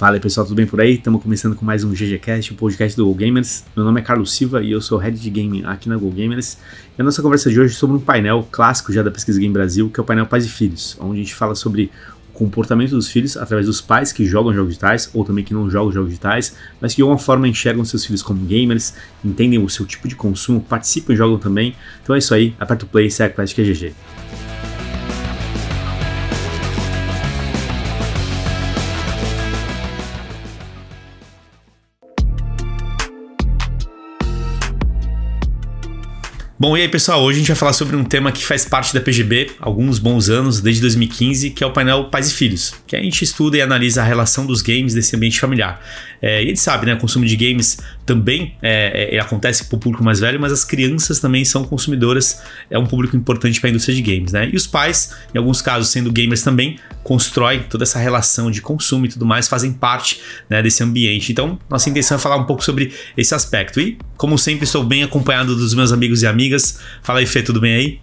[0.00, 0.94] Fala aí pessoal, tudo bem por aí?
[0.94, 3.66] Estamos começando com mais um GGCast, o um podcast do Go Gamers.
[3.76, 6.56] Meu nome é Carlos Silva e eu sou Head de Gaming aqui na Go Gamers.
[6.96, 9.52] E a nossa conversa de hoje é sobre um painel clássico já da Pesquisa Game
[9.52, 11.90] Brasil, que é o painel Pais e Filhos, onde a gente fala sobre
[12.30, 15.68] o comportamento dos filhos através dos pais que jogam jogos digitais ou também que não
[15.68, 19.68] jogam jogos digitais, mas que de alguma forma enxergam seus filhos como gamers, entendem o
[19.68, 21.76] seu tipo de consumo, participam e jogam também.
[22.02, 23.92] Então é isso aí, aperta o play e segue a Classic GG.
[36.60, 38.92] Bom, e aí pessoal, hoje a gente vai falar sobre um tema que faz parte
[38.92, 42.74] da PGB há alguns bons anos, desde 2015, que é o painel Pais e Filhos,
[42.86, 45.82] que a gente estuda e analisa a relação dos games desse ambiente familiar.
[46.20, 49.76] É, e a gente sabe, né, o consumo de games também é, é, acontece para
[49.76, 53.68] o público mais velho, mas as crianças também são consumidoras, é um público importante para
[53.68, 54.50] a indústria de games, né?
[54.52, 59.06] E os pais, em alguns casos sendo gamers também, constroem toda essa relação de consumo
[59.06, 61.32] e tudo mais, fazem parte né, desse ambiente.
[61.32, 63.80] Então, nossa intenção é falar um pouco sobre esse aspecto.
[63.80, 66.78] E, como sempre, estou bem acompanhado dos meus amigos e amigas.
[67.02, 68.00] Fala aí, Fê, tudo bem aí?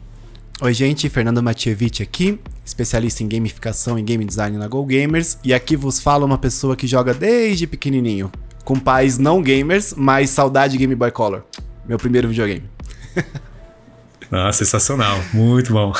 [0.59, 5.54] Oi, gente, Fernando Matievich aqui, especialista em gamificação e game design na Go Gamers, e
[5.54, 8.32] aqui vos fala uma pessoa que joga desde pequenininho,
[8.66, 11.44] com pais não gamers, mas saudade Game Boy Color,
[11.88, 12.64] meu primeiro videogame.
[14.30, 15.94] Ah, sensacional, muito bom.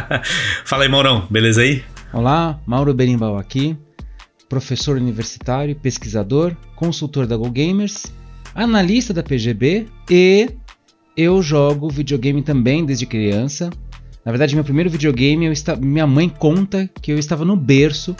[0.64, 1.84] fala aí, Maurão, beleza aí?
[2.12, 3.76] Olá, Mauro Berimbau aqui,
[4.48, 8.06] professor universitário, pesquisador, consultor da Go Gamers,
[8.54, 10.48] analista da PGB e
[11.16, 13.70] eu jogo videogame também desde criança.
[14.24, 15.74] Na verdade, meu primeiro videogame, eu está...
[15.74, 18.14] minha mãe conta que eu estava no berço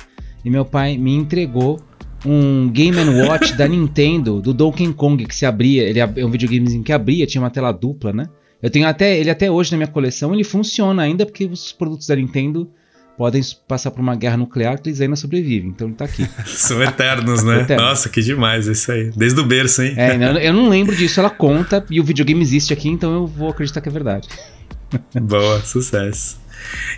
[0.44, 1.80] e meu pai me entregou
[2.24, 5.84] um Game Watch da Nintendo, do Donkey Kong, que se abria.
[5.84, 8.28] Ele é um videogamezinho que abria, tinha uma tela dupla, né?
[8.60, 12.08] Eu tenho até ele até hoje na minha coleção, ele funciona ainda porque os produtos
[12.08, 12.68] da Nintendo
[13.16, 15.70] podem passar por uma guerra nuclear que eles ainda sobrevivem.
[15.70, 16.28] Então ele tá aqui.
[16.46, 17.62] São eternos, né?
[17.62, 17.84] Eterno.
[17.84, 19.10] Nossa, que demais isso aí.
[19.16, 19.94] Desde o berço, hein?
[19.96, 20.16] É,
[20.46, 23.80] eu não lembro disso, ela conta e o videogame existe aqui, então eu vou acreditar
[23.80, 24.28] que é verdade.
[25.20, 26.38] Boa, sucesso.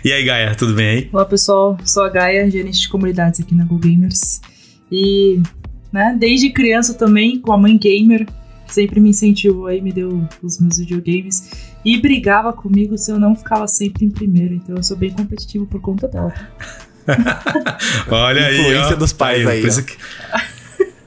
[0.03, 1.09] E aí, Gaia, tudo bem aí?
[1.11, 1.77] Olá, pessoal.
[1.83, 4.41] Sou a Gaia, gerente de comunidades aqui na Go Gamers.
[4.91, 5.41] E,
[5.91, 8.25] né, desde criança também, com a mãe gamer,
[8.65, 11.68] que sempre me incentivou aí, me deu os meus videogames.
[11.83, 14.53] E brigava comigo se eu não ficava sempre em primeiro.
[14.55, 16.33] Então eu sou bem competitivo por conta dela.
[18.09, 19.65] Olha aí, Influência dos pais aí.
[19.65, 19.97] aí que...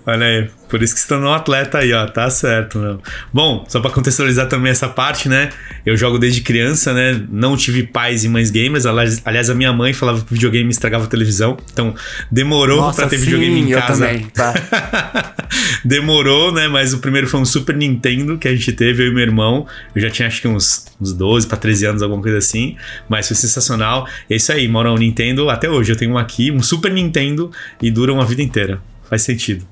[0.04, 2.06] Olha aí, por isso que você tornou um atleta aí, ó.
[2.06, 3.00] Tá certo, meu.
[3.32, 5.50] Bom, só para contextualizar também essa parte, né?
[5.86, 7.22] Eu jogo desde criança, né?
[7.30, 8.84] Não tive pais e mães gamers.
[8.84, 11.56] Aliás, a minha mãe falava que videogame estragava a televisão.
[11.72, 11.94] Então,
[12.30, 14.06] demorou para ter sim, videogame em casa.
[14.06, 15.34] Também, tá.
[15.84, 16.66] demorou, né?
[16.66, 19.66] Mas o primeiro foi um Super Nintendo que a gente teve, eu e meu irmão.
[19.94, 22.76] Eu já tinha acho que uns, uns 12 para 13 anos, alguma coisa assim.
[23.08, 24.08] Mas foi sensacional.
[24.28, 25.48] É isso aí, Maurão, Nintendo.
[25.48, 28.80] Até hoje eu tenho um aqui, um Super Nintendo, e dura uma vida inteira
[29.12, 29.66] faz sentido.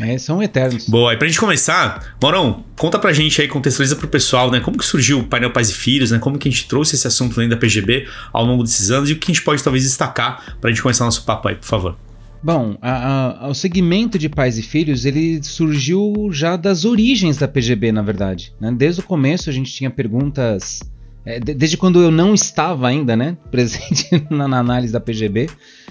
[0.00, 0.88] É, são eternos.
[0.88, 4.58] Boa, e pra gente começar, Maurão, conta pra gente aí, contextualiza pro pessoal, né?
[4.58, 6.18] Como que surgiu o painel Pais e Filhos, né?
[6.18, 9.12] Como que a gente trouxe esse assunto dentro da PGB ao longo desses anos e
[9.12, 11.96] o que a gente pode talvez destacar pra gente começar nosso papo aí, por favor.
[12.42, 17.46] Bom, a, a, o segmento de pais e filhos ele surgiu já das origens da
[17.46, 18.52] PGB, na verdade.
[18.60, 18.74] Né?
[18.76, 20.80] Desde o começo a gente tinha perguntas,
[21.24, 25.48] é, desde quando eu não estava ainda, né, presente na, na análise da PGB,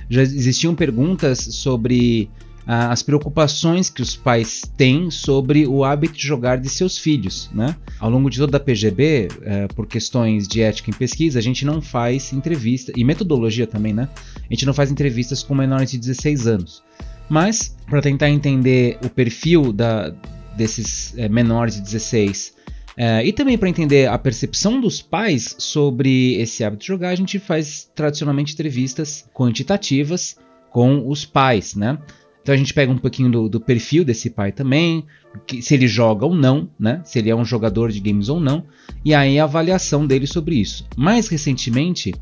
[0.10, 2.30] já existiam perguntas sobre
[2.66, 7.50] as preocupações que os pais têm sobre o hábito de jogar de seus filhos.
[7.54, 7.76] Né?
[8.00, 11.66] Ao longo de toda a PGB, é, por questões de ética em pesquisa, a gente
[11.66, 14.08] não faz entrevista, e metodologia também, né?
[14.38, 16.84] A gente não faz entrevistas com menores de 16 anos.
[17.30, 20.14] Mas, para tentar entender o perfil da,
[20.56, 22.54] desses é, menores de 16
[22.98, 27.16] é, e também para entender a percepção dos pais sobre esse hábito de jogar, a
[27.16, 30.36] gente faz tradicionalmente entrevistas quantitativas
[30.70, 31.98] com os pais, né?
[32.42, 35.06] Então a gente pega um pouquinho do, do perfil desse pai também,
[35.46, 37.02] que, se ele joga ou não, né?
[37.06, 38.66] Se ele é um jogador de games ou não,
[39.06, 40.86] e aí a avaliação dele sobre isso.
[40.98, 42.14] Mais recentemente,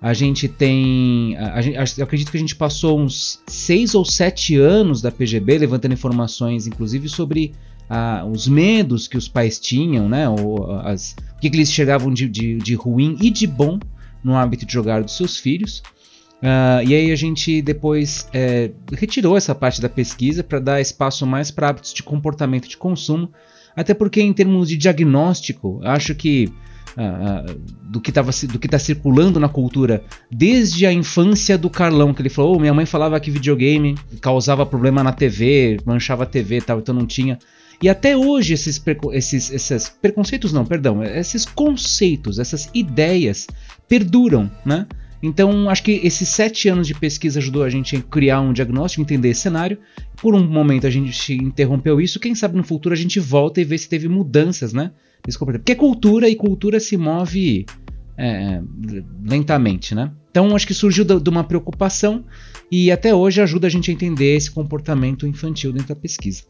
[0.00, 1.36] a gente tem.
[1.36, 5.58] A, a, eu acredito que a gente passou uns 6 ou 7 anos da PGB
[5.58, 7.52] levantando informações, inclusive, sobre
[8.32, 10.28] os medos que os pais tinham, né?
[10.28, 13.78] Ou, as, o que, que eles chegavam de, de, de ruim e de bom
[14.22, 15.82] no hábito de jogar dos seus filhos.
[16.40, 21.26] Uh, e aí a gente depois é, retirou essa parte da pesquisa para dar espaço
[21.26, 23.30] mais para hábitos de comportamento de consumo,
[23.76, 26.50] até porque em termos de diagnóstico, acho que
[26.96, 27.60] uh, uh,
[27.90, 32.58] do que está circulando na cultura desde a infância do Carlão, que ele falou, oh,
[32.58, 37.06] minha mãe falava que videogame causava problema na TV, manchava a TV tal, então não
[37.06, 37.38] tinha.
[37.82, 38.82] E até hoje esses,
[39.12, 43.46] esses, esses preconceitos, não, perdão, esses conceitos, essas ideias
[43.88, 44.86] perduram, né?
[45.22, 49.02] Então, acho que esses sete anos de pesquisa ajudou a gente a criar um diagnóstico,
[49.02, 49.78] entender esse cenário.
[50.16, 52.18] Por um momento a gente interrompeu isso.
[52.18, 54.92] Quem sabe no futuro a gente volta e vê se teve mudanças, né?
[55.38, 57.66] Porque é cultura e cultura se move
[58.16, 58.62] é,
[59.22, 60.10] lentamente, né?
[60.30, 62.24] Então, acho que surgiu de uma preocupação
[62.70, 66.44] e até hoje ajuda a gente a entender esse comportamento infantil dentro da pesquisa.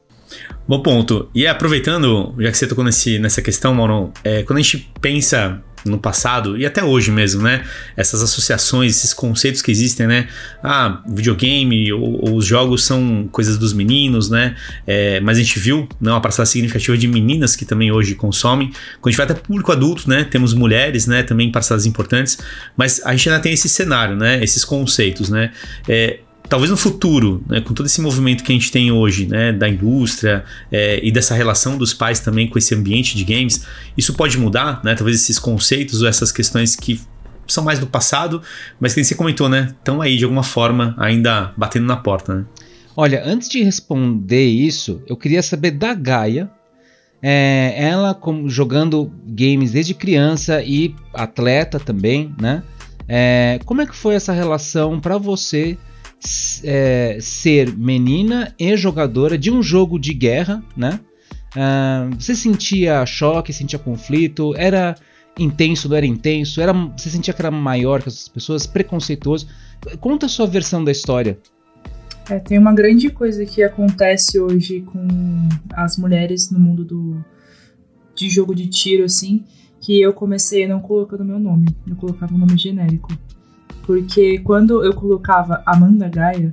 [0.68, 1.28] Bom ponto.
[1.34, 5.62] E aproveitando, já que você tocou nesse, nessa questão, Mauro, é, quando a gente pensa
[5.84, 7.64] no passado e até hoje mesmo, né?
[7.96, 10.28] Essas associações, esses conceitos que existem, né?
[10.62, 14.56] Ah, videogame ou, ou os jogos são coisas dos meninos, né?
[14.86, 18.68] É, mas a gente viu né, uma parcela significativa de meninas que também hoje consomem.
[19.00, 20.24] Quando a gente vai até público adulto, né?
[20.24, 21.22] Temos mulheres, né?
[21.22, 22.38] Também parcelas importantes,
[22.76, 24.42] mas a gente ainda tem esse cenário, né?
[24.42, 25.52] Esses conceitos, né?
[25.88, 29.52] É, talvez no futuro, né, com todo esse movimento que a gente tem hoje, né,
[29.52, 33.64] da indústria é, e dessa relação dos pais também com esse ambiente de games,
[33.96, 34.96] isso pode mudar, né?
[34.96, 37.00] Talvez esses conceitos ou essas questões que
[37.46, 38.42] são mais do passado,
[38.80, 39.72] mas que você comentou, né?
[39.78, 42.44] Estão aí de alguma forma ainda batendo na porta, né?
[42.96, 46.50] Olha, antes de responder isso, eu queria saber da Gaia.
[47.22, 52.62] É, ela como, jogando games desde criança e atleta também, né?
[53.06, 55.78] É, como é que foi essa relação para você
[56.64, 61.00] é, ser menina e jogadora de um jogo de guerra, né?
[61.56, 64.94] Uh, você sentia choque, sentia conflito, era
[65.38, 69.48] intenso, não era intenso, era, você sentia que era maior que as pessoas, preconceituoso.
[70.00, 71.38] Conta a sua versão da história.
[72.28, 77.24] É, tem uma grande coisa que acontece hoje com as mulheres no mundo do,
[78.14, 79.44] de jogo de tiro, assim,
[79.80, 83.08] que eu comecei não colocando meu nome, eu colocava um nome genérico.
[83.90, 86.52] Porque quando eu colocava Amanda Gaia,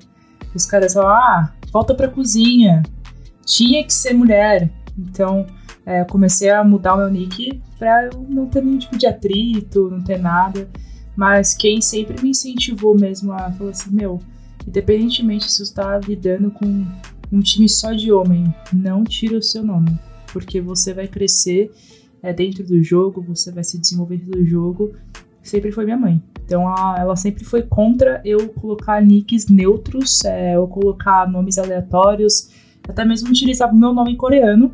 [0.55, 2.81] os caras falavam, ah, volta pra cozinha.
[3.45, 4.73] Tinha que ser mulher.
[4.97, 5.45] Então,
[5.85, 9.05] é, eu comecei a mudar o meu nick pra eu não ter nenhum tipo de
[9.05, 10.67] atrito, não ter nada.
[11.15, 14.19] Mas quem sempre me incentivou mesmo a falar assim, meu,
[14.67, 16.87] independentemente se você está lidando com
[17.31, 19.95] um time só de homem, não tira o seu nome.
[20.33, 21.71] Porque você vai crescer
[22.23, 24.95] é, dentro do jogo, você vai se desenvolver dentro do jogo.
[25.47, 26.21] Sempre foi minha mãe.
[26.45, 32.49] Então ela, ela sempre foi contra eu colocar nicks neutros, é, eu colocar nomes aleatórios,
[32.87, 34.73] até mesmo utilizar o meu nome coreano,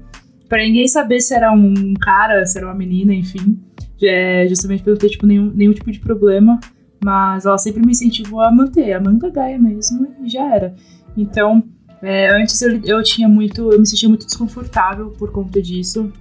[0.50, 3.60] para ninguém saber se era um cara, se era uma menina, enfim.
[4.02, 6.60] É, justamente pra não ter tipo, nenhum, nenhum tipo de problema.
[7.04, 10.76] Mas ela sempre me incentivou a manter, a Amanda Gaia mesmo, e já era.
[11.18, 11.64] Então,
[12.02, 13.72] é, antes eu, eu tinha muito.
[13.72, 16.12] Eu me sentia muito desconfortável por conta disso.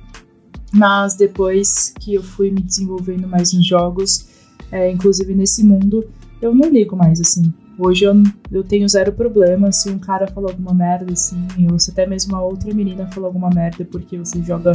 [0.72, 4.31] Mas depois que eu fui me desenvolvendo mais nos jogos,
[4.70, 6.04] é, inclusive nesse mundo,
[6.40, 7.52] eu não ligo mais, assim.
[7.78, 8.14] Hoje eu,
[8.50, 12.34] eu tenho zero problema se um cara falou alguma merda, assim, ou se até mesmo
[12.34, 14.72] uma outra menina falou alguma merda porque você joga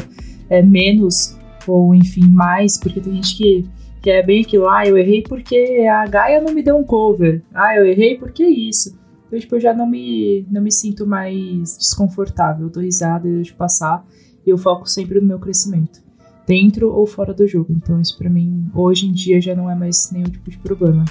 [0.50, 1.38] é, menos,
[1.68, 3.66] ou enfim, mais, porque tem gente que,
[4.02, 7.44] que é bem aquilo, ah, eu errei porque a Gaia não me deu um cover,
[7.54, 8.98] ah, eu errei porque isso.
[9.28, 13.36] Então, tipo, eu já não me, não me sinto mais desconfortável, eu dou risada, eu
[13.36, 14.06] deixo passar,
[14.46, 16.07] e eu foco sempre no meu crescimento
[16.48, 17.72] dentro ou fora do jogo.
[17.72, 21.04] Então isso para mim hoje em dia já não é mais nenhum tipo de problema.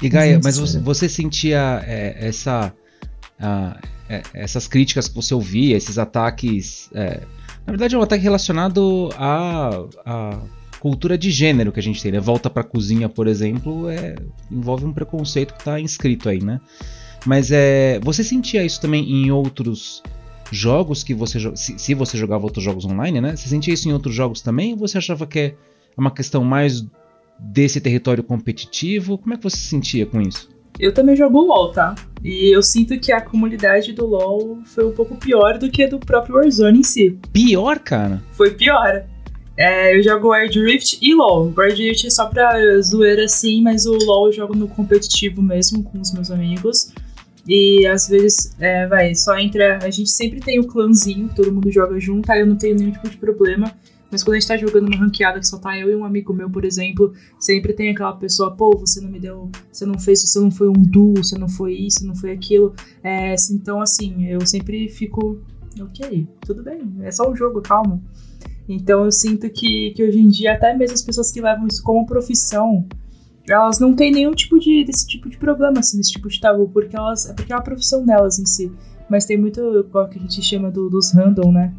[0.00, 2.72] E Gaia, mas você, você sentia é, essa
[4.08, 7.20] é, essas críticas que você ouvia, esses ataques, é,
[7.66, 10.40] na verdade é um ataque relacionado à, à
[10.80, 12.20] cultura de gênero que a gente tem, né?
[12.20, 14.16] Volta para cozinha, por exemplo, é,
[14.50, 16.60] envolve um preconceito que está inscrito aí, né?
[17.26, 20.02] Mas é, você sentia isso também em outros
[20.50, 23.36] jogos que você se, se você jogava outros jogos online, né?
[23.36, 24.72] Você sentia isso em outros jogos também?
[24.72, 25.54] Ou você achava que é
[25.96, 26.84] uma questão mais
[27.38, 29.18] desse território competitivo?
[29.18, 30.48] Como é que você se sentia com isso?
[30.78, 31.94] Eu também jogo LoL, tá?
[32.22, 35.88] E eu sinto que a comunidade do LoL foi um pouco pior do que a
[35.88, 37.18] do próprio Warzone em si.
[37.32, 38.22] Pior, cara?
[38.32, 39.04] Foi pior.
[39.56, 41.52] É, eu jogo Wild Rift e LoL.
[41.56, 45.82] Wild Rift é só pra zoeira assim, mas o LoL eu jogo no competitivo mesmo
[45.82, 46.92] com os meus amigos.
[47.48, 49.78] E às vezes, é, vai, só entra.
[49.82, 52.92] A gente sempre tem o clãzinho, todo mundo joga junto, aí eu não tenho nenhum
[52.92, 53.72] tipo de problema.
[54.10, 56.32] Mas quando a gente tá jogando uma ranqueada que só tá eu e um amigo
[56.32, 59.50] meu, por exemplo, sempre tem aquela pessoa, pô, você não me deu.
[59.72, 62.74] Você não fez, você não foi um duo, você não foi isso, não foi aquilo.
[63.02, 65.40] É, então, assim, eu sempre fico.
[65.80, 68.02] Ok, tudo bem, é só um jogo, calma.
[68.68, 71.82] Então eu sinto que, que hoje em dia, até mesmo as pessoas que levam isso
[71.82, 72.84] como profissão,
[73.48, 76.68] elas não têm nenhum tipo de desse tipo de problema, assim, desse tipo de tabu,
[76.68, 77.28] porque elas.
[77.28, 78.72] É porque é uma profissão delas em si.
[79.08, 81.72] Mas tem muito o que a gente chama do, dos random, né?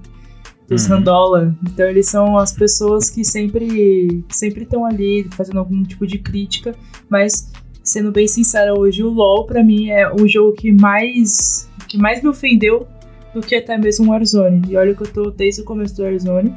[0.67, 0.97] Dos uhum.
[0.97, 1.55] randola.
[1.63, 6.75] Então eles são as pessoas que sempre sempre estão ali fazendo algum tipo de crítica,
[7.07, 7.51] mas
[7.83, 12.21] sendo bem sincera hoje, o LoL para mim é o jogo que mais que mais
[12.21, 12.87] me ofendeu
[13.33, 14.61] do que até mesmo o Warzone.
[14.69, 16.55] E olha que eu tô desde o começo do Warzone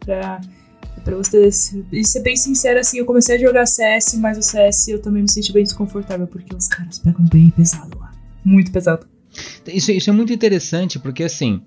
[0.00, 0.40] pra
[1.04, 1.48] pra você
[1.92, 5.22] e ser bem sincero, assim, eu comecei a jogar CS, mas o CS eu também
[5.22, 8.12] me senti bem desconfortável, porque os caras pegam bem pesado lá.
[8.44, 9.06] Muito pesado.
[9.66, 11.62] Isso, isso é muito interessante, porque assim,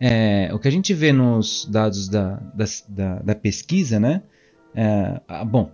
[0.00, 4.22] é, o que a gente vê nos dados da, da, da, da pesquisa, né?
[4.74, 5.70] É, bom,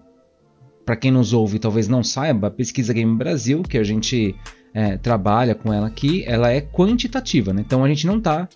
[0.84, 4.34] para quem nos ouve talvez não saiba, a pesquisa Game Brasil, que a gente
[4.75, 7.62] é, trabalha com ela aqui, ela é quantitativa, né?
[7.64, 8.48] Então a gente não tá.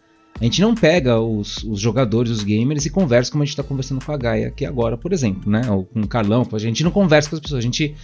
[0.42, 3.62] A gente não pega os, os jogadores, os gamers e conversa como a gente está
[3.62, 5.70] conversando com a Gaia aqui agora, por exemplo, né?
[5.70, 6.44] Ou com o Carlão.
[6.52, 7.94] A gente não conversa com as pessoas, a gente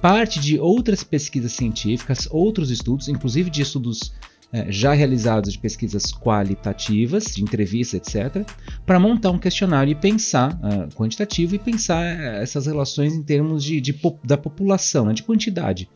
[0.00, 4.10] parte de outras pesquisas científicas, outros estudos, inclusive de estudos
[4.50, 8.42] é, já realizados de pesquisas qualitativas, de entrevistas, etc.,
[8.86, 13.62] para montar um questionário e pensar uh, quantitativo e pensar uh, essas relações em termos
[13.62, 13.94] de, de
[14.24, 15.90] da população, né, de quantidade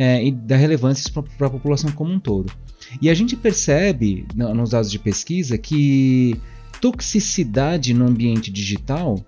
[0.00, 2.50] é, e da relevância para a população como um todo.
[3.02, 6.40] E a gente percebe no, nos dados de pesquisa que
[6.80, 9.22] toxicidade no ambiente digital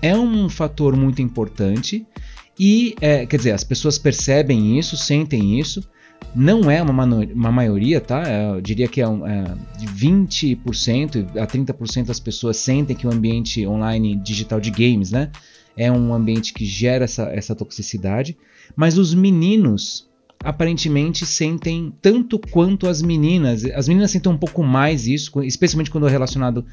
[0.00, 2.06] é um fator muito importante
[2.58, 5.86] e, é, quer dizer, as pessoas percebem isso, sentem isso,
[6.34, 8.22] não é uma, uma maioria, tá?
[8.26, 13.06] É, eu diria que é, um, é de 20% a 30% das pessoas sentem que
[13.06, 15.30] o ambiente online digital de games, né?
[15.76, 18.34] É um ambiente que gera essa, essa toxicidade.
[18.74, 20.05] Mas os meninos
[20.42, 23.64] aparentemente sentem tanto quanto as meninas.
[23.64, 26.64] As meninas sentem um pouco mais isso, especialmente quando é relacionado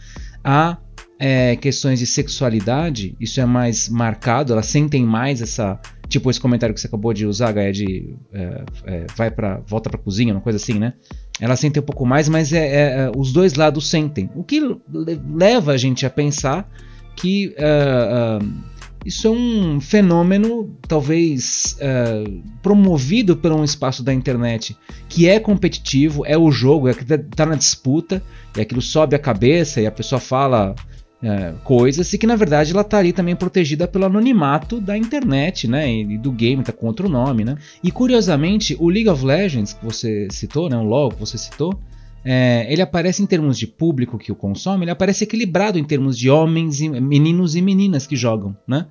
[0.43, 0.77] a
[1.19, 3.15] é, questões de sexualidade.
[3.19, 5.79] Isso é mais marcado, elas sentem mais essa
[6.13, 9.89] Tipo esse comentário que você acabou de usar, Gaia, de é, é, vai para volta
[9.89, 10.93] para cozinha, uma coisa assim, né?
[11.39, 14.29] Ela sente um pouco mais, mas é, é, é, os dois lados sentem.
[14.35, 16.69] O que leva a gente a pensar
[17.15, 18.63] que uh, uh,
[19.05, 24.77] isso é um fenômeno, talvez uh, promovido por um espaço da internet
[25.09, 28.23] que é competitivo, é o jogo, é que está na disputa,
[28.57, 30.73] e aquilo sobe a cabeça e a pessoa fala
[31.21, 35.67] é, coisas e que na verdade ela está ali também protegida pelo anonimato da internet,
[35.67, 37.57] né, e do game, tá com outro nome, né.
[37.81, 41.79] E curiosamente, o League of Legends que você citou, né, o LoL que você citou,
[42.23, 46.17] é, ele aparece em termos de público que o consome, ele aparece equilibrado em termos
[46.17, 48.87] de homens, e, meninos e meninas que jogam, né.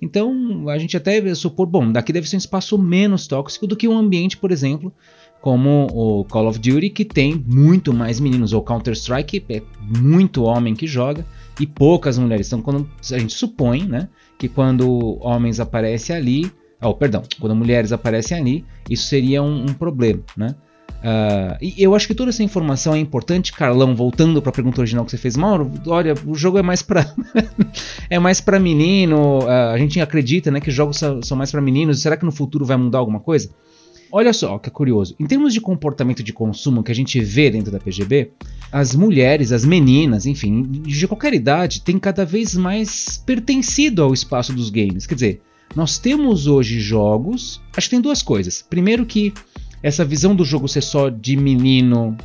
[0.00, 3.86] Então a gente até supor, bom, daqui deve ser um espaço menos tóxico do que
[3.86, 4.92] um ambiente, por exemplo,
[5.40, 10.74] como o Call of Duty, que tem muito mais meninos, ou Counter-Strike, é muito homem
[10.74, 11.26] que joga
[11.60, 12.46] e poucas mulheres.
[12.46, 14.08] Então, quando a gente supõe, né,
[14.38, 19.74] que quando homens aparecem ali, oh, perdão, quando mulheres aparecem ali, isso seria um, um
[19.74, 20.54] problema, né?
[21.02, 24.80] Uh, e eu acho que toda essa informação é importante, Carlão, voltando para a pergunta
[24.80, 27.12] original que você fez, Mauro, olha, o jogo é mais para
[28.08, 32.00] é mais para menino, uh, a gente acredita, né, que jogos são, mais para meninos,
[32.00, 33.50] será que no futuro vai mudar alguma coisa?
[34.12, 35.16] Olha só que é curioso.
[35.18, 38.30] Em termos de comportamento de consumo que a gente vê dentro da PGB,
[38.70, 44.52] as mulheres, as meninas, enfim, de qualquer idade, têm cada vez mais pertencido ao espaço
[44.52, 45.06] dos games.
[45.06, 45.42] Quer dizer,
[45.74, 47.60] nós temos hoje jogos.
[47.74, 48.62] Acho que tem duas coisas.
[48.68, 49.32] Primeiro, que
[49.82, 52.16] essa visão do jogo ser só de menino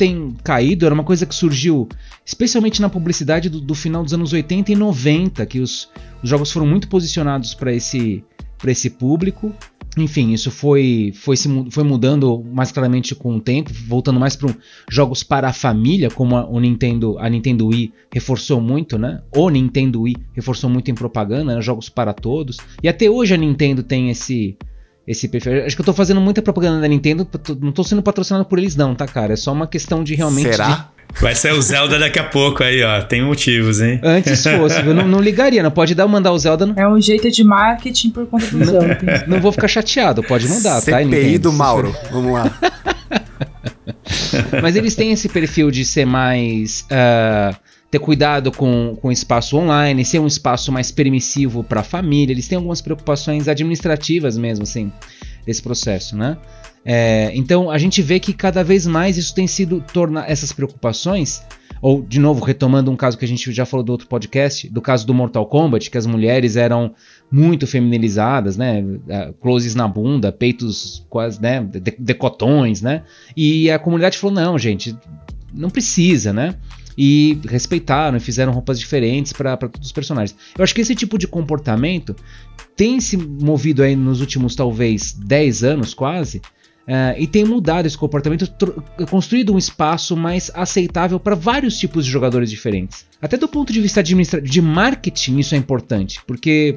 [0.00, 1.86] tem caído, era uma coisa que surgiu
[2.24, 5.90] especialmente na publicidade do, do final dos anos 80 e 90, que os,
[6.22, 8.24] os jogos foram muito posicionados para esse,
[8.66, 9.54] esse público.
[9.98, 14.54] Enfim, isso foi, foi, se, foi mudando mais claramente com o tempo, voltando mais para
[14.88, 19.20] jogos para a família, como a, o Nintendo, a Nintendo Wii reforçou muito, né?
[19.36, 21.60] O Nintendo Wii reforçou muito em propaganda, né?
[21.60, 22.56] jogos para todos.
[22.82, 24.56] E até hoje a Nintendo tem esse
[25.06, 25.64] esse perfil.
[25.64, 27.28] Acho que eu tô fazendo muita propaganda da Nintendo,
[27.60, 29.32] não tô sendo patrocinado por eles não, tá, cara?
[29.32, 30.68] É só uma questão de realmente Será?
[30.68, 33.02] De Vai ser o Zelda daqui a pouco aí, ó.
[33.02, 34.00] Tem motivos, hein?
[34.02, 36.66] Antes fosse, eu não, não ligaria, não pode dar mandar o Zelda.
[36.66, 36.74] Não...
[36.76, 38.98] É um jeito de marketing por conta do Zelda.
[39.26, 41.00] Não vou ficar chateado, pode mudar, CPI tá?
[41.00, 42.52] CPI do Mauro, vamos lá.
[44.62, 46.82] Mas eles têm esse perfil de ser mais.
[46.82, 47.56] Uh,
[47.90, 52.32] ter cuidado com, com o espaço online, ser um espaço mais permissivo para a família.
[52.32, 54.92] Eles têm algumas preocupações administrativas mesmo, assim,
[55.44, 56.38] desse processo, né?
[56.84, 61.42] É, então a gente vê que cada vez mais isso tem sido tornar essas preocupações,
[61.82, 64.80] ou de novo retomando um caso que a gente já falou do outro podcast, do
[64.80, 66.94] caso do Mortal Kombat, que as mulheres eram
[67.30, 71.60] muito feminilizadas, né, é, closes na bunda, peitos quase, né,
[71.98, 73.02] decotões, né,
[73.36, 74.96] e a comunidade falou não, gente,
[75.52, 76.56] não precisa, né
[76.96, 80.36] e respeitaram e fizeram roupas diferentes para todos os personagens.
[80.56, 82.14] Eu acho que esse tipo de comportamento
[82.76, 86.40] tem se movido aí nos últimos talvez 10 anos quase,
[86.90, 88.52] Uh, e tem mudado esse comportamento,
[89.08, 93.06] construído um espaço mais aceitável para vários tipos de jogadores diferentes.
[93.22, 96.74] Até do ponto de vista de marketing, isso é importante, porque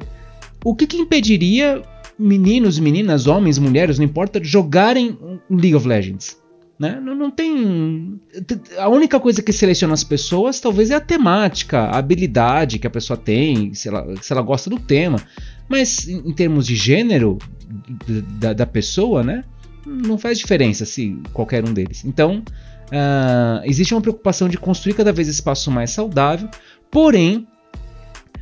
[0.64, 1.82] o que, que impediria
[2.16, 5.18] meninos, meninas, homens, mulheres, não importa, jogarem
[5.50, 6.36] League of Legends?
[6.78, 7.00] Né?
[7.00, 8.20] Não, não tem.
[8.78, 12.90] A única coisa que seleciona as pessoas talvez é a temática, a habilidade que a
[12.90, 15.20] pessoa tem, se ela, se ela gosta do tema.
[15.68, 17.38] Mas em, em termos de gênero
[18.38, 19.44] da, da, pessoa, né?
[19.86, 22.04] Não faz diferença se qualquer um deles.
[22.04, 22.42] Então,
[22.88, 26.48] uh, existe uma preocupação de construir cada vez espaço mais saudável,
[26.90, 27.46] porém.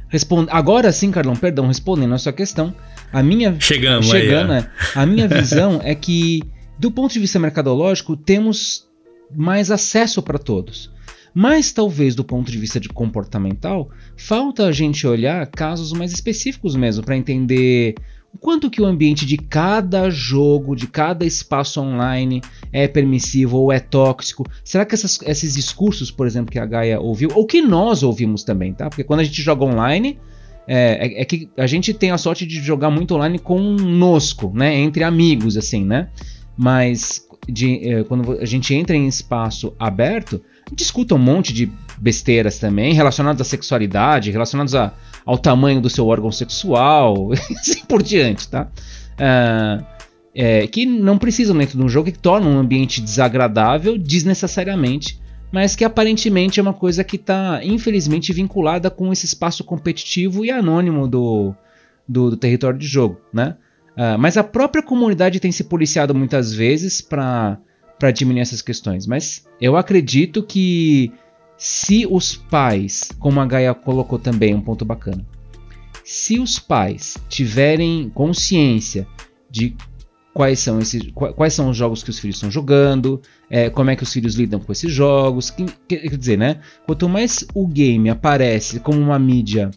[0.08, 2.74] Responde, agora sim, Carlão, perdão, respondendo a sua questão,
[3.10, 6.42] a minha chegando, chegando aí, é, a minha visão é que
[6.82, 8.88] do ponto de vista mercadológico, temos
[9.32, 10.90] mais acesso para todos.
[11.32, 16.74] Mas talvez do ponto de vista de comportamental, falta a gente olhar casos mais específicos
[16.74, 17.94] mesmo para entender
[18.34, 23.70] o quanto que o ambiente de cada jogo, de cada espaço online é permissivo ou
[23.70, 24.44] é tóxico.
[24.64, 28.42] Será que essas, esses discursos, por exemplo, que a Gaia ouviu, ou que nós ouvimos
[28.42, 28.88] também, tá?
[28.88, 30.18] Porque quando a gente joga online,
[30.66, 34.74] é, é, é, que a gente tem a sorte de jogar muito online conosco, né?
[34.74, 36.08] Entre amigos, assim, né?
[36.56, 40.40] Mas de, é, quando a gente entra em espaço aberto,
[40.72, 44.92] discuta um monte de besteiras também, relacionadas à sexualidade, relacionados a,
[45.24, 48.68] ao tamanho do seu órgão sexual, e assim por diante, tá?
[49.14, 49.84] Uh,
[50.34, 55.20] é, que não precisam dentro de um jogo que torna um ambiente desagradável desnecessariamente,
[55.52, 60.50] mas que aparentemente é uma coisa que está infelizmente vinculada com esse espaço competitivo e
[60.50, 61.54] anônimo do,
[62.08, 63.56] do, do território de jogo, né?
[63.96, 67.58] Uh, mas a própria comunidade tem se policiado muitas vezes para
[68.14, 69.06] diminuir essas questões.
[69.06, 71.12] Mas eu acredito que
[71.56, 75.24] se os pais, como a Gaia colocou também, um ponto bacana,
[76.04, 79.06] se os pais tiverem consciência
[79.50, 79.76] de
[80.34, 83.20] quais são esses, quais são os jogos que os filhos estão jogando,
[83.50, 86.60] é, como é que os filhos lidam com esses jogos, que, quer dizer, né?
[86.86, 89.70] Quanto mais o game aparece como uma mídia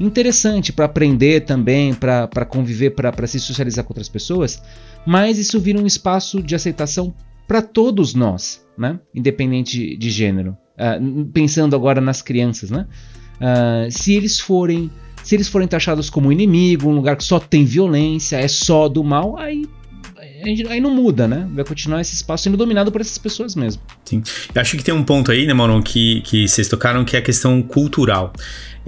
[0.00, 4.62] interessante para aprender também, para conviver, para se socializar com outras pessoas,
[5.06, 7.14] mas isso vira um espaço de aceitação
[7.46, 9.00] para todos nós, né?
[9.14, 10.56] independente de gênero.
[10.76, 12.86] Uh, pensando agora nas crianças, né?
[13.40, 14.90] Uh, se eles forem
[15.24, 19.02] se eles forem taxados como inimigo, um lugar que só tem violência, é só do
[19.02, 19.64] mal, aí
[20.68, 21.48] aí não muda, né?
[21.52, 23.82] Vai continuar esse espaço sendo dominado por essas pessoas mesmo.
[24.04, 24.22] Sim.
[24.54, 27.18] Eu acho que tem um ponto aí, né, Mauro, que, que vocês tocaram, que é
[27.18, 28.32] a questão cultural.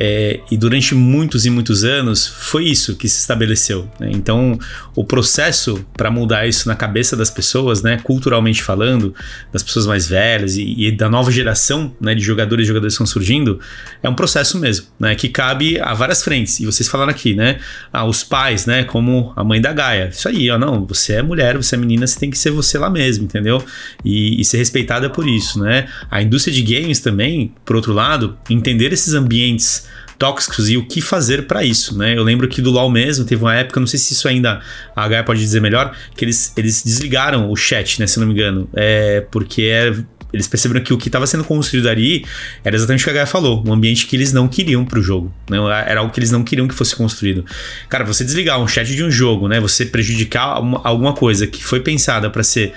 [0.03, 3.87] É, e durante muitos e muitos anos foi isso que se estabeleceu.
[4.01, 4.09] Né?
[4.15, 4.59] Então,
[4.97, 9.15] o processo para mudar isso na cabeça das pessoas, né, culturalmente falando,
[9.53, 13.03] das pessoas mais velhas e, e da nova geração né, de jogadores e jogadores que
[13.03, 13.61] estão surgindo,
[14.03, 16.61] é um processo mesmo, né, que cabe a várias frentes.
[16.61, 17.59] E vocês falaram aqui, né,
[17.93, 20.09] ah, os pais, né, como a mãe da Gaia.
[20.11, 22.79] Isso aí, ó, não, você é mulher, você é menina, você tem que ser você
[22.79, 23.63] lá mesmo, entendeu?
[24.03, 25.89] E, e ser respeitada por isso, né?
[26.11, 29.90] A indústria de games também, por outro lado, entender esses ambientes
[30.21, 32.15] tóxicos e o que fazer para isso, né?
[32.15, 34.61] Eu lembro que do LoL mesmo teve uma época, não sei se isso ainda
[34.95, 38.07] a Gaia pode dizer melhor, que eles, eles desligaram o chat, né?
[38.07, 39.95] Se não me engano, é porque é,
[40.31, 42.27] eles perceberam que o que estava sendo construído ali
[42.63, 45.03] era exatamente o que a Gaia falou, um ambiente que eles não queriam para o
[45.03, 45.57] jogo, né?
[45.87, 47.43] Era algo que eles não queriam que fosse construído.
[47.89, 49.59] Cara, você desligar um chat de um jogo, né?
[49.59, 50.45] Você prejudicar
[50.85, 52.75] alguma coisa que foi pensada para ser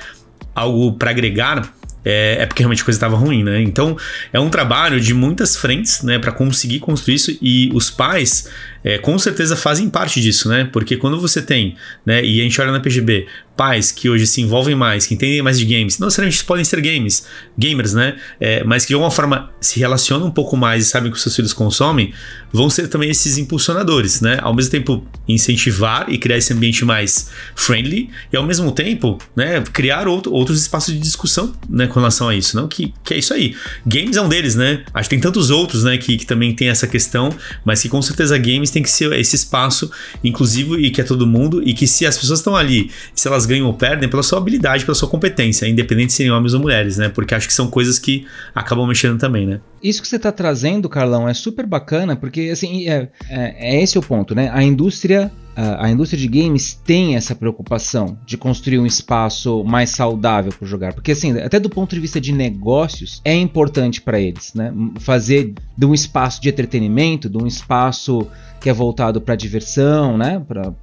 [0.55, 1.73] algo para agregar
[2.05, 3.61] é, é, porque realmente a coisa estava ruim, né?
[3.61, 3.97] Então
[4.31, 8.49] é um trabalho de muitas frentes, né, para conseguir construir isso e os pais
[8.83, 10.69] é, com certeza fazem parte disso, né?
[10.71, 14.41] Porque quando você tem, né, e a gente olha na PGB, pais que hoje se
[14.41, 17.25] envolvem mais, que entendem mais de games, não necessariamente podem ser games,
[17.57, 18.17] gamers, né?
[18.39, 21.21] É, mas que de alguma forma se relacionam um pouco mais e sabem que os
[21.21, 22.13] seus filhos consomem,
[22.51, 24.39] vão ser também esses impulsionadores, né?
[24.41, 29.63] Ao mesmo tempo incentivar e criar esse ambiente mais friendly e ao mesmo tempo, né,
[29.71, 32.67] criar outro, outros espaços de discussão, né, com relação a isso, não?
[32.67, 33.55] Que, que é isso aí.
[33.85, 34.83] Games é um deles, né?
[34.93, 37.29] Acho que tem tantos outros, né, que, que também tem essa questão,
[37.63, 39.89] mas que com certeza games tem que ser esse espaço
[40.23, 43.45] inclusivo e que é todo mundo e que se as pessoas estão ali, se elas
[43.45, 46.97] ganham ou perdem, pela sua habilidade, pela sua competência, independente se serem homens ou mulheres,
[46.97, 47.09] né?
[47.09, 49.59] Porque acho que são coisas que acabam mexendo também, né?
[49.83, 53.99] Isso que você está trazendo, Carlão, é super bacana, porque assim, é, é, é esse
[53.99, 54.49] o ponto, né?
[54.53, 60.51] A indústria a, indústria de games tem essa preocupação de construir um espaço mais saudável
[60.51, 64.53] para jogar, porque assim, até do ponto de vista de negócios, é importante para eles,
[64.53, 64.73] né?
[64.99, 68.27] Fazer de um espaço de entretenimento, de um espaço
[68.59, 70.41] que é voltado para diversão, né?
[70.47, 70.73] Para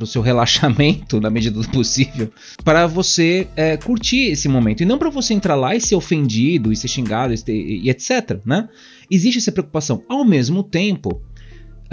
[0.00, 2.30] o seu relaxamento na medida do possível,
[2.62, 6.72] para você é, curtir esse momento e não para você entrar lá e ser ofendido
[6.72, 8.68] e ser xingado e, e etc, né?
[9.10, 10.02] Existe essa preocupação.
[10.08, 11.20] Ao mesmo tempo,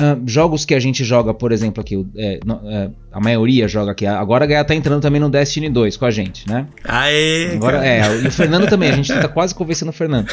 [0.02, 4.06] Uh, jogos que a gente joga, por exemplo, aqui, é, é, a maioria joga aqui.
[4.08, 6.66] Agora a Gaia tá entrando também no Destiny 2 com a gente, né?
[6.86, 7.56] Aê!
[7.56, 10.28] Agora, é, e o Fernando também, a gente tá quase convencendo o Fernando.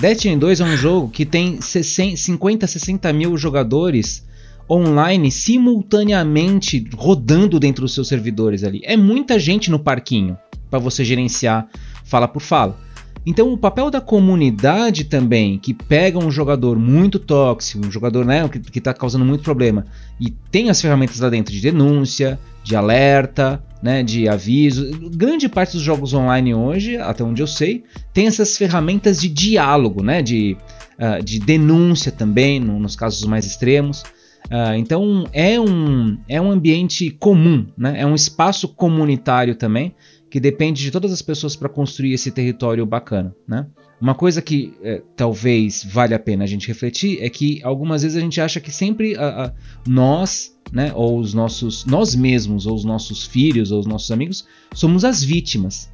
[0.00, 4.24] Destiny 2 é um jogo que tem 60, 50, 60 mil jogadores
[4.68, 8.80] online simultaneamente rodando dentro dos seus servidores ali.
[8.84, 10.36] É muita gente no parquinho
[10.68, 11.68] para você gerenciar
[12.04, 12.85] fala por fala.
[13.24, 18.48] Então o papel da comunidade também, que pega um jogador muito tóxico, um jogador né,
[18.48, 19.84] que está causando muito problema,
[20.20, 24.90] e tem as ferramentas lá dentro de denúncia, de alerta, né, de aviso.
[25.14, 30.02] Grande parte dos jogos online hoje, até onde eu sei, tem essas ferramentas de diálogo,
[30.02, 30.56] né, de,
[30.98, 34.02] uh, de denúncia também, no, nos casos mais extremos.
[34.46, 38.00] Uh, então é um, é um ambiente comum, né?
[38.00, 39.92] é um espaço comunitário também
[40.36, 43.66] que depende de todas as pessoas para construir esse território bacana, né?
[43.98, 48.18] Uma coisa que é, talvez valha a pena a gente refletir é que algumas vezes
[48.18, 49.52] a gente acha que sempre a, a,
[49.88, 54.46] nós, né, ou os nossos, nós mesmos, ou os nossos filhos, ou os nossos amigos,
[54.74, 55.88] somos as vítimas.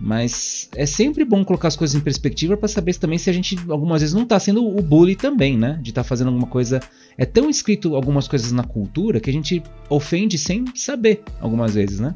[0.00, 3.56] Mas é sempre bom colocar as coisas em perspectiva para saber também se a gente
[3.68, 5.78] algumas vezes não está sendo o bully também, né?
[5.82, 6.80] De estar tá fazendo alguma coisa.
[7.16, 12.00] É tão escrito algumas coisas na cultura que a gente ofende sem saber algumas vezes,
[12.00, 12.14] né?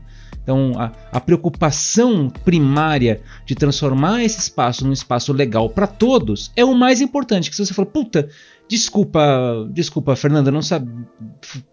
[0.49, 6.64] Então, a, a preocupação primária de transformar esse espaço num espaço legal para todos é
[6.64, 7.51] o mais importante.
[7.51, 8.31] Que se você for, puta,
[8.69, 10.89] desculpa, desculpa, Fernanda, não sabe,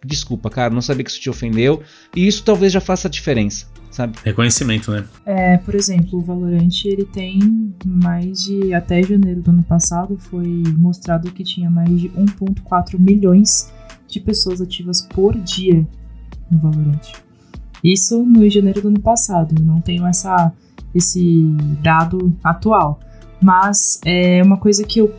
[0.04, 1.82] desculpa, cara, não sabia que isso te ofendeu.
[2.16, 4.18] E isso talvez já faça a diferença, sabe?
[4.24, 5.06] Reconhecimento, né?
[5.26, 7.40] É, por exemplo, o Valorant ele tem
[7.86, 13.72] mais de até janeiro do ano passado foi mostrado que tinha mais de 1.4 milhões
[14.08, 15.86] de pessoas ativas por dia
[16.50, 17.12] no Valorant.
[17.84, 20.52] Isso no janeiro do ano passado, não tenho essa,
[20.94, 21.44] esse
[21.84, 23.00] dado atual.
[23.42, 25.14] Mas é uma coisa que eu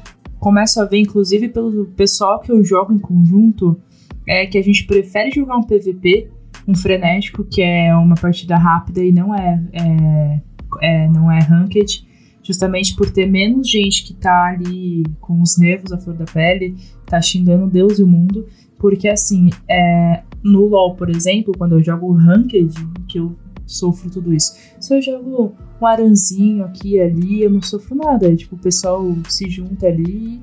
[0.46, 3.76] começo a ver, inclusive pelo pessoal que eu jogo em conjunto,
[4.24, 6.30] é que a gente prefere jogar um PVP,
[6.68, 10.40] um frenético, que é uma partida rápida e não é, é,
[10.82, 12.06] é não é ranked,
[12.44, 16.76] justamente por ter menos gente que tá ali com os nervos à flor da pele,
[17.04, 18.46] tá xingando Deus e o mundo,
[18.78, 22.72] porque assim, é, no LoL, por exemplo, quando eu jogo Ranked,
[23.08, 23.34] que eu
[23.66, 24.56] sofro tudo isso.
[24.80, 28.34] Se eu jogo um aranzinho aqui e ali, eu não sofro nada.
[28.34, 30.40] Tipo, o pessoal se junta ali.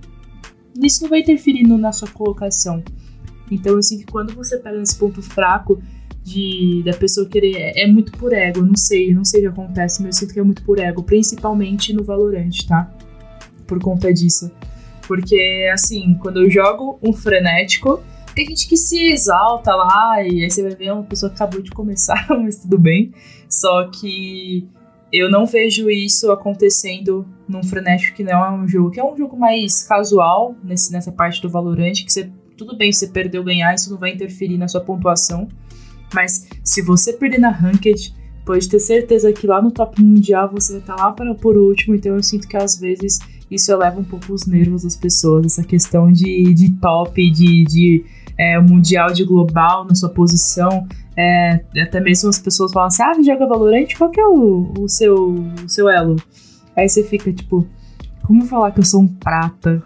[0.81, 2.83] Isso não vai interferir na sua colocação.
[3.49, 5.81] Então eu sinto que quando você pega nesse ponto fraco
[6.23, 7.55] de da pessoa querer.
[7.55, 10.33] É, é muito por ego, não sei, não sei o que acontece, mas eu sinto
[10.33, 12.91] que é muito por ego, principalmente no Valorant, tá?
[13.67, 14.51] Por conta disso.
[15.07, 18.01] Porque, assim, quando eu jogo um frenético,
[18.35, 21.61] tem gente que se exalta lá e aí você vai ver uma pessoa que acabou
[21.61, 23.11] de começar, mas tudo bem.
[23.49, 24.67] Só que
[25.11, 29.15] eu não vejo isso acontecendo num frenético que não é um jogo, que é um
[29.15, 33.43] jogo mais casual nesse, nessa parte do Valorant, que você tudo bem você perder ou
[33.43, 35.47] ganhar, isso não vai interferir na sua pontuação.
[36.13, 38.13] Mas se você perder na Ranked,
[38.45, 41.95] pode ter certeza que lá no top mundial você vai estar lá para por último,
[41.95, 43.19] então eu sinto que às vezes
[43.49, 48.05] isso eleva um pouco os nervos das pessoas, essa questão de, de top, de, de
[48.37, 50.87] é, mundial de global na sua posição.
[51.15, 54.73] É, até mesmo as pessoas falam assim: ah, você joga Valorant, qual que é o,
[54.79, 56.15] o, seu, o seu elo?
[56.75, 57.67] Aí você fica tipo,
[58.23, 59.81] como falar que eu sou um prata?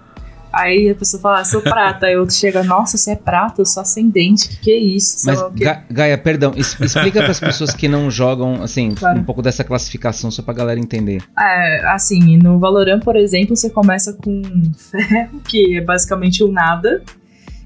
[0.52, 2.08] Aí a pessoa fala, ah, sou prata.
[2.08, 5.26] Aí outro chega, nossa, você é prata, eu sou ascendente, que que é isso?
[5.26, 9.20] Mas, Ga Gaia, perdão, explica para as pessoas que não jogam, assim, claro.
[9.20, 11.22] um pouco dessa classificação, só pra galera entender.
[11.38, 14.42] É, assim, no Valorant, por exemplo, você começa com
[14.78, 17.04] ferro, que é basicamente o nada.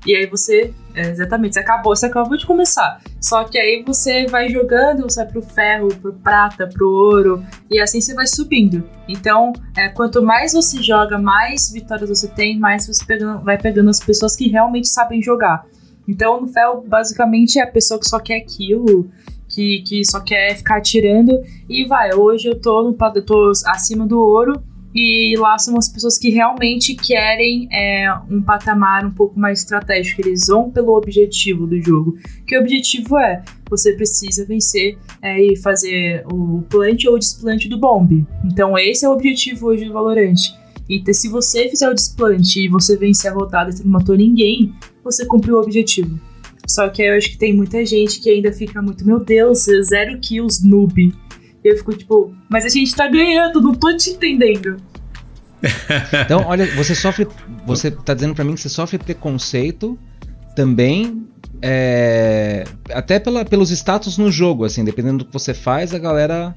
[0.05, 2.99] E aí você, é, exatamente, você acabou, você acabou de começar.
[3.19, 7.79] Só que aí você vai jogando, você vai pro ferro, pro prata, pro ouro, e
[7.79, 8.83] assim você vai subindo.
[9.07, 13.89] Então, é, quanto mais você joga, mais vitórias você tem, mais você pegando, vai pegando
[13.89, 15.65] as pessoas que realmente sabem jogar.
[16.07, 19.07] Então, no ferro, basicamente, é a pessoa que só quer aquilo,
[19.47, 24.07] que, que só quer ficar atirando, e vai, hoje eu tô, no, eu tô acima
[24.07, 29.39] do ouro, e lá são as pessoas que realmente querem é, um patamar um pouco
[29.39, 30.21] mais estratégico.
[30.21, 32.17] Eles vão pelo objetivo do jogo.
[32.45, 37.69] Que o objetivo é você precisa vencer é, e fazer o plant ou o desplante
[37.69, 38.25] do bomb.
[38.45, 40.35] Então esse é o objetivo hoje do Valorant.
[40.89, 44.15] Então se você fizer o desplante e você vencer a rodada e você não matou
[44.15, 44.73] ninguém,
[45.03, 46.19] você cumpriu o objetivo.
[46.67, 50.19] Só que eu acho que tem muita gente que ainda fica muito, meu Deus, zero
[50.19, 51.13] kills, noob.
[51.63, 54.77] E eu fico tipo, mas a gente tá ganhando, não tô te entendendo.
[56.25, 57.27] Então, olha, você sofre.
[57.67, 59.97] Você tá dizendo para mim que você sofre preconceito
[60.55, 61.27] também.
[61.61, 66.55] É, até pela, pelos status no jogo, assim, dependendo do que você faz, a galera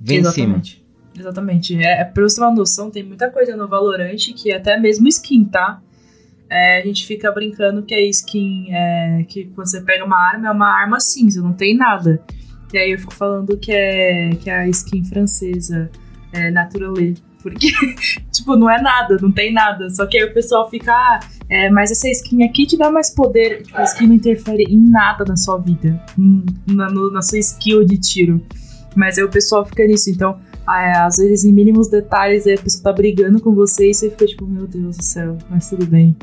[0.00, 0.70] vem Exatamente.
[0.70, 0.82] em cima.
[1.18, 1.82] Exatamente.
[1.82, 5.08] É, é, pra você ter uma noção, tem muita coisa no Valorant que até mesmo
[5.08, 5.80] skin, tá?
[6.48, 10.48] É, a gente fica brincando que a skin é, que quando você pega uma arma
[10.48, 12.22] é uma arma cinza, não tem nada.
[12.72, 15.90] E aí eu fico falando que é, que é a skin francesa,
[16.32, 17.16] é, Naturally.
[17.42, 17.72] Porque,
[18.30, 19.90] tipo, não é nada, não tem nada.
[19.90, 23.10] Só que aí o pessoal fica, ah, é, mas essa skin aqui te dá mais
[23.10, 23.62] poder.
[23.62, 26.00] Tipo, a skin não interfere em nada na sua vida,
[26.66, 28.40] na, no, na sua skill de tiro.
[28.94, 32.84] Mas aí o pessoal fica nisso, então, é, às vezes em mínimos detalhes, a pessoa
[32.84, 36.14] tá brigando com você e você fica tipo, meu Deus do céu, mas tudo bem.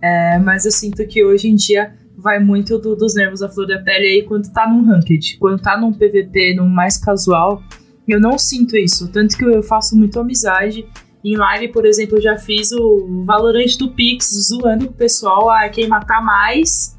[0.00, 3.66] É, mas eu sinto que hoje em dia vai muito do, dos nervos à flor
[3.66, 5.38] da pele aí quando tá num ranked.
[5.38, 7.62] Quando tá num PVP, num mais casual,
[8.06, 9.08] eu não sinto isso.
[9.08, 10.86] Tanto que eu faço muito amizade.
[11.24, 15.48] Em live, por exemplo, eu já fiz o Valorant do Pix, zoando o pessoal.
[15.50, 16.98] Ah, quem matar mais,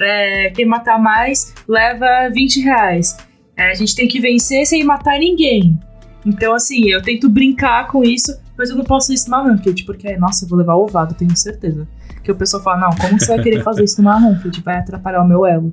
[0.00, 3.16] é, quem matar mais leva 20 reais.
[3.56, 5.78] É, a gente tem que vencer sem matar ninguém.
[6.24, 10.16] Então, assim, eu tento brincar com isso, mas eu não posso isso numa ranked, porque,
[10.16, 11.86] nossa, eu vou levar ovado, tenho certeza.
[12.22, 14.60] Que o pessoal fala, não, como você vai querer fazer isso numa ranked?
[14.62, 15.72] Vai atrapalhar o meu elo.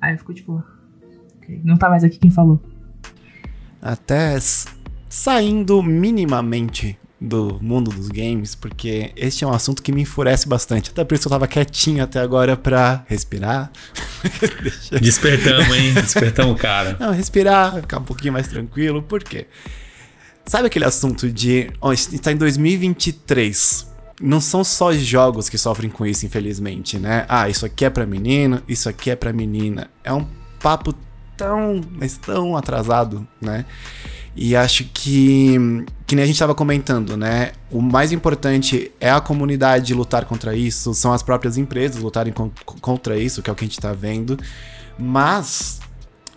[0.00, 0.62] Aí eu fico tipo,
[1.38, 2.60] okay, não tá mais aqui quem falou.
[3.80, 4.36] Até
[5.08, 10.90] saindo minimamente do mundo dos games, porque este é um assunto que me enfurece bastante.
[10.90, 13.70] Até por isso eu tava quietinho até agora pra respirar.
[15.00, 15.94] Despertamos, hein?
[16.02, 16.96] Despertamos o cara.
[17.00, 19.02] Não, respirar, ficar um pouquinho mais tranquilo.
[19.02, 19.46] Por quê?
[20.44, 21.70] Sabe aquele assunto de.
[21.80, 23.95] Ó, a gente tá em 2023.
[24.20, 27.26] Não são só jogos que sofrem com isso, infelizmente, né?
[27.28, 29.90] Ah, isso aqui é pra menino, isso aqui é pra menina.
[30.02, 30.26] É um
[30.58, 30.94] papo
[31.36, 33.66] tão, mas tão atrasado, né?
[34.34, 35.56] E acho que,
[36.06, 37.52] que nem a gente estava comentando, né?
[37.70, 42.50] O mais importante é a comunidade lutar contra isso, são as próprias empresas lutarem con
[42.80, 44.38] contra isso, que é o que a gente está vendo.
[44.98, 45.80] Mas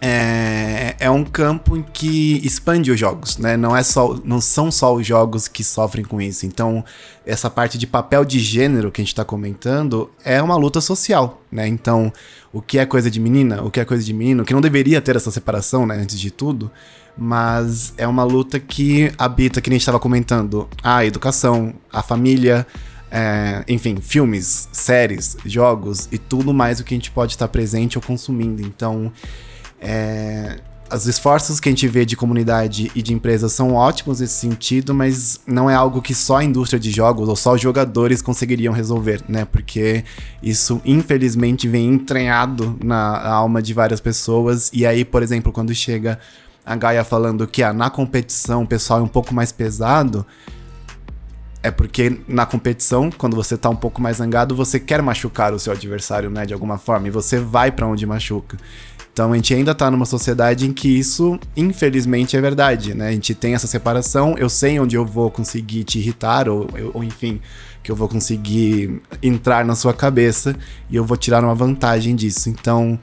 [0.02, 3.58] é, é, um campo em que expande os jogos, né?
[3.58, 6.46] Não, é só, não são só os jogos que sofrem com isso.
[6.46, 6.84] Então,
[7.26, 11.42] essa parte de papel de gênero que a gente está comentando é uma luta social,
[11.52, 11.68] né?
[11.68, 12.14] Então,
[12.54, 15.02] o que é coisa de menina, o que é coisa de menino, que não deveria
[15.02, 15.96] ter essa separação, né?
[15.96, 16.72] Antes de tudo,
[17.18, 22.02] mas é uma luta que habita, que nem a gente estava comentando, a educação, a
[22.02, 22.66] família,
[23.12, 27.98] é, enfim, filmes, séries, jogos e tudo mais o que a gente pode estar presente
[27.98, 28.62] ou consumindo.
[28.62, 29.12] Então,
[29.82, 30.58] é,
[30.92, 34.94] os esforços que a gente vê de comunidade e de empresas são ótimos nesse sentido,
[34.94, 38.74] mas não é algo que só a indústria de jogos ou só os jogadores conseguiriam
[38.74, 39.46] resolver, né?
[39.46, 40.04] Porque
[40.42, 44.72] isso, infelizmente, vem entranhado na alma de várias pessoas.
[44.74, 46.20] E aí, por exemplo, quando chega
[46.65, 50.26] a Gaia falando que ah, na competição o pessoal é um pouco mais pesado,
[51.62, 55.60] é porque na competição, quando você tá um pouco mais zangado, você quer machucar o
[55.60, 58.58] seu adversário, né, de alguma forma, e você vai para onde machuca.
[59.12, 63.10] Então a gente ainda tá numa sociedade em que isso, infelizmente, é verdade, né?
[63.10, 67.04] A gente tem essa separação, eu sei onde eu vou conseguir te irritar, ou, ou
[67.04, 67.41] enfim,
[67.84, 70.56] que eu vou conseguir entrar na sua cabeça
[70.89, 72.50] e eu vou tirar uma vantagem disso.
[72.50, 72.98] Então,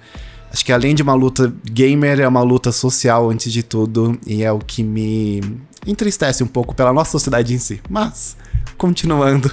[0.56, 4.42] Acho que além de uma luta gamer, é uma luta social antes de tudo, e
[4.42, 5.42] é o que me
[5.86, 7.78] entristece um pouco pela nossa sociedade em si.
[7.90, 8.38] Mas,
[8.76, 9.50] continuando.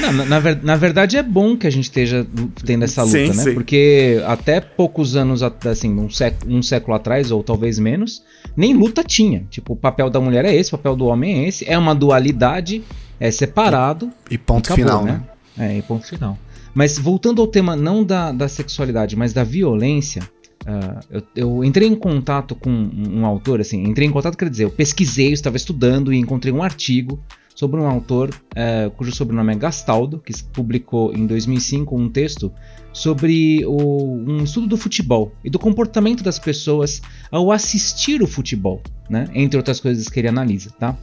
[0.00, 2.26] Não, na, na, na, verdade é bom que a gente esteja
[2.64, 3.42] tendo essa luta, sim, né?
[3.42, 3.54] Sim.
[3.54, 8.22] Porque até poucos anos, assim, um século, um século atrás, ou talvez menos,
[8.56, 9.44] nem luta tinha.
[9.50, 11.68] Tipo, o papel da mulher é esse, o papel do homem é esse.
[11.68, 12.82] É uma dualidade,
[13.18, 14.10] é separado.
[14.30, 15.22] E, e ponto acabou, final, né?
[15.56, 15.72] né?
[15.72, 16.38] É, e ponto final.
[16.72, 20.22] Mas voltando ao tema não da, da sexualidade, mas da violência,
[20.62, 24.48] uh, eu, eu, entrei em contato com um, um, autor, assim, entrei em contato, quer
[24.48, 27.18] dizer, eu pesquisei, eu estava estudando e encontrei um artigo
[27.60, 32.50] sobre um autor uh, cujo sobrenome é Gastaldo, que publicou em 2005 um texto
[32.90, 38.82] sobre o, um estudo do futebol e do comportamento das pessoas ao assistir o futebol,
[39.10, 39.28] né?
[39.34, 40.96] entre outras coisas que ele analisa, tá?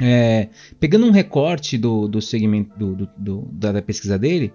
[0.00, 0.48] É,
[0.80, 4.52] pegando um recorte do, do segmento do, do, do, da pesquisa dele,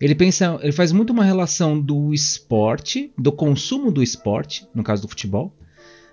[0.00, 5.02] ele pensa, ele faz muito uma relação do esporte, do consumo do esporte, no caso
[5.02, 5.54] do futebol,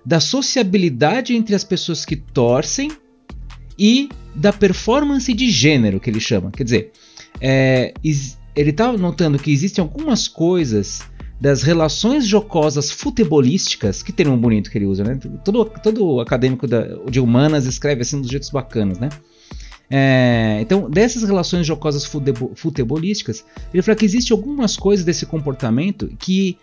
[0.06, 2.91] da sociabilidade entre as pessoas que torcem
[3.78, 6.52] e da performance de gênero que ele chama.
[6.52, 6.91] Quer dizer,
[7.39, 7.94] é,
[8.56, 11.02] ele está notando que existem algumas coisas
[11.39, 15.20] das relações jocosas futebolísticas, que termo bonito que ele usa, né?
[15.44, 19.10] Todo, todo acadêmico da, de humanas escreve assim dos jeitos bacanas, né?
[19.89, 22.06] É, então, dessas relações jocosas
[22.56, 26.58] futebolísticas, ele fala que existe algumas coisas desse comportamento que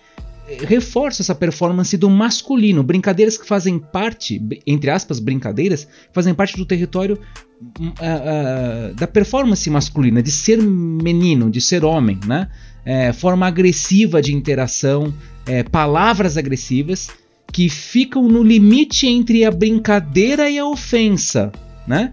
[0.67, 6.65] reforçam essa performance do masculino, brincadeiras que fazem parte, entre aspas, brincadeiras, fazem parte do
[6.65, 7.19] território
[7.61, 12.49] uh, uh, da performance masculina, de ser menino, de ser homem, né?
[12.85, 15.13] É, forma agressiva de interação,
[15.47, 17.11] é, palavras agressivas
[17.53, 21.53] que ficam no limite entre a brincadeira e a ofensa,
[21.87, 22.13] né?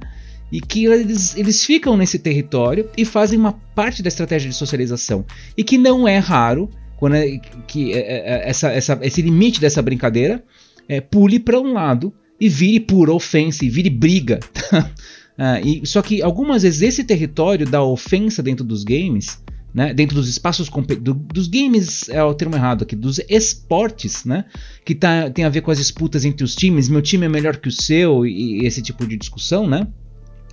[0.51, 5.25] e que eles, eles ficam nesse território e fazem uma parte da estratégia de socialização.
[5.57, 9.59] E que não é raro quando é, que é, é, é essa, essa, esse limite
[9.59, 10.43] dessa brincadeira
[10.87, 14.39] é, pule para um lado e vire pura ofensa e vire briga.
[15.37, 19.43] ah, e, só que algumas vezes esse território da ofensa dentro dos games
[19.75, 24.45] né, dentro dos espaços do, dos games, é o termo errado aqui, dos esportes, né,
[24.85, 27.57] que tá, tem a ver com as disputas entre os times, meu time é melhor
[27.57, 29.85] que o seu e, e esse tipo de discussão, né,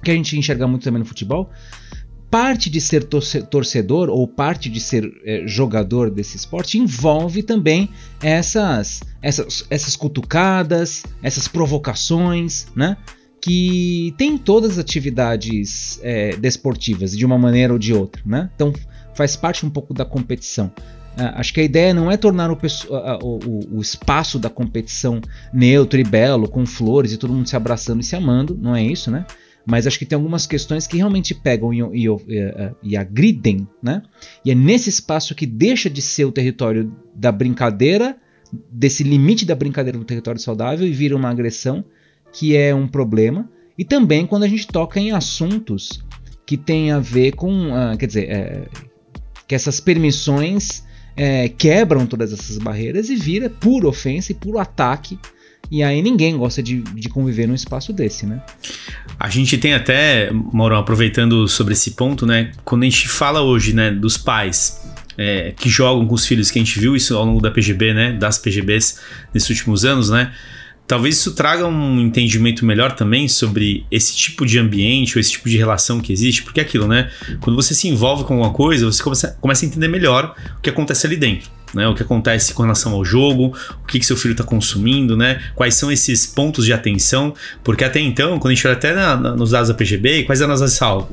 [0.03, 1.49] que a gente enxerga muito também no futebol.
[2.33, 7.91] Parte de ser torcedor ou parte de ser é, jogador desse esporte envolve também
[8.23, 12.97] essas, essas, essas cutucadas, essas provocações, né?
[13.39, 18.49] que tem todas as atividades é, desportivas de uma maneira ou de outra, né?
[18.55, 18.73] Então
[19.15, 20.73] faz parte um pouco da competição.
[21.19, 22.59] Uh, acho que a ideia não é tornar o,
[23.23, 25.21] o, o, espaço da competição
[25.53, 28.83] neutro e belo, com flores e todo mundo se abraçando e se amando, não é
[28.83, 29.27] isso, né?
[29.65, 34.03] Mas acho que tem algumas questões que realmente pegam e, e, e, e agridem, né?
[34.45, 38.17] E é nesse espaço que deixa de ser o território da brincadeira,
[38.71, 41.85] desse limite da brincadeira no território saudável e vira uma agressão,
[42.33, 43.49] que é um problema.
[43.79, 46.05] E também quando a gente toca em assuntos
[46.45, 48.69] que tem a ver com, uh, quer dizer, é,
[49.47, 50.85] que essas permissões
[51.17, 55.19] é, quebram todas essas barreiras e vira pura ofensa e puro ataque.
[55.73, 58.43] E aí ninguém gosta de, de conviver num espaço desse, né?
[59.19, 62.53] A gente tem até, Mauro, aproveitando sobre esse ponto, né?
[62.63, 66.59] Quando a gente fala hoje, né, dos pais é, que jogam com os filhos, que
[66.59, 68.13] a gente viu isso ao longo da PGB, né?
[68.13, 69.01] Das PGBs
[69.33, 70.35] nesses últimos anos, né?
[70.87, 75.49] Talvez isso traga um entendimento melhor também sobre esse tipo de ambiente ou esse tipo
[75.49, 77.11] de relação que existe, porque é aquilo, né?
[77.41, 80.69] Quando você se envolve com alguma coisa, você começa, começa a entender melhor o que
[80.69, 81.51] acontece ali dentro.
[81.75, 85.17] Né, o que acontece com relação ao jogo, o que, que seu filho está consumindo,
[85.17, 85.41] né?
[85.55, 87.35] Quais são esses pontos de atenção?
[87.65, 90.43] Porque até então, quando a gente olha até na, na, nos dados da PGB, quais
[90.43, 90.61] eram as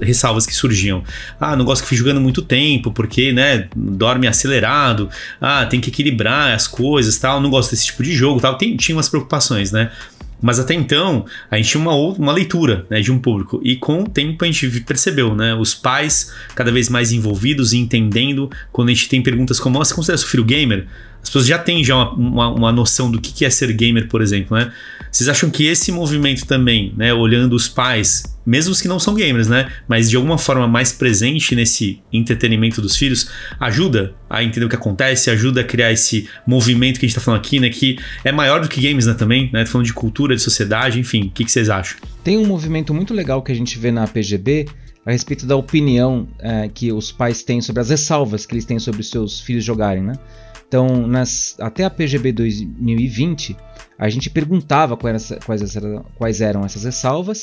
[0.01, 1.01] ressalvas que surgiam?
[1.39, 5.09] Ah, não gosto que fique jogando muito tempo, porque, né, dorme acelerado.
[5.39, 7.39] Ah, tem que equilibrar as coisas, tal.
[7.39, 8.57] Não gosto desse tipo de jogo, tal.
[8.57, 9.91] Tem, tinha umas preocupações, né?
[10.41, 13.59] Mas até então, a gente tinha uma, uma leitura né, de um público.
[13.63, 15.53] E com o tempo a gente percebeu, né?
[15.53, 19.93] Os pais cada vez mais envolvidos e entendendo quando a gente tem perguntas como: você
[19.93, 20.87] considera seu filho gamer?
[21.21, 24.21] As pessoas já têm já uma, uma, uma noção do que é ser gamer, por
[24.21, 24.71] exemplo, né?
[25.11, 29.15] Vocês acham que esse movimento também, né, olhando os pais, mesmo os que não são
[29.15, 33.29] gamers, né, mas de alguma forma mais presente nesse entretenimento dos filhos,
[33.59, 37.21] ajuda a entender o que acontece, ajuda a criar esse movimento que a gente está
[37.21, 40.35] falando aqui, né, que é maior do que games, né, também, né, falando de cultura,
[40.35, 41.97] de sociedade, enfim, o que, que vocês acham?
[42.23, 44.67] Tem um movimento muito legal que a gente vê na PGB
[45.05, 48.77] a respeito da opinião é, que os pais têm sobre as ressalvas que eles têm
[48.77, 50.13] sobre os seus filhos jogarem, né?
[50.69, 53.57] Então, nas, até a PGB 2020,
[53.97, 55.77] a gente perguntava quais, quais,
[56.15, 57.41] quais eram essas ressalvas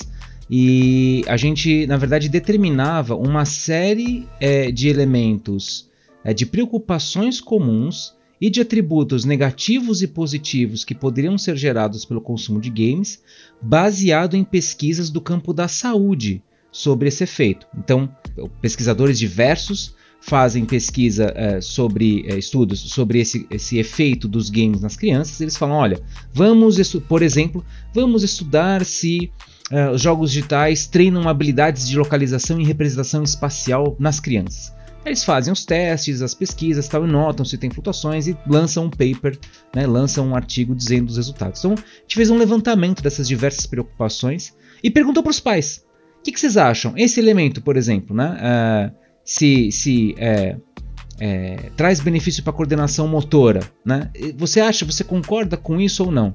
[0.48, 5.90] e a gente, na verdade, determinava uma série é, de elementos
[6.22, 12.20] é, de preocupações comuns e de atributos negativos e positivos que poderiam ser gerados pelo
[12.20, 13.20] consumo de games,
[13.60, 17.66] baseado em pesquisas do campo da saúde sobre esse efeito.
[17.76, 18.08] Então,
[18.60, 24.96] pesquisadores diversos fazem pesquisa é, sobre é, estudos sobre esse, esse efeito dos games nas
[24.96, 26.00] crianças, eles falam: olha,
[26.32, 26.76] vamos,
[27.08, 29.30] por exemplo, vamos estudar se
[29.70, 34.74] uh, os jogos digitais treinam habilidades de localização e representação espacial nas crianças.
[35.04, 38.90] Eles fazem os testes, as pesquisas, tal, e notam se tem flutuações e lançam um
[38.90, 39.38] paper,
[39.72, 41.60] né, lançam um artigo dizendo os resultados.
[41.60, 44.52] Então, a gente fez um levantamento dessas diversas preocupações
[44.82, 45.84] e perguntou para os pais:
[46.18, 46.92] o que, que, vocês acham?
[46.96, 48.92] Esse elemento, por exemplo, né?
[48.92, 50.56] Uh, se, se é,
[51.18, 54.10] é, traz benefício para a coordenação motora, né?
[54.36, 56.32] Você acha, você concorda com isso ou não?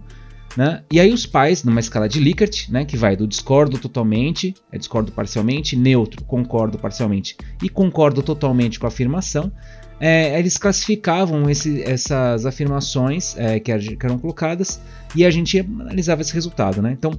[0.58, 0.84] Né?
[0.92, 4.78] E aí os pais, numa escala de Likert, né, que vai do discordo totalmente, é
[4.78, 9.50] discordo parcialmente, neutro, concordo parcialmente e concordo totalmente com a afirmação,
[9.98, 14.82] é, eles classificavam esse, essas afirmações é, que, eram colocadas
[15.16, 16.82] e a gente analisava esse resultado.
[16.82, 16.92] Né?
[16.92, 17.14] Então,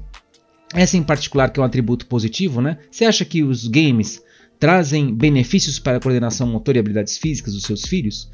[0.74, 2.78] essa em particular que é um atributo positivo, né?
[2.90, 4.22] você acha que os games
[4.62, 8.30] trazem benefícios para a coordenação motor e habilidades físicas dos seus filhos?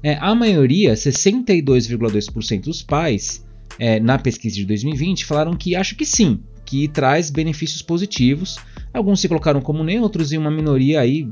[0.00, 3.44] É, a maioria, 62,2% dos pais,
[3.80, 8.60] é, na pesquisa de 2020, falaram que acham que sim, que traz benefícios positivos.
[8.94, 11.28] Alguns se colocaram como neutros e uma minoria aí,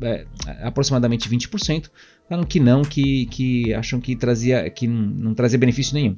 [0.00, 0.26] é,
[0.62, 1.90] aproximadamente 20%,
[2.26, 6.16] falaram que não, que, que acham que trazia, que não trazia benefício nenhum.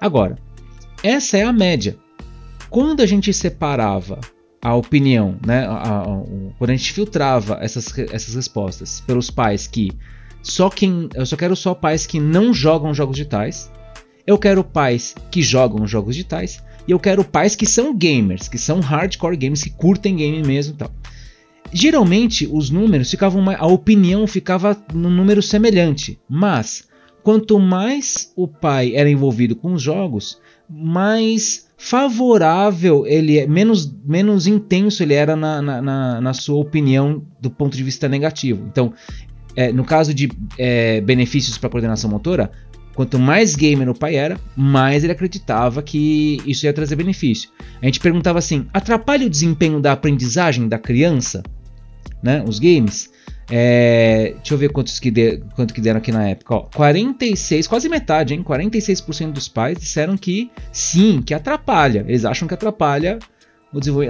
[0.00, 0.38] Agora,
[1.02, 1.98] essa é a média.
[2.70, 4.18] Quando a gente separava
[4.60, 5.66] a opinião, né?
[5.66, 6.22] A, a, a,
[6.58, 9.92] quando a gente filtrava essas, essas respostas pelos pais que
[10.42, 13.70] só quem eu só quero só pais que não jogam jogos digitais,
[14.26, 18.58] eu quero pais que jogam jogos digitais e eu quero pais que são gamers, que
[18.58, 20.90] são hardcore gamers, que curtem game mesmo, tal.
[21.72, 26.88] Geralmente os números ficavam a opinião ficava num número semelhante, mas
[27.22, 34.48] quanto mais o pai era envolvido com os jogos, mais favorável ele é, menos, menos
[34.48, 38.66] intenso ele era na, na, na, na sua opinião do ponto de vista negativo.
[38.70, 38.92] Então,
[39.54, 42.50] é, no caso de é, benefícios para coordenação motora,
[42.94, 47.48] quanto mais gamer o pai era, mais ele acreditava que isso ia trazer benefício.
[47.80, 51.44] A gente perguntava assim: atrapalha o desempenho da aprendizagem da criança,
[52.20, 52.44] né?
[52.46, 53.08] Os games.
[53.50, 56.54] É, deixa eu ver quantos que de, quanto que deram aqui na época.
[56.54, 58.42] Ó, 46, quase metade, hein?
[58.42, 62.04] 46% dos pais disseram que sim, que atrapalha.
[62.06, 63.18] Eles acham que atrapalha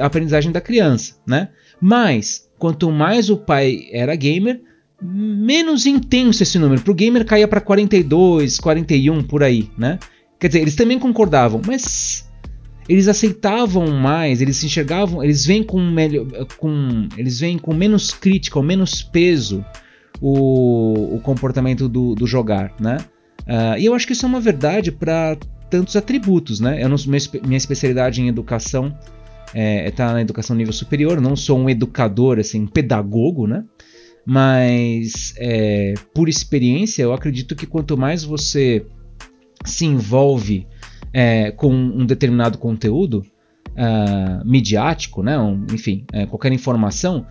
[0.00, 1.48] a aprendizagem da criança, né?
[1.80, 4.60] Mas, quanto mais o pai era gamer,
[5.00, 6.82] menos intenso esse número.
[6.82, 9.98] Para o gamer caía para 42, 41 por aí, né?
[10.38, 12.27] Quer dizer, eles também concordavam, mas
[12.88, 16.26] eles aceitavam mais, eles se enxergavam, eles vêm com, melhor,
[16.56, 19.64] com eles vêm com menos crítica, ou menos peso
[20.20, 22.96] o, o comportamento do, do, jogar, né?
[23.42, 25.36] Uh, e eu acho que isso é uma verdade para
[25.70, 26.82] tantos atributos, né?
[26.82, 26.96] Eu não,
[27.44, 28.96] minha especialidade em educação
[29.54, 33.64] é tá na educação nível superior, não sou um educador, assim, um pedagogo, né?
[34.26, 38.84] Mas é, por experiência, eu acredito que quanto mais você
[39.64, 40.66] se envolve
[41.12, 43.24] é, com um determinado conteúdo
[43.78, 45.38] uh, midiático, né?
[45.38, 47.26] Um, enfim, é, qualquer informação,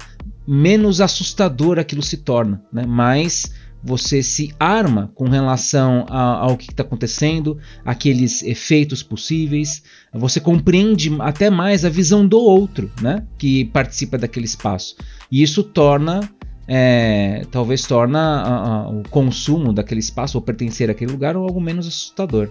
[0.47, 2.85] menos assustador aquilo se torna, né?
[2.85, 3.53] mais
[3.83, 11.15] você se arma com relação a, ao que está acontecendo, aqueles efeitos possíveis, você compreende
[11.19, 13.23] até mais a visão do outro, né?
[13.37, 14.95] que participa daquele espaço.
[15.31, 16.21] E isso torna
[16.67, 21.87] é, talvez torna a, a, o consumo daquele espaço ou pertencer àquele lugar algo menos
[21.87, 22.49] assustador.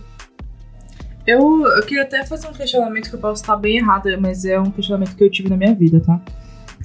[1.27, 4.61] Eu, eu queria até fazer um questionamento que eu posso estar bem errada, mas é
[4.61, 6.20] um questionamento que eu tive na minha vida, tá?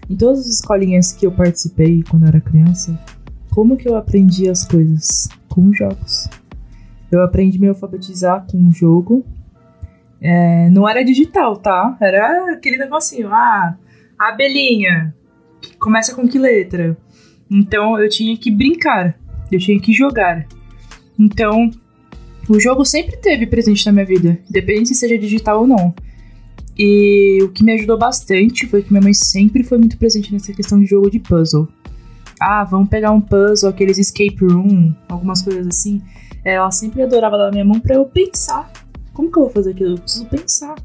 [0.10, 3.00] Em todas as escolinhas que eu participei quando eu era criança,
[3.52, 5.28] como que eu aprendi as coisas?
[5.48, 6.28] Com jogos.
[7.12, 9.24] Eu aprendi a me alfabetizar com um jogo.
[10.20, 11.98] É, não era digital, tá?
[12.02, 13.76] Era aquele negocinho, ah,
[14.18, 15.14] abelhinha,
[15.78, 16.98] começa com que letra?
[17.50, 19.20] Então eu tinha que brincar,
[19.52, 20.48] eu tinha que jogar.
[21.20, 21.70] Então
[22.52, 25.94] o jogo sempre teve presente na minha vida, independente se seja digital ou não.
[26.78, 30.52] E o que me ajudou bastante foi que minha mãe sempre foi muito presente nessa
[30.52, 31.68] questão de jogo de puzzle.
[32.42, 36.02] Ah, vamos pegar um puzzle, aqueles escape room, algumas coisas assim.
[36.44, 38.70] Ela sempre adorava dar na minha mão para eu pensar.
[39.14, 39.92] Como que eu vou fazer aquilo?
[39.92, 40.76] Eu preciso pensar.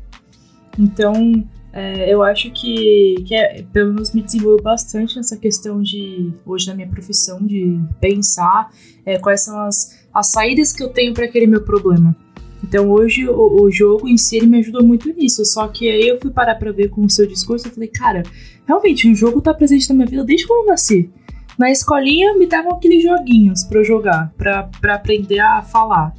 [0.78, 6.32] Então, é, eu acho que, que é, pelo menos me desenvolveu bastante nessa questão de,
[6.44, 8.70] hoje na minha profissão, de pensar
[9.04, 12.16] é, quais são as, as saídas que eu tenho para aquele meu problema.
[12.64, 15.44] Então hoje o, o, jogo em si ele me ajudou muito nisso.
[15.44, 18.22] Só que aí eu fui parar pra ver com o seu discurso e falei, cara,
[18.66, 21.10] realmente o jogo tá presente na minha vida desde quando eu nasci.
[21.58, 26.14] Na escolinha me davam aqueles joguinhos para eu jogar, para aprender a falar.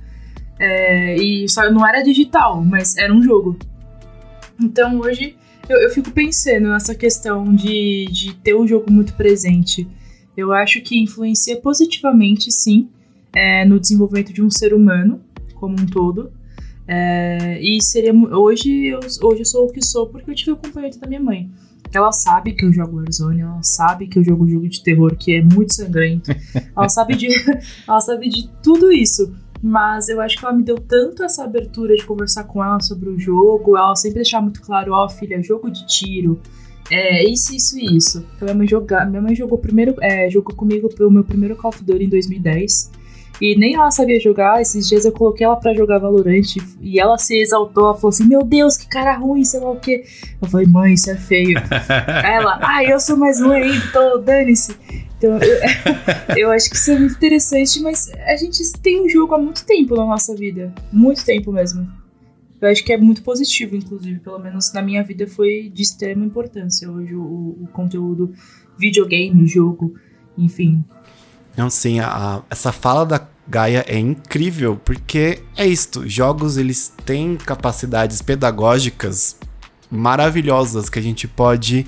[0.60, 3.58] É, e só não era digital, mas era um jogo.
[4.62, 5.36] Então hoje
[5.68, 9.88] eu, eu fico pensando nessa questão de, de ter o jogo muito presente.
[10.36, 12.90] Eu acho que influencia positivamente, sim,
[13.34, 15.22] é, no desenvolvimento de um ser humano
[15.56, 16.32] como um todo.
[16.88, 20.54] É, e seria hoje eu, hoje eu sou o que sou porque eu tive o
[20.54, 21.50] acompanhamento da minha mãe.
[21.94, 25.34] Ela sabe que eu jogo Warzone, ela sabe que eu jogo jogo de terror que
[25.34, 26.32] é muito sangrento.
[26.76, 27.28] ela sabe de
[27.88, 29.36] ela sabe de tudo isso.
[29.62, 33.10] Mas eu acho que ela me deu tanto essa abertura de conversar com ela sobre
[33.10, 36.40] o jogo, ela sempre deixar muito claro, ó, oh, filha, jogo de tiro,
[36.90, 38.26] é isso, isso e isso.
[38.36, 41.70] Então minha mãe, joga, minha mãe jogou primeiro, é, jogou comigo o meu primeiro Call
[41.70, 42.92] of Duty em 2010.
[43.42, 44.62] E nem ela sabia jogar.
[44.62, 47.86] Esses dias eu coloquei ela pra jogar Valorant e ela se exaltou.
[47.86, 50.04] Ela falou assim: Meu Deus, que cara ruim, sei lá o quê.
[50.42, 51.58] Eu falei: Mãe, isso é feio.
[52.24, 54.76] ela, ai, ah, eu sou mais ruim então dane-se.
[55.18, 59.34] Então, eu, eu acho que isso é muito interessante, mas a gente tem um jogo
[59.34, 60.74] há muito tempo na nossa vida.
[60.92, 61.88] Muito tempo mesmo.
[62.60, 64.20] Eu acho que é muito positivo, inclusive.
[64.20, 68.34] Pelo menos na minha vida foi de extrema importância hoje o, o conteúdo
[68.78, 69.96] videogame, jogo,
[70.38, 70.84] enfim.
[71.58, 77.36] Não, sim, a, essa fala da Gaia é incrível, porque é isto, jogos eles têm
[77.36, 79.38] capacidades pedagógicas
[79.90, 81.88] maravilhosas que a gente pode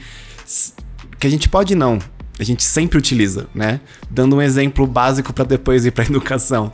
[1.19, 1.99] que a gente pode não,
[2.39, 3.81] a gente sempre utiliza, né?
[4.09, 6.71] Dando um exemplo básico para depois ir para educação.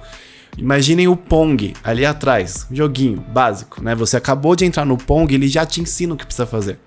[0.55, 3.93] Imaginem o Pong ali atrás, um joguinho básico, né?
[3.95, 6.79] Você acabou de entrar no Pong, ele já te ensina o que precisa fazer.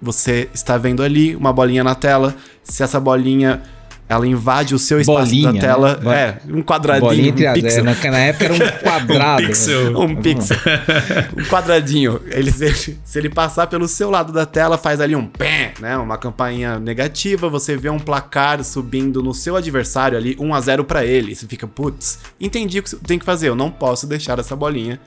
[0.00, 3.62] Você está vendo ali uma bolinha na tela, se essa bolinha
[4.08, 6.00] ela invade o seu espaço Bolinha, da tela.
[6.02, 6.18] Né?
[6.18, 7.08] É, um quadradinho.
[7.08, 7.80] Bolinha entre um pixel.
[7.80, 9.42] É, na, época era um quadrado.
[9.42, 10.00] um pixel.
[10.00, 10.56] Um pixel.
[11.36, 12.20] um quadradinho.
[12.30, 15.96] Ele, se, se ele passar pelo seu lado da tela, faz ali um pé, né?
[15.98, 17.50] Uma campainha negativa.
[17.50, 21.34] Você vê um placar subindo no seu adversário ali, 1 a 0 para ele.
[21.34, 23.48] Você fica, putz, entendi o que tem que fazer.
[23.48, 24.98] Eu não posso deixar essa bolinha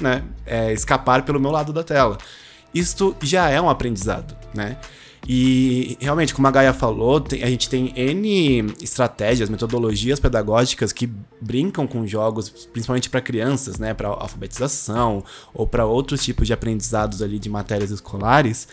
[0.00, 2.16] né, é, escapar pelo meu lado da tela.
[2.74, 4.76] Isto já é um aprendizado, né?
[5.28, 11.10] E realmente, como a Gaia falou, tem, a gente tem N estratégias, metodologias pedagógicas que
[11.40, 17.22] brincam com jogos, principalmente para crianças, né, para alfabetização ou para outros tipos de aprendizados
[17.22, 18.68] ali de matérias escolares.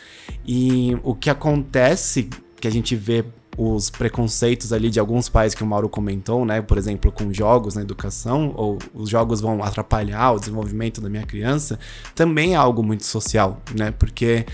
[0.46, 2.30] E o que acontece
[2.62, 3.26] que a gente vê
[3.58, 6.62] os preconceitos ali de alguns pais que o Mauro comentou, né?
[6.62, 11.24] Por exemplo, com jogos na educação, ou os jogos vão atrapalhar o desenvolvimento da minha
[11.24, 11.80] criança,
[12.16, 13.92] também é algo muito social, né?
[13.92, 14.46] Porque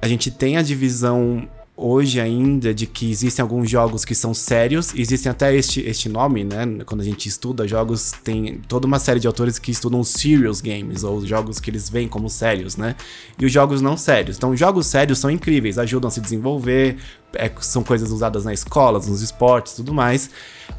[0.00, 4.94] a gente tem a divisão hoje ainda de que existem alguns jogos que são sérios,
[4.94, 6.64] existem até este, este nome, né?
[6.86, 11.04] Quando a gente estuda jogos, tem toda uma série de autores que estudam serious games,
[11.04, 12.96] ou jogos que eles veem como sérios, né?
[13.38, 14.38] E os jogos não sérios.
[14.38, 16.96] Então, jogos sérios são incríveis, ajudam a se desenvolver,
[17.38, 20.30] é, são coisas usadas na escola, nos esportes tudo mais.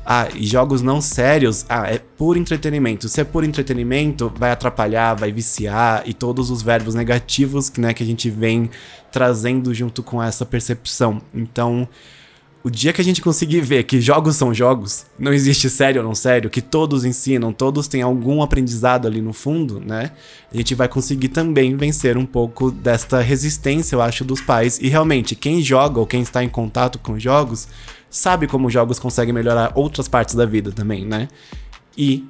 [0.05, 3.07] Ah, e jogos não sérios, ah, é puro entretenimento.
[3.09, 8.03] Se é puro entretenimento, vai atrapalhar, vai viciar, e todos os verbos negativos né, que
[8.03, 8.69] a gente vem
[9.11, 11.21] trazendo junto com essa percepção.
[11.33, 11.87] Então,
[12.67, 16.07] o dia que a gente conseguir ver que jogos são jogos, não existe sério ou
[16.07, 20.11] não sério, que todos ensinam, todos têm algum aprendizado ali no fundo, né?
[20.53, 24.79] A gente vai conseguir também vencer um pouco desta resistência, eu acho, dos pais.
[24.81, 27.69] E realmente, quem joga ou quem está em contato com jogos,
[28.09, 31.29] sabe como jogos conseguem melhorar outras partes da vida também, né?
[31.97, 32.25] E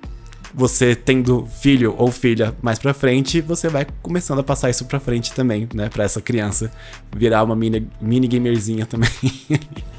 [0.53, 4.99] você tendo filho ou filha mais pra frente, você vai começando a passar isso pra
[4.99, 5.89] frente também, né?
[5.89, 6.71] Pra essa criança
[7.15, 9.09] virar uma mini, mini gamerzinha também.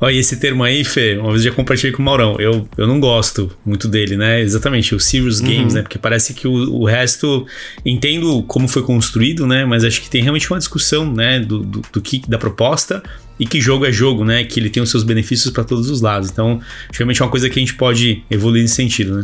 [0.00, 2.36] Olha, esse termo aí, Fê, uma vez já compartilhei com o Maurão.
[2.38, 4.40] Eu, eu não gosto muito dele, né?
[4.40, 5.46] Exatamente, o Serious uhum.
[5.46, 5.82] Games, né?
[5.82, 7.44] Porque parece que o, o resto.
[7.84, 9.64] Entendo como foi construído, né?
[9.64, 11.40] Mas acho que tem realmente uma discussão, né?
[11.40, 13.02] Do, do, do que da proposta
[13.40, 14.44] e que jogo é jogo, né?
[14.44, 16.30] Que ele tem os seus benefícios para todos os lados.
[16.30, 16.60] Então,
[16.92, 19.22] realmente é uma coisa que a gente pode evoluir nesse sentido, né?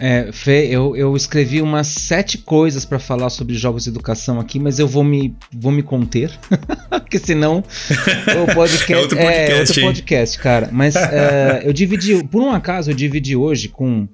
[0.00, 4.58] É, Fê, eu, eu escrevi umas sete coisas para falar sobre jogos de educação aqui,
[4.58, 6.30] mas eu vou me, vou me conter,
[6.88, 10.68] porque senão o podcast é outro podcast, é, outro podcast cara.
[10.70, 14.06] Mas é, eu dividi, por um acaso, eu dividi hoje com,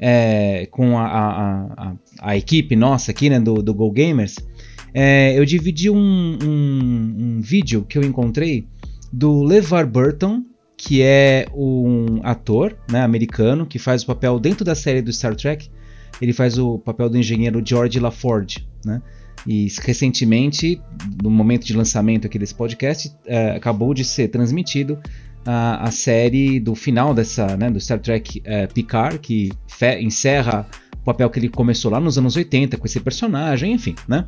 [0.00, 4.36] é, com a, a, a, a, equipe nossa aqui, né, do, do Go Gamers,
[4.94, 8.66] é, eu dividi um, um, um vídeo que eu encontrei
[9.12, 10.42] do LeVar Burton,
[10.76, 15.34] que é um ator né, americano que faz o papel dentro da série do Star
[15.34, 15.70] Trek.
[16.20, 19.02] Ele faz o papel do engenheiro George LaForge, né?
[19.46, 20.80] E recentemente,
[21.22, 24.98] no momento de lançamento aqui desse podcast, é, acabou de ser transmitido
[25.44, 29.52] a, a, série do final dessa, né, do Star Trek é, Picard, que
[30.00, 34.26] encerra o papel que ele começou lá nos anos 80 com esse personagem, enfim, né?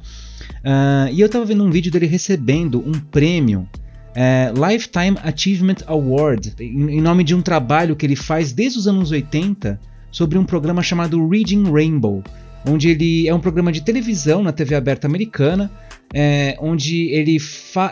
[0.62, 3.68] Uh, e eu tava vendo um vídeo dele recebendo um prêmio
[4.14, 8.88] é, Lifetime Achievement Award, em, em nome de um trabalho que ele faz desde os
[8.88, 9.80] anos 80
[10.10, 12.22] sobre um programa chamado Reading Rainbow,
[12.66, 15.70] onde ele é um programa de televisão na TV aberta americana,
[16.12, 17.38] é, onde ele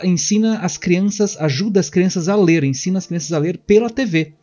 [0.03, 4.33] ensina as crianças, ajuda as crianças a ler, ensina as crianças a ler pela TV.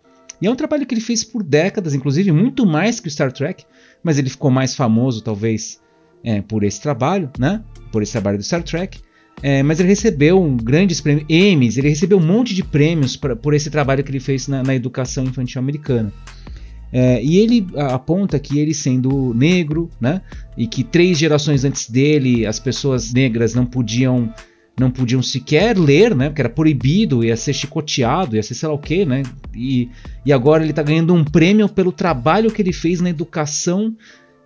[0.40, 3.32] E é um trabalho que ele fez por décadas, inclusive muito mais que o Star
[3.32, 3.64] Trek,
[4.02, 5.80] mas ele ficou mais famoso talvez
[6.22, 7.62] é, por esse trabalho, né?
[7.92, 9.00] Por esse trabalho do Star Trek.
[9.42, 13.36] É, mas ele recebeu um grandes prêmios, Emmys, ele recebeu um monte de prêmios pra,
[13.36, 16.12] por esse trabalho que ele fez na, na educação infantil americana.
[16.96, 20.22] É, e ele aponta que ele sendo negro, né,
[20.56, 24.32] e que três gerações antes dele as pessoas negras não podiam
[24.78, 28.74] não podiam sequer ler, né, porque era proibido, ia ser chicoteado, ia ser sei lá
[28.74, 29.24] o quê, né,
[29.54, 29.88] e,
[30.24, 33.96] e agora ele está ganhando um prêmio pelo trabalho que ele fez na educação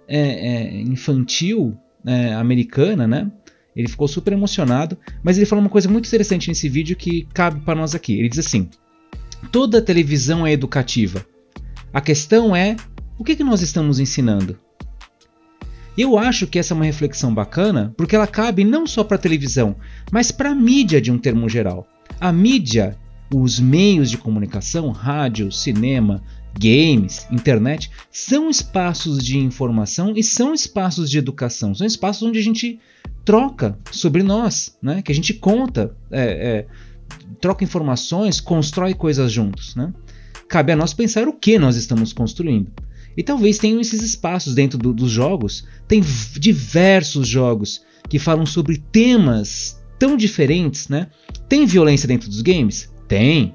[0.07, 1.77] é, é, infantil
[2.07, 3.31] é, americana, né,
[3.79, 7.61] ele ficou super emocionado, mas ele falou uma coisa muito interessante nesse vídeo que cabe
[7.61, 8.19] para nós aqui.
[8.19, 8.69] Ele diz assim:
[9.53, 11.25] toda televisão é educativa.
[11.95, 12.75] A questão é
[13.17, 14.59] o que, que nós estamos ensinando.
[15.97, 19.21] Eu acho que essa é uma reflexão bacana, porque ela cabe não só para a
[19.21, 19.77] televisão,
[20.11, 21.87] mas para a mídia de um termo geral.
[22.21, 22.97] A mídia,
[23.33, 26.21] os meios de comunicação, rádio, cinema,
[26.59, 32.43] games, internet, são espaços de informação e são espaços de educação, são espaços onde a
[32.43, 32.79] gente
[33.25, 35.03] troca sobre nós, né?
[35.03, 36.67] que a gente conta, é, é,
[37.41, 39.75] troca informações, constrói coisas juntos.
[39.75, 39.93] Né?
[40.49, 42.73] Cabe a nós pensar o que nós estamos construindo.
[43.17, 45.67] E talvez tenham esses espaços dentro do, dos jogos.
[45.89, 46.01] Tem
[46.39, 51.09] diversos jogos que falam sobre temas tão diferentes, né?
[51.49, 52.89] Tem violência dentro dos games?
[53.09, 53.55] Tem.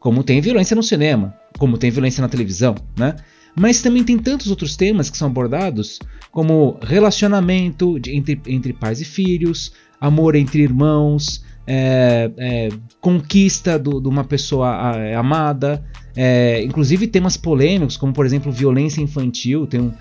[0.00, 3.16] Como tem violência no cinema, como tem violência na televisão, né?
[3.54, 5.98] Mas também tem tantos outros temas que são abordados,
[6.30, 12.68] como relacionamento de, entre, entre pais e filhos, amor entre irmãos, é, é,
[13.00, 15.84] conquista de uma pessoa é, amada,
[16.16, 19.66] é, inclusive temas polêmicos, como por exemplo violência infantil.
[19.66, 19.94] Tem uh,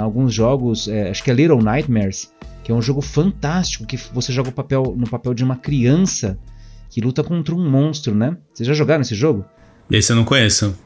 [0.00, 2.32] alguns jogos, é, acho que é Little Nightmares,
[2.64, 6.38] que é um jogo fantástico que você joga papel, no papel de uma criança
[6.90, 8.36] que luta contra um monstro, né?
[8.52, 9.44] Vocês já jogaram esse jogo?
[9.90, 10.76] Esse eu não conheço.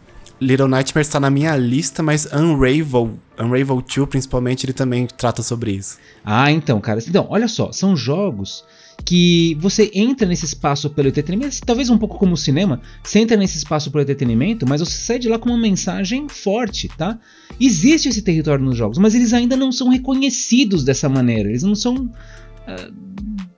[0.40, 5.72] Little Nightmares está na minha lista, mas Unravel, Unravel 2 principalmente, ele também trata sobre
[5.72, 5.98] isso.
[6.24, 6.98] Ah, então, cara.
[7.07, 8.64] Então, olha só, são jogos
[9.05, 13.36] que você entra nesse espaço pelo entretenimento, talvez um pouco como o cinema, você entra
[13.36, 17.18] nesse espaço pelo entretenimento, mas você sai de lá com uma mensagem forte, tá?
[17.61, 21.74] Existe esse território nos jogos, mas eles ainda não são reconhecidos dessa maneira, eles não
[21.74, 21.94] são.
[21.96, 23.49] Uh,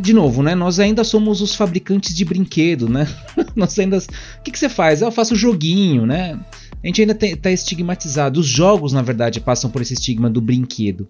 [0.00, 0.54] de novo, né?
[0.54, 3.06] Nós ainda somos os fabricantes de brinquedo, né?
[3.54, 3.98] Nós ainda.
[3.98, 5.02] O que, que você faz?
[5.02, 6.38] Eu faço joguinho, né?
[6.82, 8.40] A gente ainda está estigmatizado.
[8.40, 11.08] Os jogos, na verdade, passam por esse estigma do brinquedo.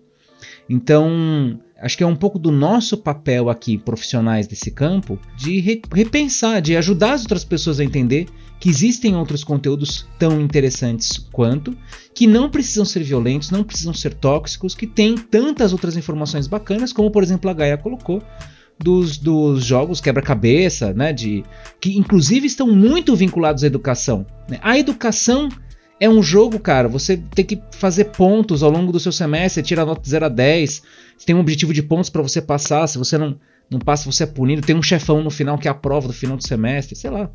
[0.69, 5.83] Então, acho que é um pouco do nosso papel aqui, profissionais desse campo, de re
[5.93, 8.27] repensar, de ajudar as outras pessoas a entender
[8.59, 11.77] que existem outros conteúdos tão interessantes quanto,
[12.15, 16.91] que não precisam ser violentos, não precisam ser tóxicos, que tem tantas outras informações bacanas,
[16.91, 18.23] como por exemplo a Gaia colocou,
[18.79, 21.13] dos, dos jogos quebra-cabeça, né?
[21.13, 21.45] De,
[21.79, 24.27] que inclusive estão muito vinculados à educação.
[24.49, 24.59] Né?
[24.63, 25.51] A educação
[26.01, 29.83] é um jogo, cara, você tem que fazer pontos ao longo do seu semestre, tira
[29.83, 30.83] a nota de 0 a 10,
[31.17, 33.39] você tem um objetivo de pontos para você passar, se você não,
[33.71, 36.13] não passa, você é punido, tem um chefão no final que é a prova do
[36.13, 37.31] final do semestre, sei lá.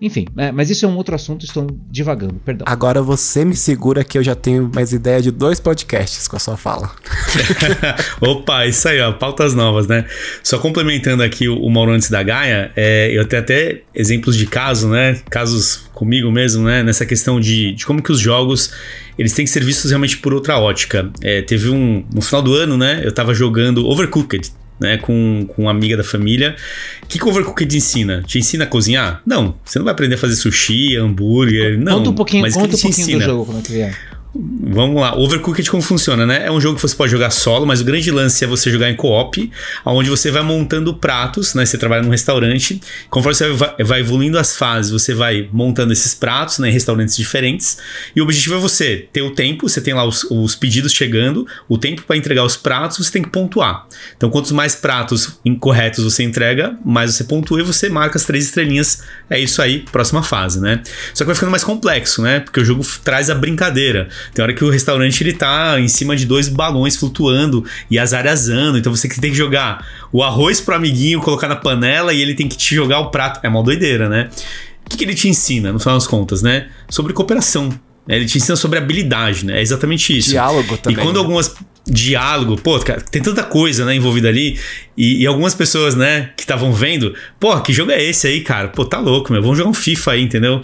[0.00, 2.64] Enfim, é, mas isso é um outro assunto, estou divagando, perdão.
[2.68, 6.38] Agora você me segura que eu já tenho mais ideia de dois podcasts com a
[6.38, 6.90] sua fala.
[8.20, 10.04] Opa, isso aí, ó, pautas novas, né?
[10.42, 14.46] Só complementando aqui o, o Mauro antes da Gaia, é, eu tenho até exemplos de
[14.46, 15.20] caso, né?
[15.30, 16.82] Casos comigo mesmo, né?
[16.82, 18.72] Nessa questão de, de como que os jogos
[19.18, 21.10] eles têm que ser vistos realmente por outra ótica.
[21.22, 22.04] É, teve um.
[22.12, 23.00] No final do ano, né?
[23.04, 26.56] Eu tava jogando Overcooked né, com, com uma amiga da família.
[27.02, 28.22] O que, que o Overcooked ensina?
[28.26, 29.22] Te ensina a cozinhar?
[29.24, 29.54] Não.
[29.64, 31.98] Você não vai aprender a fazer sushi, hambúrguer, não.
[31.98, 33.18] Conta um pouquinho, mas conta um pouquinho ensina?
[33.18, 33.94] do jogo, como é que é.
[34.36, 36.46] Vamos lá, Overcooked como funciona, né?
[36.46, 38.90] É um jogo que você pode jogar solo, mas o grande lance é você jogar
[38.90, 39.50] em co-op,
[39.84, 41.64] onde você vai montando pratos, né?
[41.64, 46.58] Você trabalha num restaurante, conforme você vai evoluindo as fases, você vai montando esses pratos,
[46.58, 46.68] né?
[46.68, 47.78] Em restaurantes diferentes,
[48.16, 51.46] e o objetivo é você ter o tempo, você tem lá os, os pedidos chegando,
[51.68, 53.86] o tempo para entregar os pratos, você tem que pontuar.
[54.16, 58.46] Então, quantos mais pratos incorretos você entrega, mais você pontua e você marca as três
[58.46, 59.02] estrelinhas.
[59.30, 60.82] É isso aí, próxima fase, né?
[61.12, 62.40] Só que vai ficando mais complexo, né?
[62.40, 64.08] Porque o jogo traz a brincadeira.
[64.32, 68.78] Tem hora que o restaurante ele tá em cima de dois balões flutuando e azarezando.
[68.78, 72.48] Então você tem que jogar o arroz pro amiguinho, colocar na panela e ele tem
[72.48, 73.40] que te jogar o prato.
[73.42, 74.30] É uma doideira, né?
[74.86, 76.68] O que, que ele te ensina, no final das contas, né?
[76.88, 77.68] Sobre cooperação.
[78.06, 78.16] Né?
[78.16, 79.58] Ele te ensina sobre habilidade, né?
[79.58, 80.30] É exatamente isso.
[80.30, 80.98] Diálogo também.
[80.98, 81.20] E quando né?
[81.20, 81.54] algumas
[81.86, 84.58] diálogo, pô, cara, tem tanta coisa, né, envolvida ali,
[84.96, 88.68] e, e algumas pessoas, né, que estavam vendo, pô, que jogo é esse aí, cara?
[88.68, 90.62] Pô, tá louco, meu, vamos jogar um FIFA aí, entendeu?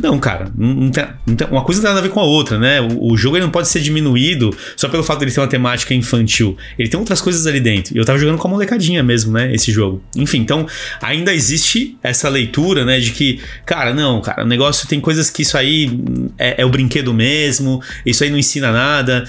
[0.00, 2.24] Não, cara, não, tem, não tem, uma coisa não tem nada a ver com a
[2.24, 2.80] outra, né?
[2.80, 5.92] O, o, jogo não pode ser diminuído só pelo fato de ele ter uma temática
[5.92, 6.56] infantil.
[6.78, 7.94] Ele tem outras coisas ali dentro.
[7.94, 9.52] E eu tava jogando com a molecadinha mesmo, né?
[9.52, 10.02] Esse jogo.
[10.16, 10.66] Enfim, então
[11.00, 13.00] ainda existe essa leitura, né?
[13.00, 15.90] De que, cara, não, cara, o negócio tem coisas que isso aí
[16.38, 19.24] é, é o brinquedo mesmo, isso aí não ensina nada.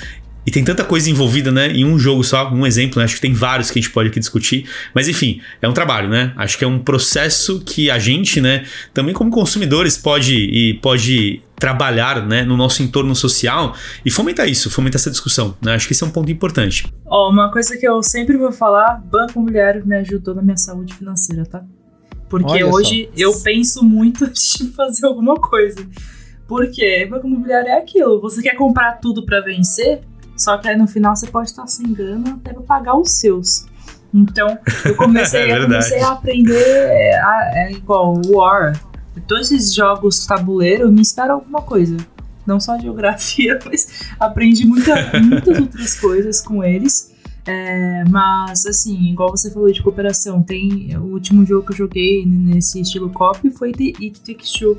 [0.45, 1.71] E tem tanta coisa envolvida, né?
[1.71, 3.05] Em um jogo só, um exemplo, né?
[3.05, 4.65] Acho que tem vários que a gente pode aqui discutir.
[4.93, 6.33] Mas enfim, é um trabalho, né?
[6.35, 11.41] Acho que é um processo que a gente, né, também como consumidores, pode e pode
[11.55, 13.73] trabalhar né, no nosso entorno social
[14.05, 15.55] e fomentar isso, fomentar essa discussão.
[15.61, 15.75] Né?
[15.75, 16.93] Acho que esse é um ponto importante.
[17.05, 20.57] Ó, oh, uma coisa que eu sempre vou falar: Banco Imobiliário me ajudou na minha
[20.57, 21.63] saúde financeira, tá?
[22.29, 23.11] Porque Olha hoje só.
[23.15, 25.87] eu penso muito antes de fazer alguma coisa.
[26.47, 30.01] Porque Banco Imobiliário é aquilo: você quer comprar tudo para vencer?
[30.35, 33.65] Só que aí no final você pode estar sem grana até pra pagar os seus.
[34.13, 38.79] Então, eu comecei, é eu comecei a aprender é, igual War.
[39.27, 41.97] Todos esses jogos tabuleiro me inspiraram alguma coisa.
[42.45, 47.11] Não só geografia, mas aprendi muita, muitas outras coisas com eles.
[47.45, 52.25] É, mas, assim, igual você falou de cooperação, tem o último jogo que eu joguei
[52.25, 54.77] nesse estilo cop foi The It Takes Two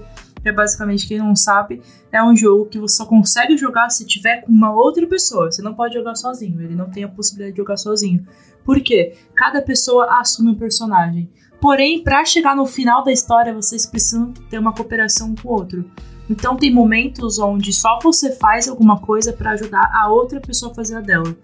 [0.49, 1.83] é basicamente, quem não sabe,
[2.13, 5.51] é um jogo que você só consegue jogar se tiver com uma outra pessoa.
[5.51, 8.27] Você não pode jogar sozinho, ele não tem a possibilidade de jogar sozinho.
[8.65, 9.17] Por quê?
[9.35, 11.31] Cada pessoa assume um personagem.
[11.61, 15.91] Porém, para chegar no final da história, vocês precisam ter uma cooperação com o outro.
[16.29, 20.75] Então tem momentos onde só você faz alguma coisa para ajudar a outra pessoa a
[20.75, 21.37] fazer a dela.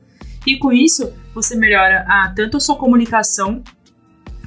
[0.46, 3.62] E com isso, você melhora a, tanto a sua comunicação,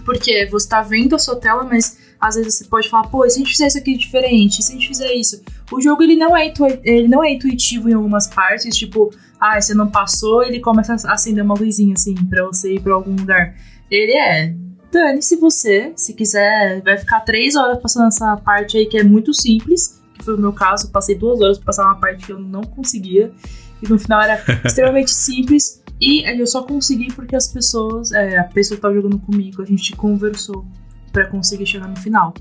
[0.04, 3.36] porque você está vendo a sua tela, mas às vezes você pode falar, pô, se
[3.36, 5.44] a gente fizer isso aqui diferente, se a gente fizer isso.
[5.70, 6.54] O jogo ele não é,
[6.84, 11.14] ele não é intuitivo em algumas partes, tipo, ah, você não passou, ele começa a
[11.14, 13.54] acender uma luzinha assim para você ir para algum lugar.
[13.92, 14.56] Ele é
[14.90, 15.92] dane-se você.
[15.98, 20.02] Se quiser, vai ficar três horas passando essa parte aí que é muito simples.
[20.14, 22.62] Que foi o meu caso, passei duas horas pra passar uma parte que eu não
[22.62, 23.34] conseguia.
[23.82, 25.84] E no final era extremamente simples.
[26.00, 29.66] E eu só consegui porque as pessoas, é, a pessoa que tava jogando comigo, a
[29.66, 30.66] gente conversou
[31.14, 32.34] para conseguir chegar no final.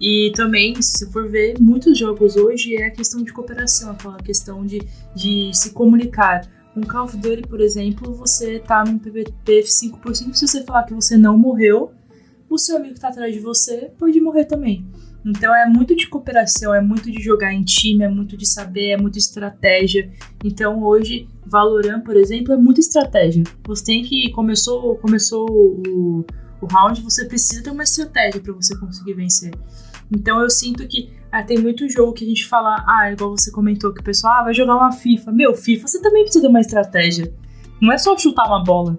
[0.00, 4.64] E também, se for ver, muitos jogos hoje é a questão de cooperação, aquela questão
[4.64, 4.80] de,
[5.14, 6.48] de se comunicar.
[6.74, 10.94] Um Call of Duty, por exemplo, você tá num PVP 5%, se você falar que
[10.94, 11.92] você não morreu,
[12.48, 14.86] o seu amigo que tá atrás de você pode morrer também.
[15.24, 18.90] Então é muito de cooperação, é muito de jogar em time, é muito de saber,
[18.90, 20.10] é muito estratégia.
[20.42, 23.44] Então hoje, Valorant, por exemplo, é muita estratégia.
[23.66, 24.30] Você tem que.
[24.30, 26.24] Começou, começou o,
[26.60, 29.52] o round, você precisa ter uma estratégia para você conseguir vencer.
[30.12, 33.50] Então eu sinto que ah, tem muito jogo que a gente fala, ah, igual você
[33.50, 35.30] comentou, que o pessoal ah, vai jogar uma FIFA.
[35.32, 37.32] Meu, FIFA você também precisa ter uma estratégia.
[37.80, 38.98] Não é só chutar uma bola.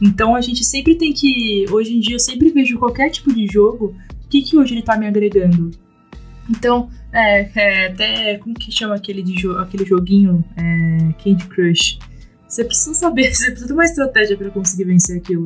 [0.00, 1.66] Então a gente sempre tem que.
[1.70, 3.94] Hoje em dia eu sempre vejo qualquer tipo de jogo,
[4.24, 5.70] o que, que hoje ele tá me agregando?
[6.48, 8.38] Então, é, é até.
[8.38, 10.44] Como que chama aquele, de jo aquele joguinho?
[10.56, 11.98] É, Candy Crush.
[12.48, 15.44] Você precisa saber, você precisa ter uma estratégia para conseguir vencer aquilo.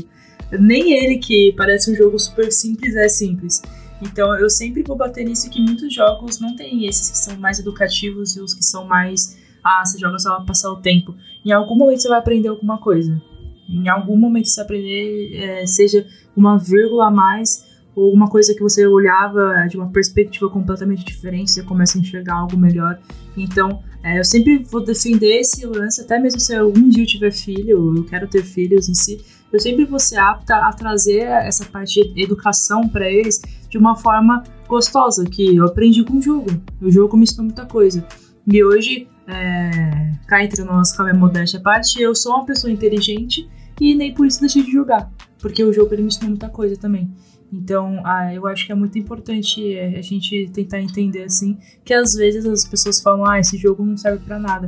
[0.58, 3.62] Nem ele, que parece um jogo super simples, é simples.
[4.02, 7.58] Então eu sempre vou bater nisso que muitos jogos não tem esses que são mais
[7.58, 9.38] educativos e os que são mais.
[9.62, 11.14] Ah, você joga só pra passar o tempo.
[11.44, 13.20] Em algum momento você vai aprender alguma coisa.
[13.68, 18.62] Em algum momento você aprender, é, seja uma vírgula a mais ou alguma coisa que
[18.62, 22.98] você olhava de uma perspectiva completamente diferente, você começa a enxergar algo melhor.
[23.36, 27.30] Então, é, eu sempre vou defender esse lance, até mesmo se algum dia eu tiver
[27.30, 29.20] filho, eu quero ter filhos em si,
[29.52, 33.96] eu sempre vou ser apta a trazer essa parte de educação para eles de uma
[33.96, 36.50] forma gostosa, que eu aprendi com o jogo.
[36.80, 38.06] O jogo me ensinou muita coisa.
[38.46, 42.46] E hoje, é, cá entre nós, com a minha modéstia à parte, eu sou uma
[42.46, 43.48] pessoa inteligente
[43.80, 46.76] e nem por isso deixei de jogar, porque o jogo ele me ensinou muita coisa
[46.76, 47.10] também.
[47.52, 51.92] Então, ah, eu acho que é muito importante é, a gente tentar entender assim que
[51.92, 54.66] às vezes as pessoas falam: "Ah, esse jogo não serve para nada",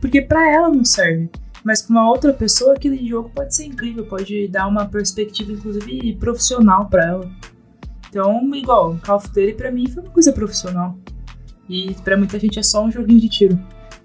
[0.00, 1.30] porque para ela não serve.
[1.66, 6.14] Mas para uma outra pessoa, aquele jogo pode ser incrível, pode dar uma perspectiva, inclusive,
[6.14, 7.28] profissional para ela.
[8.08, 10.96] Então, igual, Call of Duty pra mim foi uma coisa profissional.
[11.68, 13.58] E para muita gente é só um joguinho de tiro.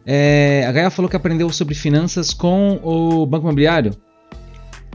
[0.04, 3.96] É, a Gaia falou que aprendeu sobre finanças com o Banco Imobiliário.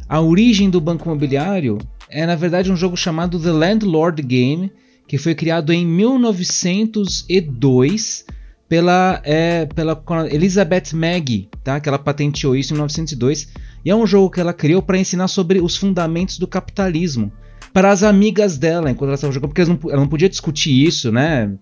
[0.08, 4.72] A origem do Banco Imobiliário é, na verdade, um jogo chamado The Landlord Game,
[5.06, 8.26] que foi criado em 1902
[8.68, 11.78] pela, é, pela Elizabeth Maggie, tá?
[11.80, 13.48] que ela patenteou isso em 1902.
[13.84, 17.32] E é um jogo que ela criou para ensinar sobre os fundamentos do capitalismo
[17.72, 21.12] para as amigas dela enquanto ela estava jogando, porque não, ela não, podia discutir isso,
[21.12, 21.52] né?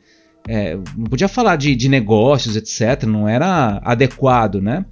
[0.46, 3.04] É, não podia falar de, de, negócios, etc.
[3.04, 4.84] Não era adequado, né?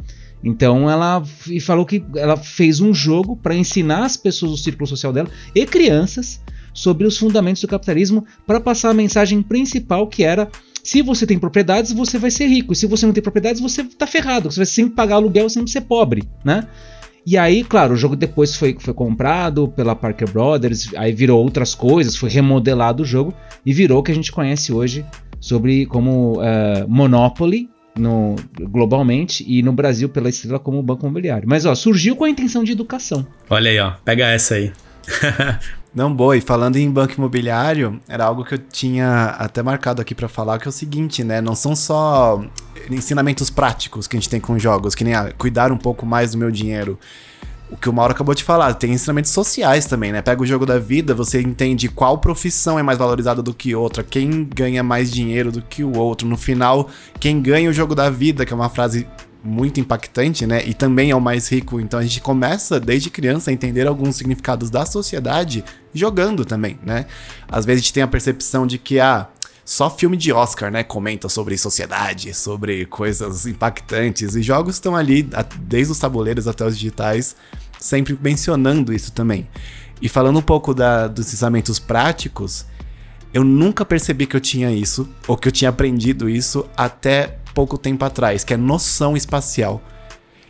[0.42, 1.22] Então ela
[1.60, 5.64] falou que ela fez um jogo para ensinar as pessoas do círculo social dela e
[5.64, 6.42] crianças
[6.74, 10.50] sobre os fundamentos do capitalismo para passar a mensagem principal que era
[10.82, 12.74] se você tem propriedades, você vai ser rico.
[12.74, 14.50] Se você não tem propriedades, você tá ferrado.
[14.50, 16.66] Você vai sempre pagar aluguel, não ser pobre, né?
[17.24, 21.72] E aí, claro, o jogo depois foi, foi comprado pela Parker Brothers, aí virou outras
[21.72, 23.32] coisas, foi remodelado o jogo
[23.64, 25.06] e virou o que a gente conhece hoje
[25.40, 31.48] sobre como uh, Monopoly no, globalmente e no Brasil pela estrela como Banco Imobiliário.
[31.48, 33.24] Mas ó, surgiu com a intenção de educação.
[33.48, 34.72] Olha aí, ó, pega essa aí.
[35.94, 36.36] Não, boa.
[36.36, 40.58] E falando em banco imobiliário, era algo que eu tinha até marcado aqui para falar,
[40.58, 41.40] que é o seguinte, né?
[41.40, 42.42] Não são só
[42.90, 46.32] ensinamentos práticos que a gente tem com jogos, que nem ah, cuidar um pouco mais
[46.32, 46.98] do meu dinheiro.
[47.70, 50.22] O que o Mauro acabou de falar, tem ensinamentos sociais também, né?
[50.22, 54.02] Pega o jogo da vida, você entende qual profissão é mais valorizada do que outra,
[54.02, 56.26] quem ganha mais dinheiro do que o outro.
[56.26, 56.88] No final,
[57.18, 59.06] quem ganha o jogo da vida, que é uma frase
[59.44, 60.62] muito impactante, né?
[60.64, 61.80] E também é o mais rico.
[61.80, 67.06] Então a gente começa desde criança a entender alguns significados da sociedade jogando também, né?
[67.48, 69.28] Às vezes a gente tem a percepção de que ah,
[69.64, 75.28] só filme de Oscar, né, comenta sobre sociedade, sobre coisas impactantes e jogos estão ali
[75.60, 77.36] desde os tabuleiros até os digitais,
[77.78, 79.48] sempre mencionando isso também.
[80.00, 82.66] E falando um pouco da, dos ensinamentos práticos,
[83.32, 87.78] eu nunca percebi que eu tinha isso, ou que eu tinha aprendido isso até pouco
[87.78, 89.80] tempo atrás, que é noção espacial.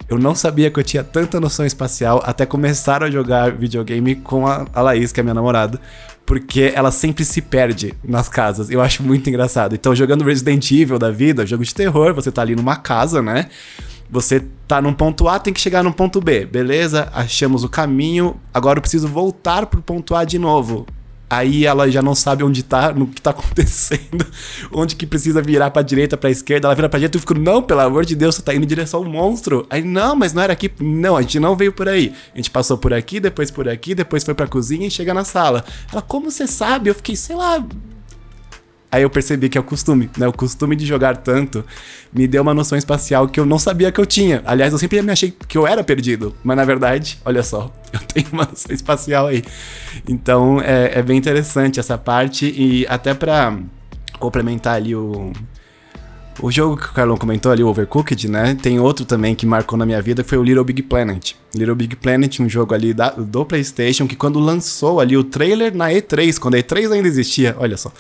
[0.09, 4.47] Eu não sabia que eu tinha tanta noção espacial até começar a jogar videogame com
[4.47, 5.81] a, Laís, que é minha namorada,
[6.27, 8.69] porque ela sempre se perde nas casas.
[8.69, 9.75] Eu acho muito engraçado.
[9.75, 13.49] Então, jogando Resident Evil da vida, jogo de terror, você tá ali numa casa, né?
[14.11, 16.45] Você tá num ponto A, tem que chegar no ponto B.
[16.45, 17.09] Beleza?
[17.15, 18.37] Achamos o caminho.
[18.53, 20.87] Agora eu preciso voltar pro ponto A de novo.
[21.33, 24.27] Aí ela já não sabe onde tá, no que tá acontecendo,
[24.71, 26.69] onde que precisa virar pra direita, pra esquerda.
[26.69, 28.65] Ela vira pra direita e eu fico, não, pelo amor de Deus, você tá indo
[28.65, 29.67] em direção ao monstro.
[29.71, 30.71] Aí, não, mas não era aqui.
[30.79, 32.13] Não, a gente não veio por aí.
[32.35, 35.25] A gente passou por aqui, depois por aqui, depois foi pra cozinha e chega na
[35.25, 35.65] sala.
[35.91, 36.91] Ela, como você sabe?
[36.91, 37.65] Eu fiquei, sei lá,
[38.93, 40.29] Aí eu percebi que é o costume, né?
[40.29, 41.65] O costume de jogar tanto
[42.13, 44.43] me deu uma noção espacial que eu não sabia que eu tinha.
[44.45, 46.35] Aliás, eu sempre me achei que eu era perdido.
[46.45, 49.43] Mas na verdade, olha só, eu tenho uma noção espacial aí.
[50.07, 52.45] Então é, é bem interessante essa parte.
[52.55, 53.57] E até pra
[54.19, 55.33] complementar ali o.
[56.41, 58.55] O jogo que o Carlão comentou ali, o Overcooked, né?
[58.61, 61.35] Tem outro também que marcou na minha vida, que foi o Little Big Planet.
[61.55, 65.75] Little Big Planet, um jogo ali da, do PlayStation, que quando lançou ali o trailer
[65.75, 67.93] na E3, quando a E3 ainda existia, olha só.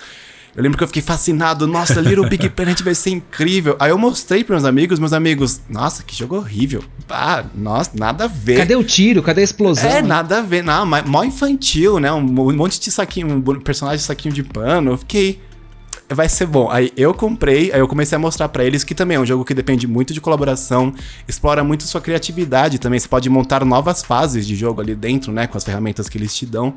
[0.55, 1.67] Eu lembro que eu fiquei fascinado.
[1.67, 3.77] Nossa, Little Big Planet vai ser incrível.
[3.79, 6.85] Aí eu mostrei para meus amigos, meus amigos, nossa, que jogo horrível.
[7.09, 8.59] Ah, nossa, nada a ver.
[8.59, 9.23] Cadê o tiro?
[9.23, 9.91] Cadê a explosão?
[9.91, 10.63] É, nada a ver.
[10.63, 12.13] Não, mó infantil, né?
[12.13, 14.93] Um, um monte de saquinho, um personagem de saquinho de pano.
[14.93, 15.41] Eu fiquei
[16.15, 16.71] vai ser bom.
[16.71, 19.45] Aí eu comprei, aí eu comecei a mostrar para eles que também é um jogo
[19.45, 20.93] que depende muito de colaboração,
[21.27, 22.99] explora muito sua criatividade também.
[22.99, 26.35] Você pode montar novas fases de jogo ali dentro, né, com as ferramentas que eles
[26.35, 26.75] te dão.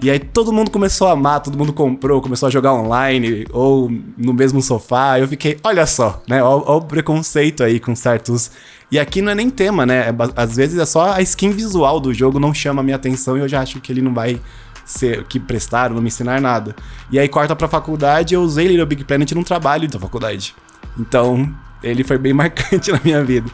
[0.00, 3.90] E aí todo mundo começou a amar, todo mundo comprou, começou a jogar online ou
[4.16, 5.18] no mesmo sofá.
[5.18, 8.50] Eu fiquei, olha só, né, olha o preconceito aí com certos
[8.90, 10.08] e aqui não é nem tema, né?
[10.08, 13.36] É, às vezes é só a skin visual do jogo não chama a minha atenção
[13.36, 14.40] e eu já acho que ele não vai
[14.86, 16.74] ser, que prestaram, não me ensinar nada.
[17.10, 20.54] E aí corta pra faculdade, eu usei Little Big Planet num trabalho da faculdade.
[20.98, 23.50] Então, ele foi bem marcante na minha vida.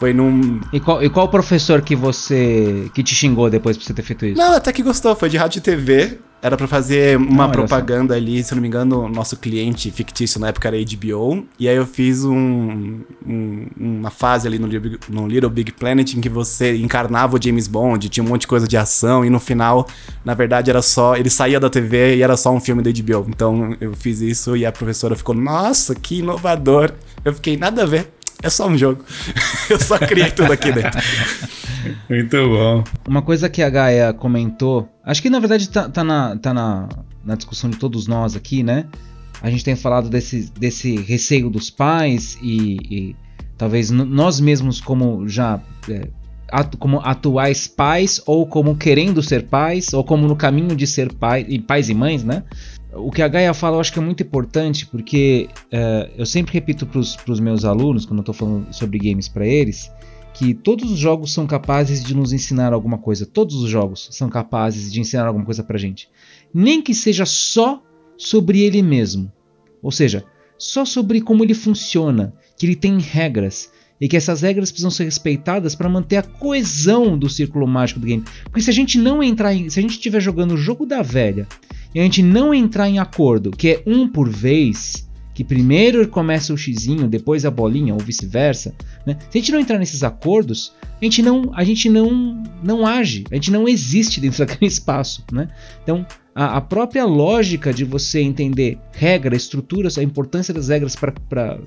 [0.00, 0.60] Foi num.
[0.72, 2.90] E qual, e qual professor que você.
[2.94, 4.40] que te xingou depois por você ter feito isso?
[4.40, 5.14] Não, até que gostou.
[5.14, 6.18] Foi de rádio e TV.
[6.42, 10.48] Era para fazer uma não, propaganda ali, se não me engano, nosso cliente fictício na
[10.48, 11.46] época era HBO.
[11.58, 14.66] E aí eu fiz um, um, uma fase ali no,
[15.10, 18.46] no, Little Big Planet em que você encarnava o James Bond, tinha um monte de
[18.46, 19.86] coisa de ação, e no final,
[20.24, 21.14] na verdade, era só.
[21.14, 23.26] Ele saía da TV e era só um filme da HBO.
[23.28, 26.90] Então eu fiz isso e a professora ficou, nossa, que inovador.
[27.22, 28.10] Eu fiquei, nada a ver.
[28.42, 29.04] É só um jogo.
[29.68, 31.00] eu só criei tudo aqui dentro.
[32.08, 32.84] Muito bom.
[33.06, 36.88] Uma coisa que a Gaia comentou, acho que na verdade tá, tá, na, tá na,
[37.24, 38.86] na discussão de todos nós aqui, né?
[39.42, 43.16] A gente tem falado desse, desse receio dos pais e, e
[43.56, 46.08] talvez nós mesmos como já é,
[46.50, 51.12] atu, como atuais pais ou como querendo ser pais ou como no caminho de ser
[51.14, 52.42] pai e pais e mães, né?
[52.92, 56.52] O que a Gaia fala eu acho que é muito importante porque é, eu sempre
[56.52, 59.90] repito para os meus alunos quando eu estou falando sobre games para eles
[60.32, 63.26] que todos os jogos são capazes de nos ensinar alguma coisa.
[63.26, 66.08] Todos os jogos são capazes de ensinar alguma coisa pra gente.
[66.52, 67.82] Nem que seja só
[68.16, 69.30] sobre ele mesmo.
[69.82, 70.24] Ou seja,
[70.58, 73.70] só sobre como ele funciona, que ele tem regras
[74.00, 78.06] e que essas regras precisam ser respeitadas para manter a coesão do círculo mágico do
[78.06, 78.24] game.
[78.44, 81.02] Porque se a gente não entrar em, se a gente estiver jogando o jogo da
[81.02, 81.46] velha
[81.94, 86.52] e a gente não entrar em acordo, que é um por vez, que primeiro começa
[86.52, 88.74] o xizinho, depois a bolinha, ou vice-versa,
[89.06, 89.16] né?
[89.30, 93.24] se a gente não entrar nesses acordos, a gente não, a gente não, não age,
[93.30, 95.24] a gente não existe dentro daquele espaço.
[95.32, 95.48] Né?
[95.82, 101.58] Então, a, a própria lógica de você entender regra, estruturas, a importância das regras para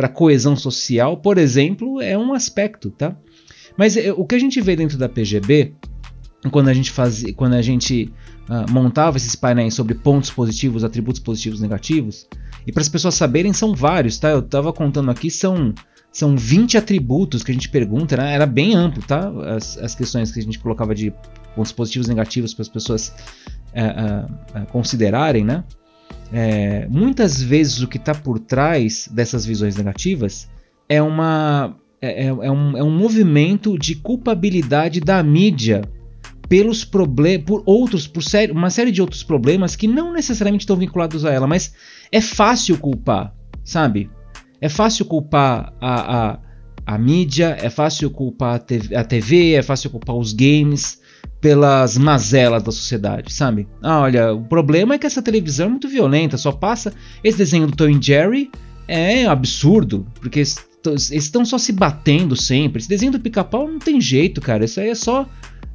[0.00, 2.90] a coesão social, por exemplo, é um aspecto.
[2.90, 3.16] Tá?
[3.76, 5.74] Mas é, o que a gente vê dentro da PGB,
[6.50, 8.12] quando a gente fazia, quando a gente
[8.52, 12.28] uh, montava esses painéis sobre pontos positivos, atributos positivos negativos,
[12.66, 14.30] e para as pessoas saberem, são vários, tá?
[14.30, 15.74] Eu estava contando aqui, são,
[16.12, 18.34] são 20 atributos que a gente pergunta, né?
[18.34, 19.32] era bem amplo, tá?
[19.56, 21.12] As, as questões que a gente colocava de
[21.56, 23.12] pontos positivos e negativos para as pessoas
[23.72, 25.64] é, é, é, considerarem, né?
[26.32, 30.48] É, muitas vezes o que está por trás dessas visões negativas
[30.88, 35.82] é, uma, é, é, é, um, é um movimento de culpabilidade da mídia
[36.52, 40.76] pelos problemas, por outros, por série, uma série de outros problemas que não necessariamente estão
[40.76, 41.72] vinculados a ela, mas
[42.12, 43.34] é fácil culpar,
[43.64, 44.10] sabe?
[44.60, 46.38] É fácil culpar a, a,
[46.84, 51.00] a mídia, é fácil culpar a TV, a TV, é fácil culpar os games
[51.40, 53.66] pelas mazelas da sociedade, sabe?
[53.82, 56.92] Ah, olha, o problema é que essa televisão é muito violenta, só passa
[57.24, 58.50] esse desenho do Tom e Jerry
[58.86, 62.80] é absurdo, porque eles estão só se batendo sempre.
[62.80, 64.66] Esse desenho do pica-pau não tem jeito, cara.
[64.66, 65.26] Isso aí é só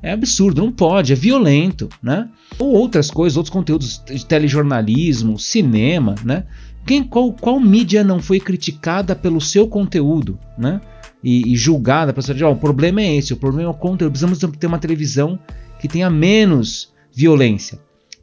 [0.02, 2.30] é absurdo, não pode, é violento, né?
[2.60, 6.46] Ou outras coisas, outros conteúdos de telejornalismo, cinema, né?
[6.86, 10.80] Quem, qual, qual mídia não foi criticada pelo seu conteúdo, né?
[11.24, 14.12] E, e julgada para dizer, oh, o problema é esse, o problema é o conteúdo,
[14.12, 15.38] precisamos ter uma televisão
[15.80, 17.80] que tenha menos violência.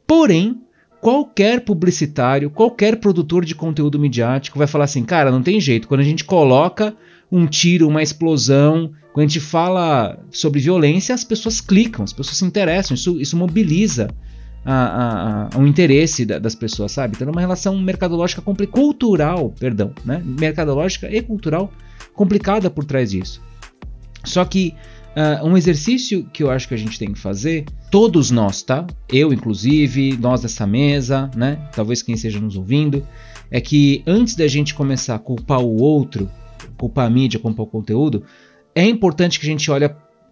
[0.07, 0.61] Porém,
[1.01, 5.99] qualquer publicitário, qualquer produtor de conteúdo midiático vai falar assim, cara, não tem jeito, quando
[6.01, 6.95] a gente coloca
[7.31, 12.37] um tiro, uma explosão, quando a gente fala sobre violência, as pessoas clicam, as pessoas
[12.37, 14.09] se interessam, isso, isso mobiliza
[14.65, 17.15] a, a, a um interesse da, das pessoas, sabe?
[17.15, 20.21] Então é uma relação mercadológica cultural, perdão, né?
[20.25, 21.71] Mercadológica e cultural
[22.13, 23.41] complicada por trás disso.
[24.23, 24.73] Só que
[25.15, 28.85] uh, um exercício que eu acho que a gente tem que fazer, todos nós, tá?
[29.07, 31.69] Eu, inclusive, nós dessa mesa, né?
[31.73, 33.05] Talvez quem esteja nos ouvindo,
[33.51, 36.29] é que antes da gente começar a culpar o outro,
[36.77, 38.23] culpar a mídia, culpar o conteúdo,
[38.73, 39.85] é importante que a gente olhe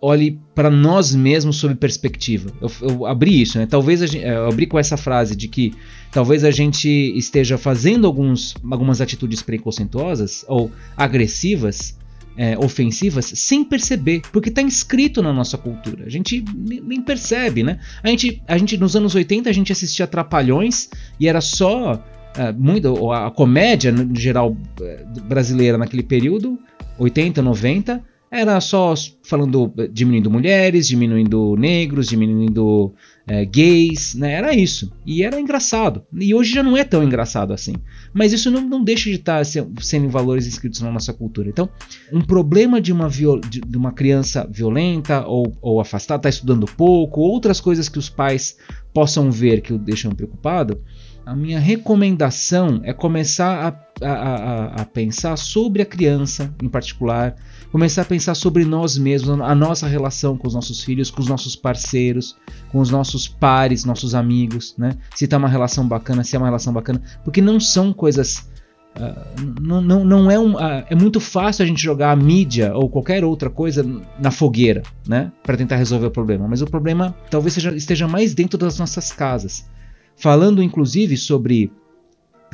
[0.05, 2.51] olhe para nós mesmos sob perspectiva.
[2.61, 3.65] Eu, eu abri isso, né?
[3.65, 5.73] Talvez gente, é, eu abri com essa frase de que
[6.11, 11.97] talvez a gente esteja fazendo alguns, algumas atitudes preconceituosas ou agressivas,
[12.35, 16.05] é, ofensivas, sem perceber, porque está inscrito na nossa cultura.
[16.05, 17.79] A gente nem percebe, né?
[18.03, 22.03] A gente, a gente nos anos 80 a gente assistia Trapalhões e era só
[22.51, 26.57] muito, a comédia no geral é, brasileira naquele período,
[26.97, 28.03] 80, 90
[28.33, 32.91] era só falando, diminuindo mulheres, diminuindo negros, diminuindo
[33.27, 34.33] é, gays, né?
[34.33, 34.91] Era isso.
[35.05, 36.03] E era engraçado.
[36.19, 37.75] E hoje já não é tão engraçado assim.
[38.11, 41.47] Mas isso não, não deixa de estar sendo valores inscritos na nossa cultura.
[41.47, 41.69] Então,
[42.11, 47.61] um problema de uma, de uma criança violenta ou, ou afastada, está estudando pouco, outras
[47.61, 48.57] coisas que os pais
[48.91, 50.81] possam ver que o deixam preocupado,
[51.25, 57.35] a minha recomendação é começar a, a, a, a pensar sobre a criança em particular
[57.73, 61.27] começar a pensar sobre nós mesmos, a nossa relação com os nossos filhos, com os
[61.27, 62.37] nossos parceiros,
[62.71, 64.95] com os nossos pares, nossos amigos, né?
[65.15, 68.47] Se tá uma relação bacana, se é uma relação bacana, porque não são coisas
[68.95, 70.53] Uh, não, não, não é um.
[70.53, 73.83] Uh, é muito fácil a gente jogar a mídia ou qualquer outra coisa
[74.19, 75.31] na fogueira, né?
[75.41, 76.47] Para tentar resolver o problema.
[76.47, 79.67] Mas o problema talvez seja, esteja mais dentro das nossas casas.
[80.15, 81.71] Falando inclusive sobre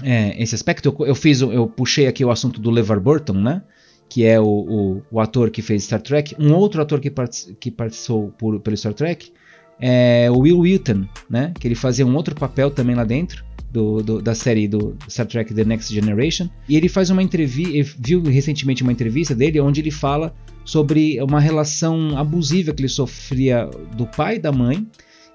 [0.04, 3.62] é, esse aspecto, eu, eu, fiz, eu puxei aqui o assunto do LeVar Burton, né?
[4.10, 6.36] que é o, o, o, ator que fez Star Trek.
[6.40, 9.32] Um outro ator que, part que participou por, pelo Star Trek
[9.80, 11.54] é o Will Wheaton, né?
[11.58, 13.48] Que ele fazia um outro papel também lá dentro.
[13.72, 16.50] Do, do, da série do Star Trek The Next Generation.
[16.68, 20.34] E ele faz uma entrevista, viu recentemente uma entrevista dele onde ele fala
[20.66, 24.88] sobre uma relação abusiva que ele sofria do pai e da mãe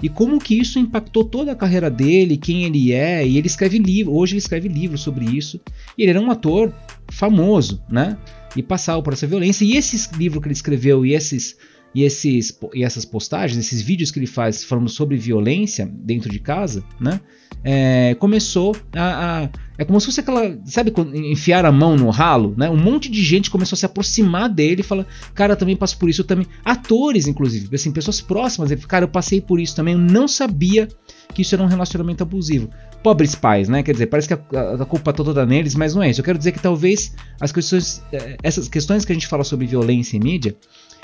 [0.03, 3.79] e como que isso impactou toda a carreira dele, quem ele é, e ele escreve
[3.79, 5.61] livro, hoje ele escreve livros sobre isso.
[5.97, 6.75] E ele era um ator
[7.11, 8.19] famoso, né?
[8.57, 9.65] e passava por essa violência.
[9.65, 11.57] E esse livro que ele escreveu e esses
[11.95, 16.41] e, esses, e essas postagens, esses vídeos que ele faz falando sobre violência dentro de
[16.41, 17.21] casa, né?
[17.63, 19.49] É, começou a, a,
[19.79, 20.59] É como se fosse aquela.
[20.65, 22.69] Sabe, enfiar a mão no ralo, né?
[22.69, 26.09] Um monte de gente começou a se aproximar dele e falar: Cara, também passo por
[26.09, 26.47] isso, eu também.
[26.65, 28.71] Atores, inclusive, assim, pessoas próximas.
[28.71, 30.89] Ele, cara, eu passei por isso também, eu não sabia
[31.35, 32.71] que isso era um relacionamento abusivo.
[33.03, 33.83] Pobres pais, né?
[33.83, 36.21] Quer dizer, parece que a, a culpa tá toda neles, mas não é isso.
[36.21, 39.67] Eu quero dizer que talvez as questões, eh, essas questões que a gente fala sobre
[39.67, 40.57] violência em mídia,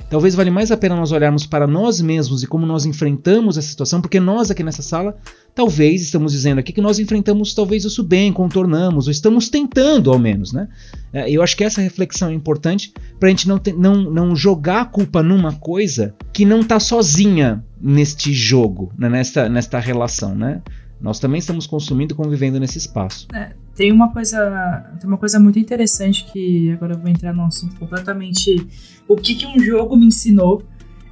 [0.08, 3.68] talvez vale mais a pena nós olharmos para nós mesmos e como nós enfrentamos essa
[3.68, 5.16] situação, porque nós aqui nessa sala,
[5.54, 10.18] talvez estamos dizendo aqui que nós enfrentamos talvez isso bem, contornamos, ou estamos tentando ao
[10.18, 10.68] menos, né?
[11.12, 14.82] Eh, eu acho que essa reflexão é importante para a gente não, não, não jogar
[14.82, 19.08] a culpa numa coisa que não está sozinha neste jogo, né?
[19.08, 20.62] nesta, nesta relação, né?
[21.00, 23.26] Nós também estamos consumindo e convivendo nesse espaço.
[23.34, 27.46] É, tem uma coisa, tem uma coisa muito interessante que agora eu vou entrar num
[27.46, 28.66] assunto completamente
[29.08, 30.62] o que, que um jogo me ensinou.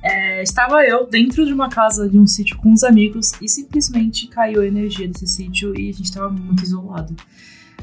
[0.02, 4.28] É, estava eu dentro de uma casa de um sítio com uns amigos e simplesmente
[4.28, 7.14] caiu a energia desse sítio e a gente estava muito isolado.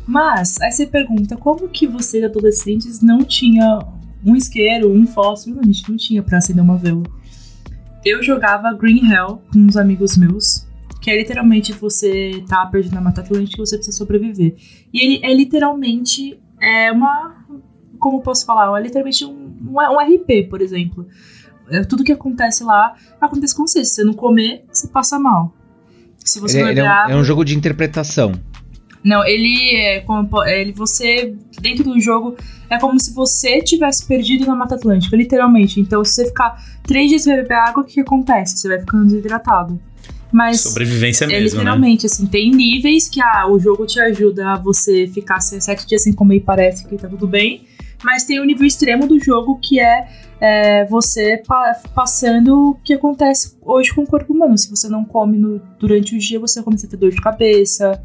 [0.07, 3.79] Mas aí você pergunta como que vocês adolescentes não tinha
[4.23, 7.03] um isqueiro, um fósforo, a gente não tinha para acender uma vela.
[8.03, 10.65] Eu jogava Green Hell com uns amigos meus
[11.05, 14.55] que é literalmente você tá perdido na Mata Atlântica e você precisa sobreviver.
[14.91, 17.45] E ele é literalmente é uma.
[17.99, 18.75] Como posso falar?
[18.79, 21.07] É literalmente um, um, um RP, por exemplo.
[21.69, 23.83] É, tudo que acontece lá acontece com você.
[23.83, 25.53] Se você não comer, você passa mal.
[26.23, 28.33] Se você ele, não é, água, é um jogo de interpretação.
[29.03, 32.35] Não, ele é como ele você dentro do jogo
[32.69, 35.79] é como se você tivesse perdido na Mata Atlântica, literalmente.
[35.79, 38.57] Então, se você ficar três dias sem beber água, o que, que acontece?
[38.57, 39.79] Você vai ficando desidratado.
[40.31, 42.09] Mas Sobrevivência é mesmo, literalmente, né?
[42.11, 46.11] assim, tem níveis que ah, o jogo te ajuda a você ficar sete dias sem
[46.11, 47.65] comer e parece que tá tudo bem.
[48.03, 50.07] Mas tem o nível extremo do jogo que é,
[50.39, 54.57] é você pa passando o que acontece hoje com o corpo humano.
[54.57, 58.01] Se você não come no, durante o dia, você começa a ter dor de cabeça.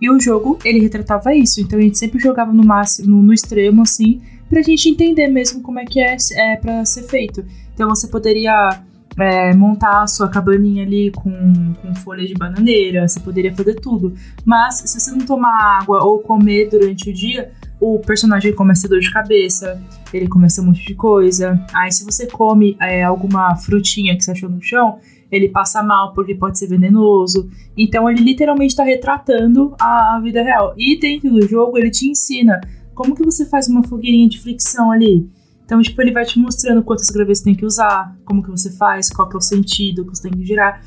[0.00, 1.60] E o jogo, ele retratava isso.
[1.60, 5.60] Então a gente sempre jogava no máximo, no, no extremo, assim, pra gente entender mesmo
[5.60, 7.44] como é que é, é pra ser feito.
[7.74, 8.82] Então você poderia
[9.18, 14.14] é, montar a sua cabaninha ali com, com folha de bananeira, você poderia fazer tudo.
[14.44, 18.82] Mas se você não tomar água ou comer durante o dia, o personagem começa a
[18.82, 21.64] ter dor de cabeça, ele começa um monte de coisa.
[21.72, 24.98] Aí se você come é, alguma frutinha que você achou no chão,
[25.32, 27.48] ele passa mal porque pode ser venenoso.
[27.76, 30.74] Então ele literalmente está retratando a, a, vida real.
[30.76, 32.60] E dentro do jogo ele te ensina
[32.94, 35.26] como que você faz uma fogueirinha de fricção ali.
[35.64, 39.08] Então, tipo, ele vai te mostrando quantas gravetos tem que usar, como que você faz,
[39.08, 40.82] qual que é o sentido que você tem que girar.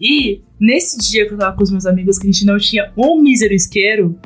[0.00, 2.92] E nesse dia que eu tava com os meus amigos que a gente não tinha
[2.96, 4.18] um mísero isqueiro,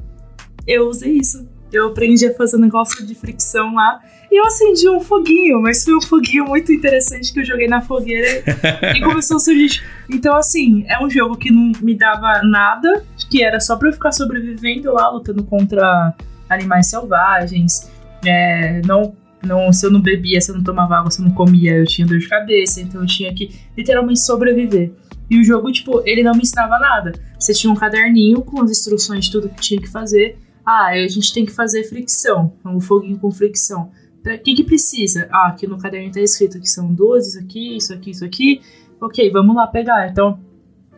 [0.66, 1.46] eu usei isso.
[1.72, 4.00] Eu aprendi a fazer um negócio de fricção lá.
[4.30, 7.80] E eu acendi um foguinho, mas foi um foguinho muito interessante que eu joguei na
[7.80, 8.44] fogueira
[8.94, 9.82] e começou a surgir.
[10.10, 13.92] Então, assim, é um jogo que não me dava nada, que era só pra eu
[13.92, 16.14] ficar sobrevivendo lá, lutando contra
[16.48, 17.90] animais selvagens.
[18.24, 21.32] É, não, não, se eu não bebia, se eu não tomava água, se eu não
[21.32, 22.82] comia, eu tinha dor de cabeça.
[22.82, 24.92] Então eu tinha que literalmente sobreviver.
[25.30, 27.12] E o jogo, tipo, ele não me ensinava nada.
[27.38, 30.38] Você tinha um caderninho com as instruções de tudo que tinha que fazer.
[30.70, 33.90] Ah, a gente tem que fazer fricção, um foguinho com fricção.
[34.22, 35.26] O que, que precisa?
[35.32, 38.60] Ah, aqui no caderno tá escrito que são duas, isso aqui, isso aqui, isso aqui.
[39.00, 40.10] Ok, vamos lá pegar.
[40.10, 40.38] Então,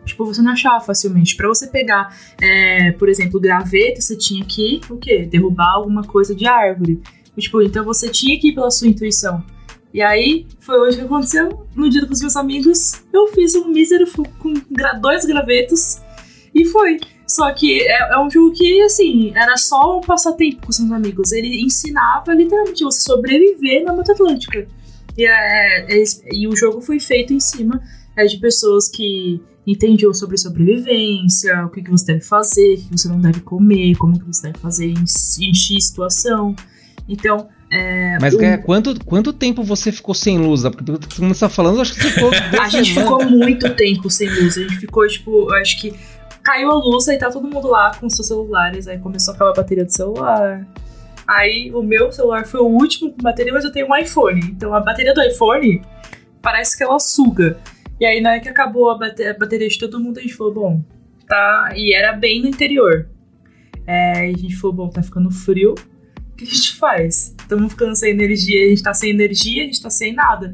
[0.03, 1.37] tipo, você não achava facilmente.
[1.37, 5.25] Para você pegar, é, por exemplo, graveto, você tinha que, o quê?
[5.25, 7.01] Derrubar alguma coisa de árvore.
[7.37, 9.41] Tipo, então você tinha que ir pela sua intuição.
[9.93, 11.65] E aí, foi hoje que aconteceu.
[11.73, 14.05] No dia com os meus amigos, eu fiz um mísero
[14.37, 14.51] com
[14.99, 16.01] dois gravetos.
[16.53, 16.99] E foi.
[17.31, 21.31] Só que é, é, um jogo que, assim, era só um passatempo com seus amigos.
[21.31, 24.67] Ele ensinava literalmente você sobreviver na Mata Atlântica.
[25.17, 27.81] E, é, é, e o jogo foi feito em cima
[28.17, 32.97] é, de pessoas que entendiam sobre sobrevivência, o que, que você deve fazer, o que
[32.97, 36.53] você não deve comer, como que você deve fazer em, em X situação.
[37.07, 40.63] Então, é, Mas, Gaia, quanto, quanto tempo você ficou sem luz?
[40.63, 42.31] Porque você está falando, acho que você ficou.
[42.59, 44.57] a gente ficou muito tempo sem luz.
[44.57, 45.93] A gente ficou, tipo, acho que
[46.51, 49.51] caiu a luz, aí tá todo mundo lá com seus celulares, aí começou a acabar
[49.51, 50.67] a bateria do celular.
[51.25, 54.41] Aí o meu celular foi o último com bateria, mas eu tenho um iPhone.
[54.49, 55.81] Então a bateria do iPhone
[56.41, 57.57] parece que ela suga.
[57.99, 60.33] E aí na hora que acabou a bateria, a bateria de todo mundo, a gente
[60.33, 60.83] falou, bom,
[61.25, 61.71] tá.
[61.75, 63.07] E era bem no interior.
[63.87, 65.73] É, a gente falou, bom, tá ficando frio.
[66.33, 67.33] O que a gente faz?
[67.39, 70.53] Estamos ficando sem energia, a gente tá sem energia, a gente tá sem nada.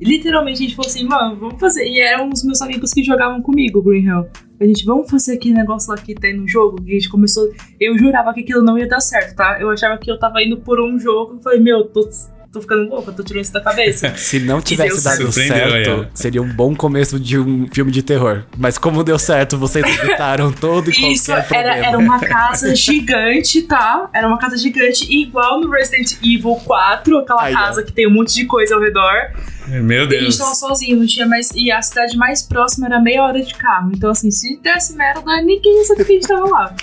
[0.00, 1.86] literalmente a gente falou assim, mano, vamos fazer.
[1.86, 4.26] E eram os meus amigos que jogavam comigo, Green Hill.
[4.60, 6.78] A gente, vamos fazer aquele negócio lá que tem no jogo.
[6.86, 7.52] E a gente começou.
[7.78, 9.58] Eu jurava que aquilo não ia dar certo, tá?
[9.60, 11.34] Eu achava que eu tava indo por um jogo.
[11.34, 12.08] Eu falei, meu, tô,
[12.50, 14.12] tô ficando louca, tô tirando isso da cabeça.
[14.16, 16.08] Se não tivesse dado certo, é.
[16.14, 18.44] seria um bom começo de um filme de terror.
[18.56, 21.56] Mas como deu certo, vocês evitaram todo e qualquer isso, problema.
[21.56, 24.08] Era, era uma casa gigante, tá?
[24.14, 27.84] Era uma casa gigante, igual no Resident Evil 4, aquela Aí, casa ó.
[27.84, 29.32] que tem um monte de coisa ao redor.
[29.68, 30.22] Meu Deus.
[30.22, 31.50] E a gente tava sozinho, não tinha mais.
[31.54, 33.90] E a cidade mais próxima era meia hora de carro.
[33.94, 36.74] Então, assim, se desse merda, ninguém ia saber que a gente tava lá.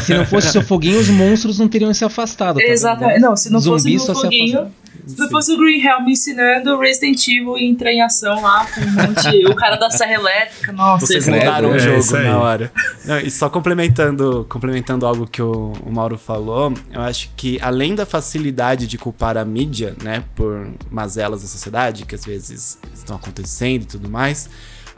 [0.00, 2.56] se não fosse seu foguinho, os monstros não teriam se afastado.
[2.56, 3.20] Tá Exatamente.
[3.20, 4.72] Não, se não Zumbi fosse o foguinho.
[5.06, 8.66] Se não fosse o Green Hell me ensinando, Resident Evil ia entrar em ação lá
[8.66, 9.46] com um monte.
[9.46, 11.06] o cara da Serra Elétrica, nossa.
[11.06, 12.72] Vocês mudaram o é, jogo na hora.
[13.04, 17.94] Não, e só complementando, complementando algo que o, o, Mauro falou, eu acho que além
[17.94, 23.16] da facilidade de culpar a mídia, né, por mazelas da sociedade, que às vezes estão
[23.16, 24.48] acontecendo e tudo mais,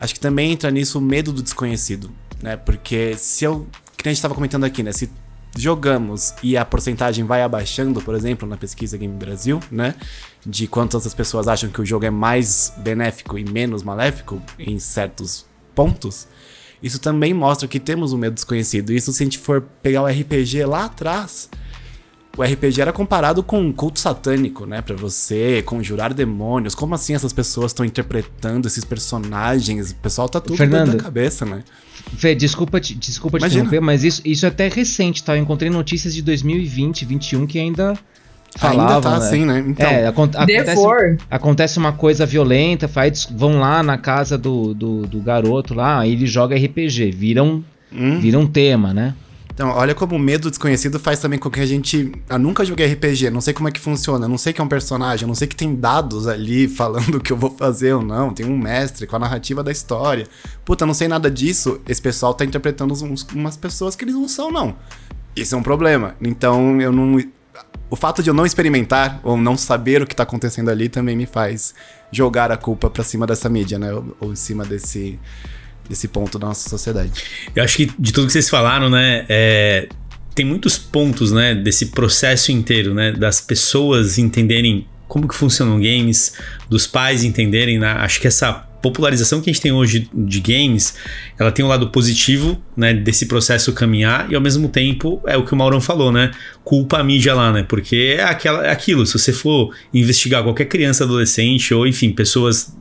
[0.01, 2.11] acho que também entra nisso o medo do desconhecido,
[2.43, 2.57] né?
[2.57, 3.67] Porque se eu.
[3.97, 4.91] Que a gente estava comentando aqui, né?
[4.91, 5.09] Se
[5.57, 9.95] jogamos e a porcentagem vai abaixando, por exemplo, na pesquisa Game Brasil, né?
[10.45, 14.79] De quantas as pessoas acham que o jogo é mais benéfico e menos maléfico em
[14.79, 16.27] certos pontos.
[16.83, 18.93] Isso também mostra que temos um medo desconhecido.
[18.93, 21.49] Isso se a gente for pegar o RPG lá atrás,
[22.37, 24.81] o RPG era comparado com um culto satânico, né?
[24.81, 26.75] Para você conjurar demônios.
[26.75, 29.93] Como assim essas pessoas estão interpretando esses personagens?
[29.93, 31.63] O pessoal tá tudo Fernando, da cabeça, né?
[32.17, 35.37] Fê, desculpa, te, desculpa te interromper, mas isso, isso é até recente, tá?
[35.37, 37.99] Eu encontrei notícias de 2020, 2021 que ainda
[38.57, 38.97] falavam.
[38.97, 39.17] Ainda tá né?
[39.17, 39.65] assim, né?
[39.67, 40.77] Então, é, aco acontece,
[41.31, 46.13] acontece uma coisa violenta, faz, vão lá na casa do, do, do garoto lá, aí
[46.13, 48.19] ele joga RPG, viram hum.
[48.21, 49.15] vira um tema, né?
[49.55, 52.11] Então, olha como o medo desconhecido faz também com que a gente.
[52.29, 54.69] Eu nunca joguei RPG, não sei como é que funciona, não sei que é um
[54.69, 58.33] personagem, não sei que tem dados ali falando o que eu vou fazer ou não,
[58.33, 60.27] tem um mestre com a narrativa da história.
[60.65, 64.27] Puta, não sei nada disso, esse pessoal tá interpretando uns, umas pessoas que eles não
[64.27, 64.75] são, não.
[65.37, 66.17] Isso é um problema.
[66.21, 67.19] Então, eu não.
[67.91, 71.15] O fato de eu não experimentar ou não saber o que tá acontecendo ali também
[71.15, 71.75] me faz
[72.11, 73.93] jogar a culpa pra cima dessa mídia, né?
[73.93, 75.19] Ou, ou em cima desse
[75.89, 77.11] desse ponto da nossa sociedade.
[77.55, 79.89] Eu acho que de tudo que vocês falaram, né, é,
[80.35, 86.35] tem muitos pontos, né, desse processo inteiro, né, das pessoas entenderem como que funcionam games,
[86.69, 90.97] dos pais entenderem, né, acho que essa popularização que a gente tem hoje de games,
[91.39, 95.45] ela tem um lado positivo, né, desse processo caminhar e ao mesmo tempo é o
[95.45, 96.33] que o Maurão falou, né,
[96.65, 100.65] culpa a mídia lá, né, porque é, aquela, é aquilo, se você for investigar qualquer
[100.65, 102.77] criança, adolescente ou enfim, pessoas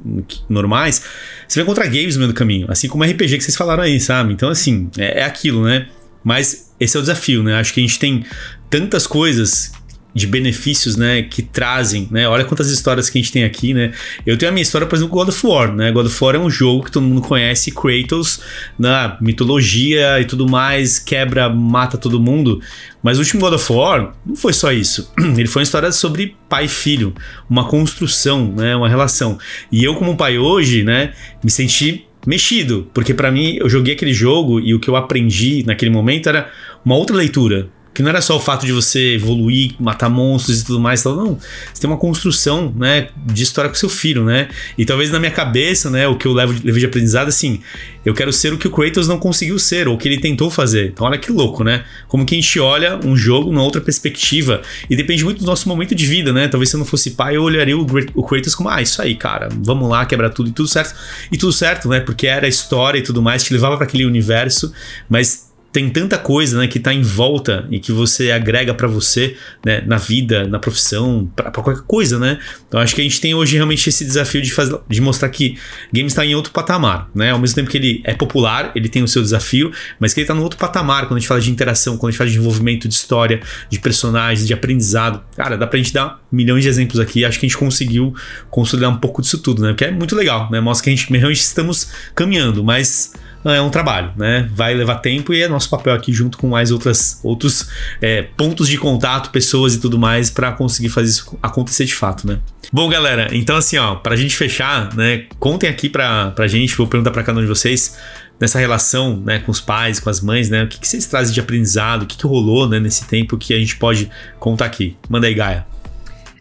[0.50, 1.04] normais,
[1.48, 4.00] você vai encontrar games no meio do caminho, assim como RPG que vocês falaram aí,
[4.00, 4.34] sabe?
[4.34, 5.88] Então assim, é, é aquilo, né,
[6.24, 8.26] mas esse é o desafio, né, acho que a gente tem
[8.70, 9.72] tantas coisas
[10.14, 12.28] de benefícios, né, que trazem, né?
[12.28, 13.94] Olha quantas histórias que a gente tem aqui, né?
[14.26, 15.92] Eu tenho a minha história, por exemplo, God of War, né?
[15.92, 18.42] God of War é um jogo que todo mundo conhece, Kratos,
[18.78, 22.62] na mitologia e tudo mais, quebra, mata todo mundo.
[23.02, 25.12] Mas o último God of War não foi só isso.
[25.38, 27.14] Ele foi uma história sobre pai e filho,
[27.50, 29.40] uma construção, né, uma relação.
[29.72, 31.14] E eu como pai hoje, né,
[31.44, 35.64] me senti mexido, porque para mim eu joguei aquele jogo e o que eu aprendi
[35.66, 36.52] naquele momento era
[36.86, 40.66] uma outra leitura, que não era só o fato de você evoluir, matar monstros e
[40.66, 41.38] tudo mais, não.
[41.74, 44.50] Você tem uma construção, né, de história com seu filho, né?
[44.78, 47.60] E talvez na minha cabeça, né, o que eu levo, levo de aprendizado, assim,
[48.06, 50.50] eu quero ser o que o Kratos não conseguiu ser, ou o que ele tentou
[50.50, 50.88] fazer.
[50.88, 51.84] Então, olha que louco, né?
[52.08, 54.62] Como que a gente olha um jogo numa outra perspectiva.
[54.90, 56.48] E depende muito do nosso momento de vida, né?
[56.48, 57.86] Talvez se eu não fosse pai, eu olharia o,
[58.16, 60.96] o Kratos como, ah, isso aí, cara, vamos lá, quebrar tudo e tudo certo.
[61.32, 62.00] E tudo certo, né?
[62.00, 64.74] Porque era a história e tudo mais, te levava para aquele universo,
[65.10, 69.38] mas tem tanta coisa né, que está em volta e que você agrega para você
[69.66, 72.40] né, na vida, na profissão, para qualquer coisa, né?
[72.68, 75.58] Então acho que a gente tem hoje realmente esse desafio de, fazer, de mostrar que
[75.94, 77.32] games está em outro patamar, né?
[77.32, 80.26] Ao mesmo tempo que ele é popular, ele tem o seu desafio, mas que ele
[80.26, 82.36] está no outro patamar quando a gente fala de interação, quando a gente fala de
[82.36, 83.40] desenvolvimento de história,
[83.70, 85.24] de personagens, de aprendizado.
[85.38, 87.24] Cara, dá pra gente dar milhões de exemplos aqui.
[87.24, 88.14] Acho que a gente conseguiu
[88.50, 89.70] consolidar um pouco disso tudo, né?
[89.70, 90.60] Porque é muito legal, né?
[90.60, 93.14] Mostra que a gente realmente estamos caminhando, mas
[93.50, 94.50] é um trabalho, né?
[94.54, 97.70] Vai levar tempo e é nosso papel aqui junto com mais outras, outros
[98.02, 102.28] é, pontos de contato, pessoas e tudo mais para conseguir fazer isso acontecer de fato,
[102.28, 102.40] né?
[102.72, 105.26] Bom, galera, então assim, ó, pra gente fechar, né?
[105.40, 107.98] Contem aqui pra, pra gente, vou perguntar pra cada um de vocês
[108.40, 110.64] nessa relação né, com os pais, com as mães, né?
[110.64, 113.54] O que, que vocês trazem de aprendizado, o que, que rolou né, nesse tempo que
[113.54, 114.10] a gente pode
[114.40, 114.98] contar aqui.
[115.08, 115.66] Manda aí, Gaia.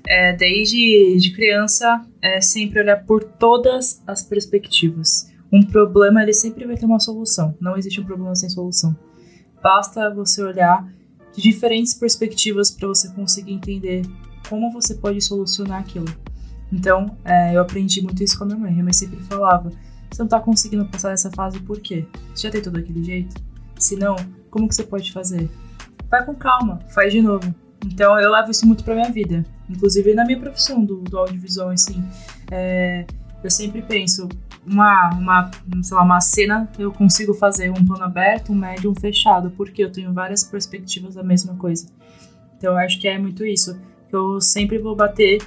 [0.07, 6.67] É, desde de criança, é sempre olhar por todas as perspectivas um problema ele sempre
[6.67, 7.57] vai ter uma solução.
[7.61, 8.97] Não existe um problema sem solução.
[9.63, 10.87] Basta você olhar
[11.35, 14.03] de diferentes perspectivas para você conseguir entender
[14.49, 16.07] como você pode solucionar aquilo.
[16.73, 18.73] Então, é, eu aprendi muito isso com a minha mãe.
[18.73, 19.71] Minha mãe sempre falava:
[20.11, 22.07] você não está conseguindo passar essa fase por quê?
[22.35, 23.35] Você já tem tudo aquele jeito?
[23.79, 24.17] Se não,
[24.51, 25.51] como que você pode fazer?
[26.09, 27.55] Vai com calma, faz de novo.
[27.85, 31.71] Então, eu levo isso muito para minha vida, inclusive na minha profissão do, do audiovisual,
[31.71, 32.05] assim.
[32.51, 33.07] É,
[33.43, 34.29] eu sempre penso,
[34.67, 35.51] uma, uma,
[35.83, 39.83] sei lá, uma cena eu consigo fazer um plano aberto, um médio, um fechado, porque
[39.83, 41.87] eu tenho várias perspectivas da mesma coisa.
[42.57, 43.79] Então eu acho que é muito isso.
[44.13, 45.41] Eu sempre vou bater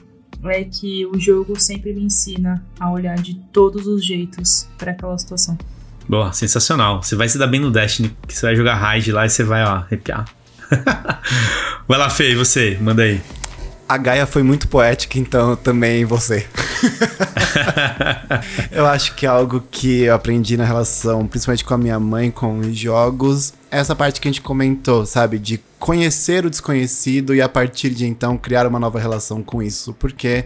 [0.45, 5.17] é que o jogo sempre me ensina a olhar de todos os jeitos para aquela
[5.17, 5.57] situação.
[6.07, 7.01] Boa, sensacional.
[7.01, 9.43] Você vai se dar bem no Destiny, que você vai jogar raid lá e você
[9.43, 10.25] vai, ó, arrepiar.
[11.87, 12.77] vai lá, Fê, e você?
[12.81, 13.21] Manda aí.
[13.87, 16.45] A Gaia foi muito poética, então também você.
[18.71, 22.29] eu acho que é algo que eu aprendi na relação, principalmente com a minha mãe,
[22.31, 25.39] com os jogos, essa parte que a gente comentou, sabe?
[25.39, 29.93] De conhecer o desconhecido e a partir de então criar uma nova relação com isso.
[29.93, 30.45] Porque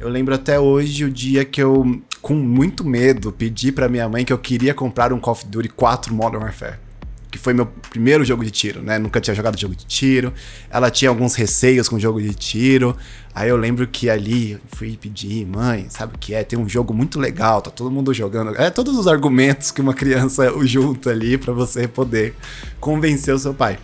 [0.00, 4.24] eu lembro até hoje o dia que eu, com muito medo, pedi para minha mãe
[4.24, 6.91] que eu queria comprar um Call of Duty 4 Modern Warfare
[7.32, 8.98] que foi meu primeiro jogo de tiro, né?
[8.98, 10.34] Nunca tinha jogado jogo de tiro.
[10.70, 12.94] Ela tinha alguns receios com jogo de tiro.
[13.34, 16.44] Aí eu lembro que ali fui pedir, mãe, sabe o que é?
[16.44, 18.54] Tem um jogo muito legal, tá todo mundo jogando.
[18.60, 22.34] É todos os argumentos que uma criança junta ali para você poder
[22.78, 23.78] convencer o seu pai.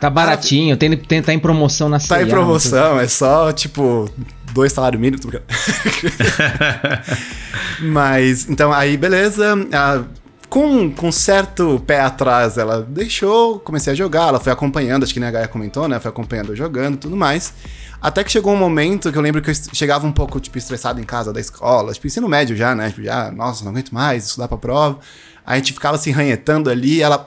[0.00, 4.08] Tá baratinho, tem, tem, tá em promoção na Tá em promoção, é só tipo
[4.54, 5.26] dois salários mínimos.
[7.82, 9.54] Mas, então aí beleza.
[9.72, 10.04] A,
[10.48, 15.20] com, com certo pé atrás, ela deixou, comecei a jogar, ela foi acompanhando, acho que
[15.20, 16.00] nem a Gaia comentou, né?
[16.00, 17.52] Foi acompanhando jogando e tudo mais.
[18.00, 21.00] Até que chegou um momento que eu lembro que eu chegava um pouco, tipo, estressado
[21.00, 22.88] em casa da escola, tipo, ensino médio já, né?
[22.88, 24.98] Tipo, já, nossa, não aguento mais estudar pra prova.
[25.44, 27.24] A gente ficava se ranhetando ali, ela,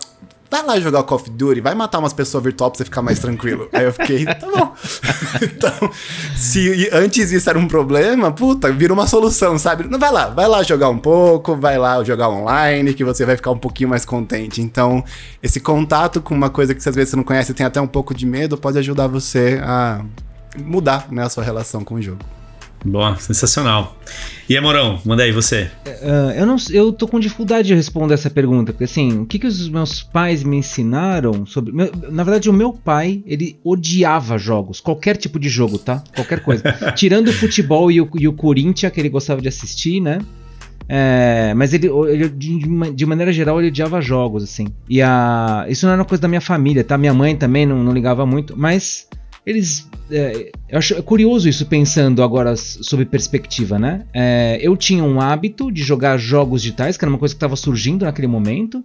[0.52, 3.20] vai lá jogar Call of Duty, vai matar umas pessoas virtual pra você ficar mais
[3.20, 3.70] tranquilo.
[3.72, 4.76] Aí eu fiquei, tá bom.
[5.42, 5.90] então,
[6.36, 9.86] se antes isso era um problema, puta, vira uma solução, sabe?
[9.86, 13.38] Não vai lá, vai lá jogar um pouco, vai lá jogar online, que você vai
[13.38, 14.62] ficar um pouquinho mais contente.
[14.62, 15.02] Então,
[15.42, 18.14] esse contato com uma coisa que às vezes você não conhece, tem até um pouco
[18.14, 20.04] de medo, pode ajudar você a
[20.58, 22.41] mudar né, a sua relação com o jogo.
[22.84, 23.96] Boa, sensacional.
[24.50, 25.70] E Amorão, manda aí você.
[25.86, 29.38] Uh, eu não, eu tô com dificuldade de responder essa pergunta, porque assim, o que,
[29.38, 31.72] que os meus pais me ensinaram sobre.
[31.72, 36.04] Meu, na verdade, o meu pai, ele odiava jogos, qualquer tipo de jogo, tá?
[36.16, 36.64] Qualquer coisa.
[36.96, 40.20] Tirando o futebol e o, e o Corinthians, que ele gostava de assistir, né?
[40.90, 42.60] É, mas ele, ele de,
[42.94, 44.68] de, maneira geral, ele odiava jogos, assim.
[44.90, 46.98] E a, isso não era uma coisa da minha família, tá?
[46.98, 49.08] Minha mãe também não, não ligava muito, mas
[49.46, 49.90] eles.
[50.10, 54.06] É, eu acho curioso isso pensando agora sob perspectiva, né?
[54.14, 57.56] É, eu tinha um hábito de jogar jogos digitais, que era uma coisa que estava
[57.56, 58.82] surgindo naquele momento.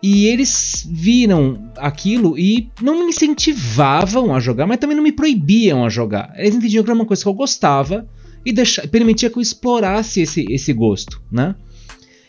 [0.00, 5.84] E eles viram aquilo e não me incentivavam a jogar, mas também não me proibiam
[5.84, 6.32] a jogar.
[6.36, 8.06] Eles entendiam que era uma coisa que eu gostava
[8.46, 11.56] e deixa, permitia que eu explorasse esse, esse gosto, né?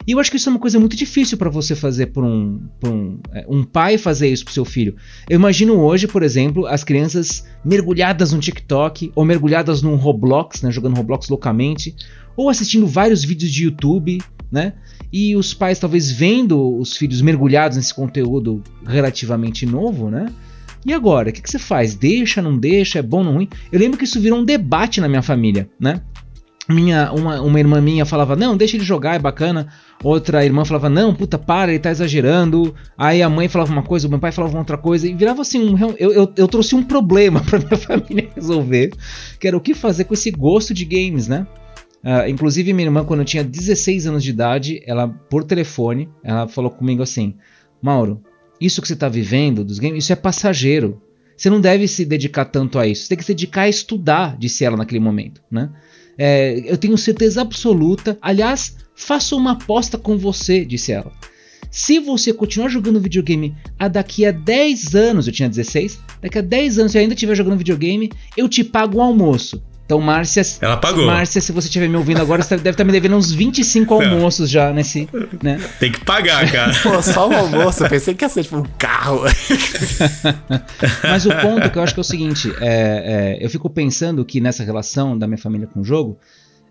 [0.08, 2.60] E eu acho que isso é uma coisa muito difícil para você fazer por um,
[2.86, 4.96] um, é, um pai fazer isso pro seu filho.
[5.30, 10.72] Eu imagino hoje, por exemplo, as crianças mergulhadas no TikTok ou mergulhadas num Roblox, né,
[10.72, 11.96] jogando Roblox loucamente,
[12.36, 14.20] ou assistindo vários vídeos de YouTube,
[14.52, 14.74] né?
[15.12, 20.28] E os pais talvez vendo os filhos mergulhados nesse conteúdo relativamente novo, né?
[20.86, 21.94] E agora, o que, que, você faz?
[21.94, 23.50] Deixa, não deixa, é bom, não ruim?
[23.72, 26.02] Eu lembro que isso virou um debate na minha família, né?
[26.70, 29.68] Minha, uma, uma irmã minha falava, não, deixa ele jogar, é bacana.
[30.04, 32.76] Outra irmã falava, não, puta, para, ele tá exagerando.
[32.96, 35.08] Aí a mãe falava uma coisa, o meu pai falava outra coisa.
[35.08, 38.92] E virava assim, um, eu, eu, eu trouxe um problema pra minha família resolver.
[39.40, 41.48] Que era o que fazer com esse gosto de games, né?
[42.04, 46.48] Uh, inclusive, minha irmã, quando eu tinha 16 anos de idade, ela, por telefone, ela
[46.48, 47.36] falou comigo assim:
[47.82, 48.22] Mauro,
[48.62, 51.02] isso que você está vivendo dos games, isso é passageiro.
[51.36, 53.04] Você não deve se dedicar tanto a isso.
[53.04, 55.70] Você tem que se dedicar a estudar, disse ela naquele momento, né?
[56.22, 58.18] É, eu tenho certeza absoluta.
[58.22, 61.14] Aliás, faço uma aposta com você, disse ela.
[61.72, 66.42] Se você continuar jogando videogame a daqui a 10 anos, eu tinha 16, daqui a
[66.42, 69.64] 10 anos, se eu ainda estiver jogando videogame, eu te pago o almoço.
[69.90, 70.44] Então, Márcia.
[70.62, 71.08] Ela pagou.
[71.08, 74.48] Márcia, se você estiver me ouvindo agora, você deve estar me devendo uns 25 almoços
[74.48, 75.10] já nesse.
[75.42, 75.60] Né?
[75.80, 76.72] Tem que pagar, cara.
[76.84, 77.84] Pô, só um almoço.
[77.84, 79.22] Eu pensei que ia ser tipo um carro.
[81.02, 84.24] Mas o ponto que eu acho que é o seguinte: é, é, eu fico pensando
[84.24, 86.20] que nessa relação da minha família com o jogo.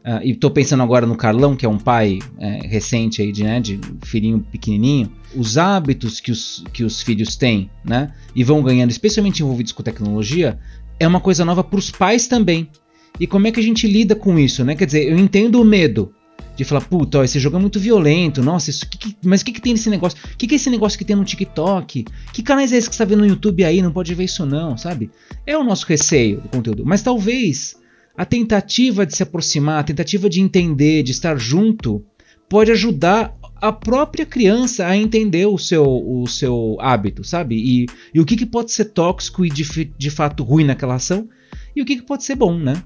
[0.06, 3.42] Uh, e tô pensando agora no Carlão, que é um pai é, recente aí de,
[3.42, 5.12] né, de filhinho pequenininho.
[5.34, 8.12] Os hábitos que os, que os filhos têm, né?
[8.34, 10.56] E vão ganhando, especialmente envolvidos com tecnologia,
[11.00, 12.70] é uma coisa nova para os pais também.
[13.18, 14.74] E como é que a gente lida com isso, né?
[14.74, 16.12] Quer dizer, eu entendo o medo
[16.56, 19.44] de falar, puta, ó, esse jogo é muito violento, nossa, isso, que, que, mas o
[19.44, 20.18] que, que tem nesse negócio?
[20.34, 22.04] O que, que é esse negócio que tem no TikTok?
[22.32, 23.80] Que canais é esse que você tá vendo no YouTube aí?
[23.80, 25.08] Não pode ver isso não, sabe?
[25.46, 26.84] É o nosso receio do conteúdo.
[26.84, 27.76] Mas talvez
[28.16, 32.04] a tentativa de se aproximar, a tentativa de entender, de estar junto,
[32.48, 37.54] pode ajudar a própria criança a entender o seu, o seu hábito, sabe?
[37.54, 41.28] E, e o que, que pode ser tóxico e de, de fato ruim naquela ação
[41.76, 42.82] e o que, que pode ser bom, né?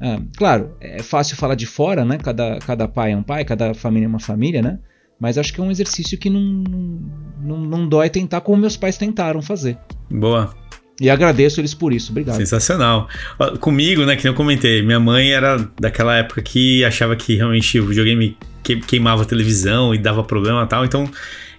[0.00, 2.18] Ah, claro, é fácil falar de fora, né?
[2.18, 4.78] Cada, cada pai é um pai, cada família é uma família, né?
[5.20, 6.64] Mas acho que é um exercício que não,
[7.38, 9.76] não, não dói tentar como meus pais tentaram fazer.
[10.10, 10.54] Boa.
[10.98, 12.36] E agradeço eles por isso, obrigado.
[12.36, 13.08] Sensacional.
[13.60, 17.86] Comigo, né, que eu comentei, minha mãe era daquela época que achava que realmente o
[17.86, 18.36] videogame
[18.86, 21.10] queimava a televisão e dava problema e tal, então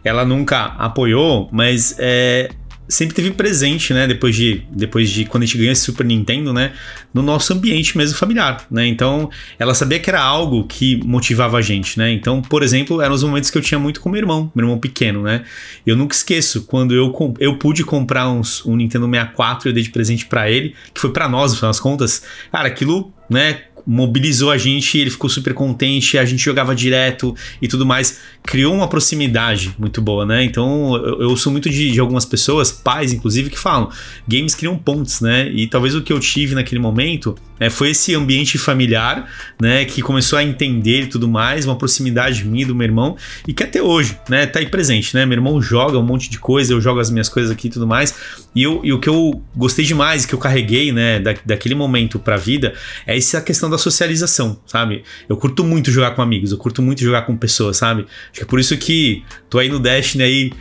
[0.03, 2.49] ela nunca apoiou, mas é,
[2.91, 4.05] sempre teve presente, né?
[4.05, 6.73] Depois de, depois de quando a gente ganhou esse Super Nintendo, né?
[7.13, 8.85] No nosso ambiente mesmo familiar, né?
[8.85, 12.11] Então, ela sabia que era algo que motivava a gente, né?
[12.11, 14.77] Então, por exemplo, eram os momentos que eu tinha muito com meu irmão, meu irmão
[14.77, 15.43] pequeno, né?
[15.87, 19.83] Eu nunca esqueço quando eu, eu pude comprar uns, um Nintendo 64 e eu dei
[19.83, 22.23] de presente para ele, que foi para nós, no final das contas.
[22.51, 23.61] Cara, aquilo, né?
[23.85, 28.19] Mobilizou a gente, ele ficou super contente, a gente jogava direto e tudo mais.
[28.43, 30.43] Criou uma proximidade muito boa, né?
[30.43, 33.89] Então eu, eu sou muito de, de, algumas pessoas, pais inclusive, que falam:
[34.27, 35.49] games criam pontes, né?
[35.51, 39.29] E talvez o que eu tive naquele momento é, foi esse ambiente familiar,
[39.61, 39.85] né?
[39.85, 43.15] Que começou a entender e tudo mais, uma proximidade minha do meu irmão
[43.47, 44.47] e que até hoje, né?
[44.47, 45.25] Tá aí presente, né?
[45.25, 47.85] Meu irmão joga um monte de coisa, eu jogo as minhas coisas aqui e tudo
[47.85, 48.15] mais.
[48.55, 51.19] E, eu, e o que eu gostei demais, que eu carreguei, né?
[51.19, 52.73] Da, daquele momento pra vida,
[53.05, 55.03] é essa questão da socialização, sabe?
[55.27, 58.05] Eu curto muito jogar com amigos, eu curto muito jogar com pessoas, sabe?
[58.31, 60.51] Acho que é por isso que tô aí no Destiny aí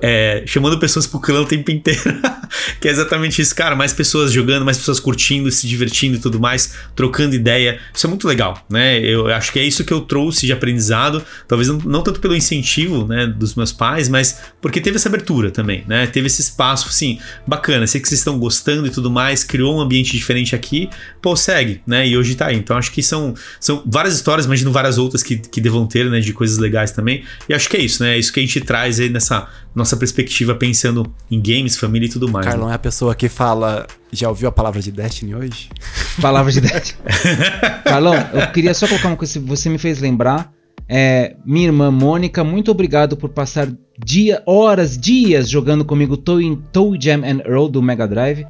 [0.00, 2.02] é, chamando pessoas pro clã o tempo inteiro.
[2.80, 3.74] que é exatamente isso, cara.
[3.74, 7.80] Mais pessoas jogando, mais pessoas curtindo, se divertindo e tudo mais, trocando ideia.
[7.94, 9.00] Isso é muito legal, né?
[9.00, 11.24] Eu acho que é isso que eu trouxe de aprendizado.
[11.46, 15.50] Talvez não, não tanto pelo incentivo, né, dos meus pais, mas porque teve essa abertura
[15.50, 16.06] também, né?
[16.06, 17.86] Teve esse espaço, assim, bacana.
[17.86, 20.88] Sei que vocês estão gostando e tudo mais, criou um ambiente diferente aqui.
[21.20, 22.06] Pô, segue, né?
[22.06, 22.56] E hoje tá aí.
[22.56, 26.20] Então acho que são, são várias histórias, imagino várias outras que, que devam ter, né,
[26.20, 27.24] de coisas legais também.
[27.48, 28.14] E acho que é isso, né?
[28.14, 32.10] É isso que a gente traz aí nessa nossa perspectiva pensando em games, família e
[32.10, 32.46] tudo mais.
[32.46, 32.72] Carlão né?
[32.72, 33.86] é a pessoa que fala.
[34.12, 35.70] Já ouviu a palavra de Destiny hoje?
[36.20, 36.98] Palavra de Destiny.
[37.84, 40.52] Carlão, eu queria só colocar uma coisa que você me fez lembrar.
[40.88, 43.68] É, minha irmã Mônica, muito obrigado por passar
[44.04, 48.44] dia, horas, dias jogando comigo Toe, Toe Jam and Earl do Mega Drive.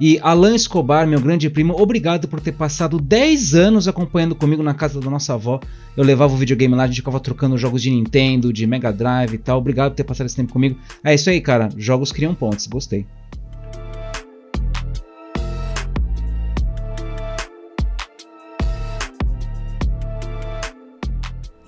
[0.00, 4.72] E Alan Escobar, meu grande primo, obrigado por ter passado 10 anos acompanhando comigo na
[4.72, 5.58] casa da nossa avó.
[5.96, 9.34] Eu levava o videogame lá, a gente ficava trocando jogos de Nintendo, de Mega Drive
[9.34, 9.58] e tal.
[9.58, 10.78] Obrigado por ter passado esse tempo comigo.
[11.02, 11.68] É isso aí, cara.
[11.76, 12.68] Jogos criam pontes.
[12.68, 13.04] Gostei.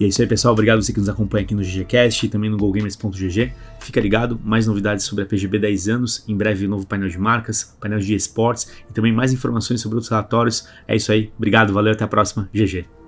[0.01, 0.55] E é isso aí, pessoal.
[0.55, 3.53] Obrigado você que nos acompanha aqui no GGCast e também no GoGamers.gg.
[3.81, 6.25] Fica ligado, mais novidades sobre a PGB 10 anos.
[6.27, 9.97] Em breve, um novo painel de marcas, painel de esportes e também mais informações sobre
[9.97, 10.67] outros relatórios.
[10.89, 11.31] É isso aí.
[11.37, 12.49] Obrigado, valeu, até a próxima.
[12.51, 13.00] GG.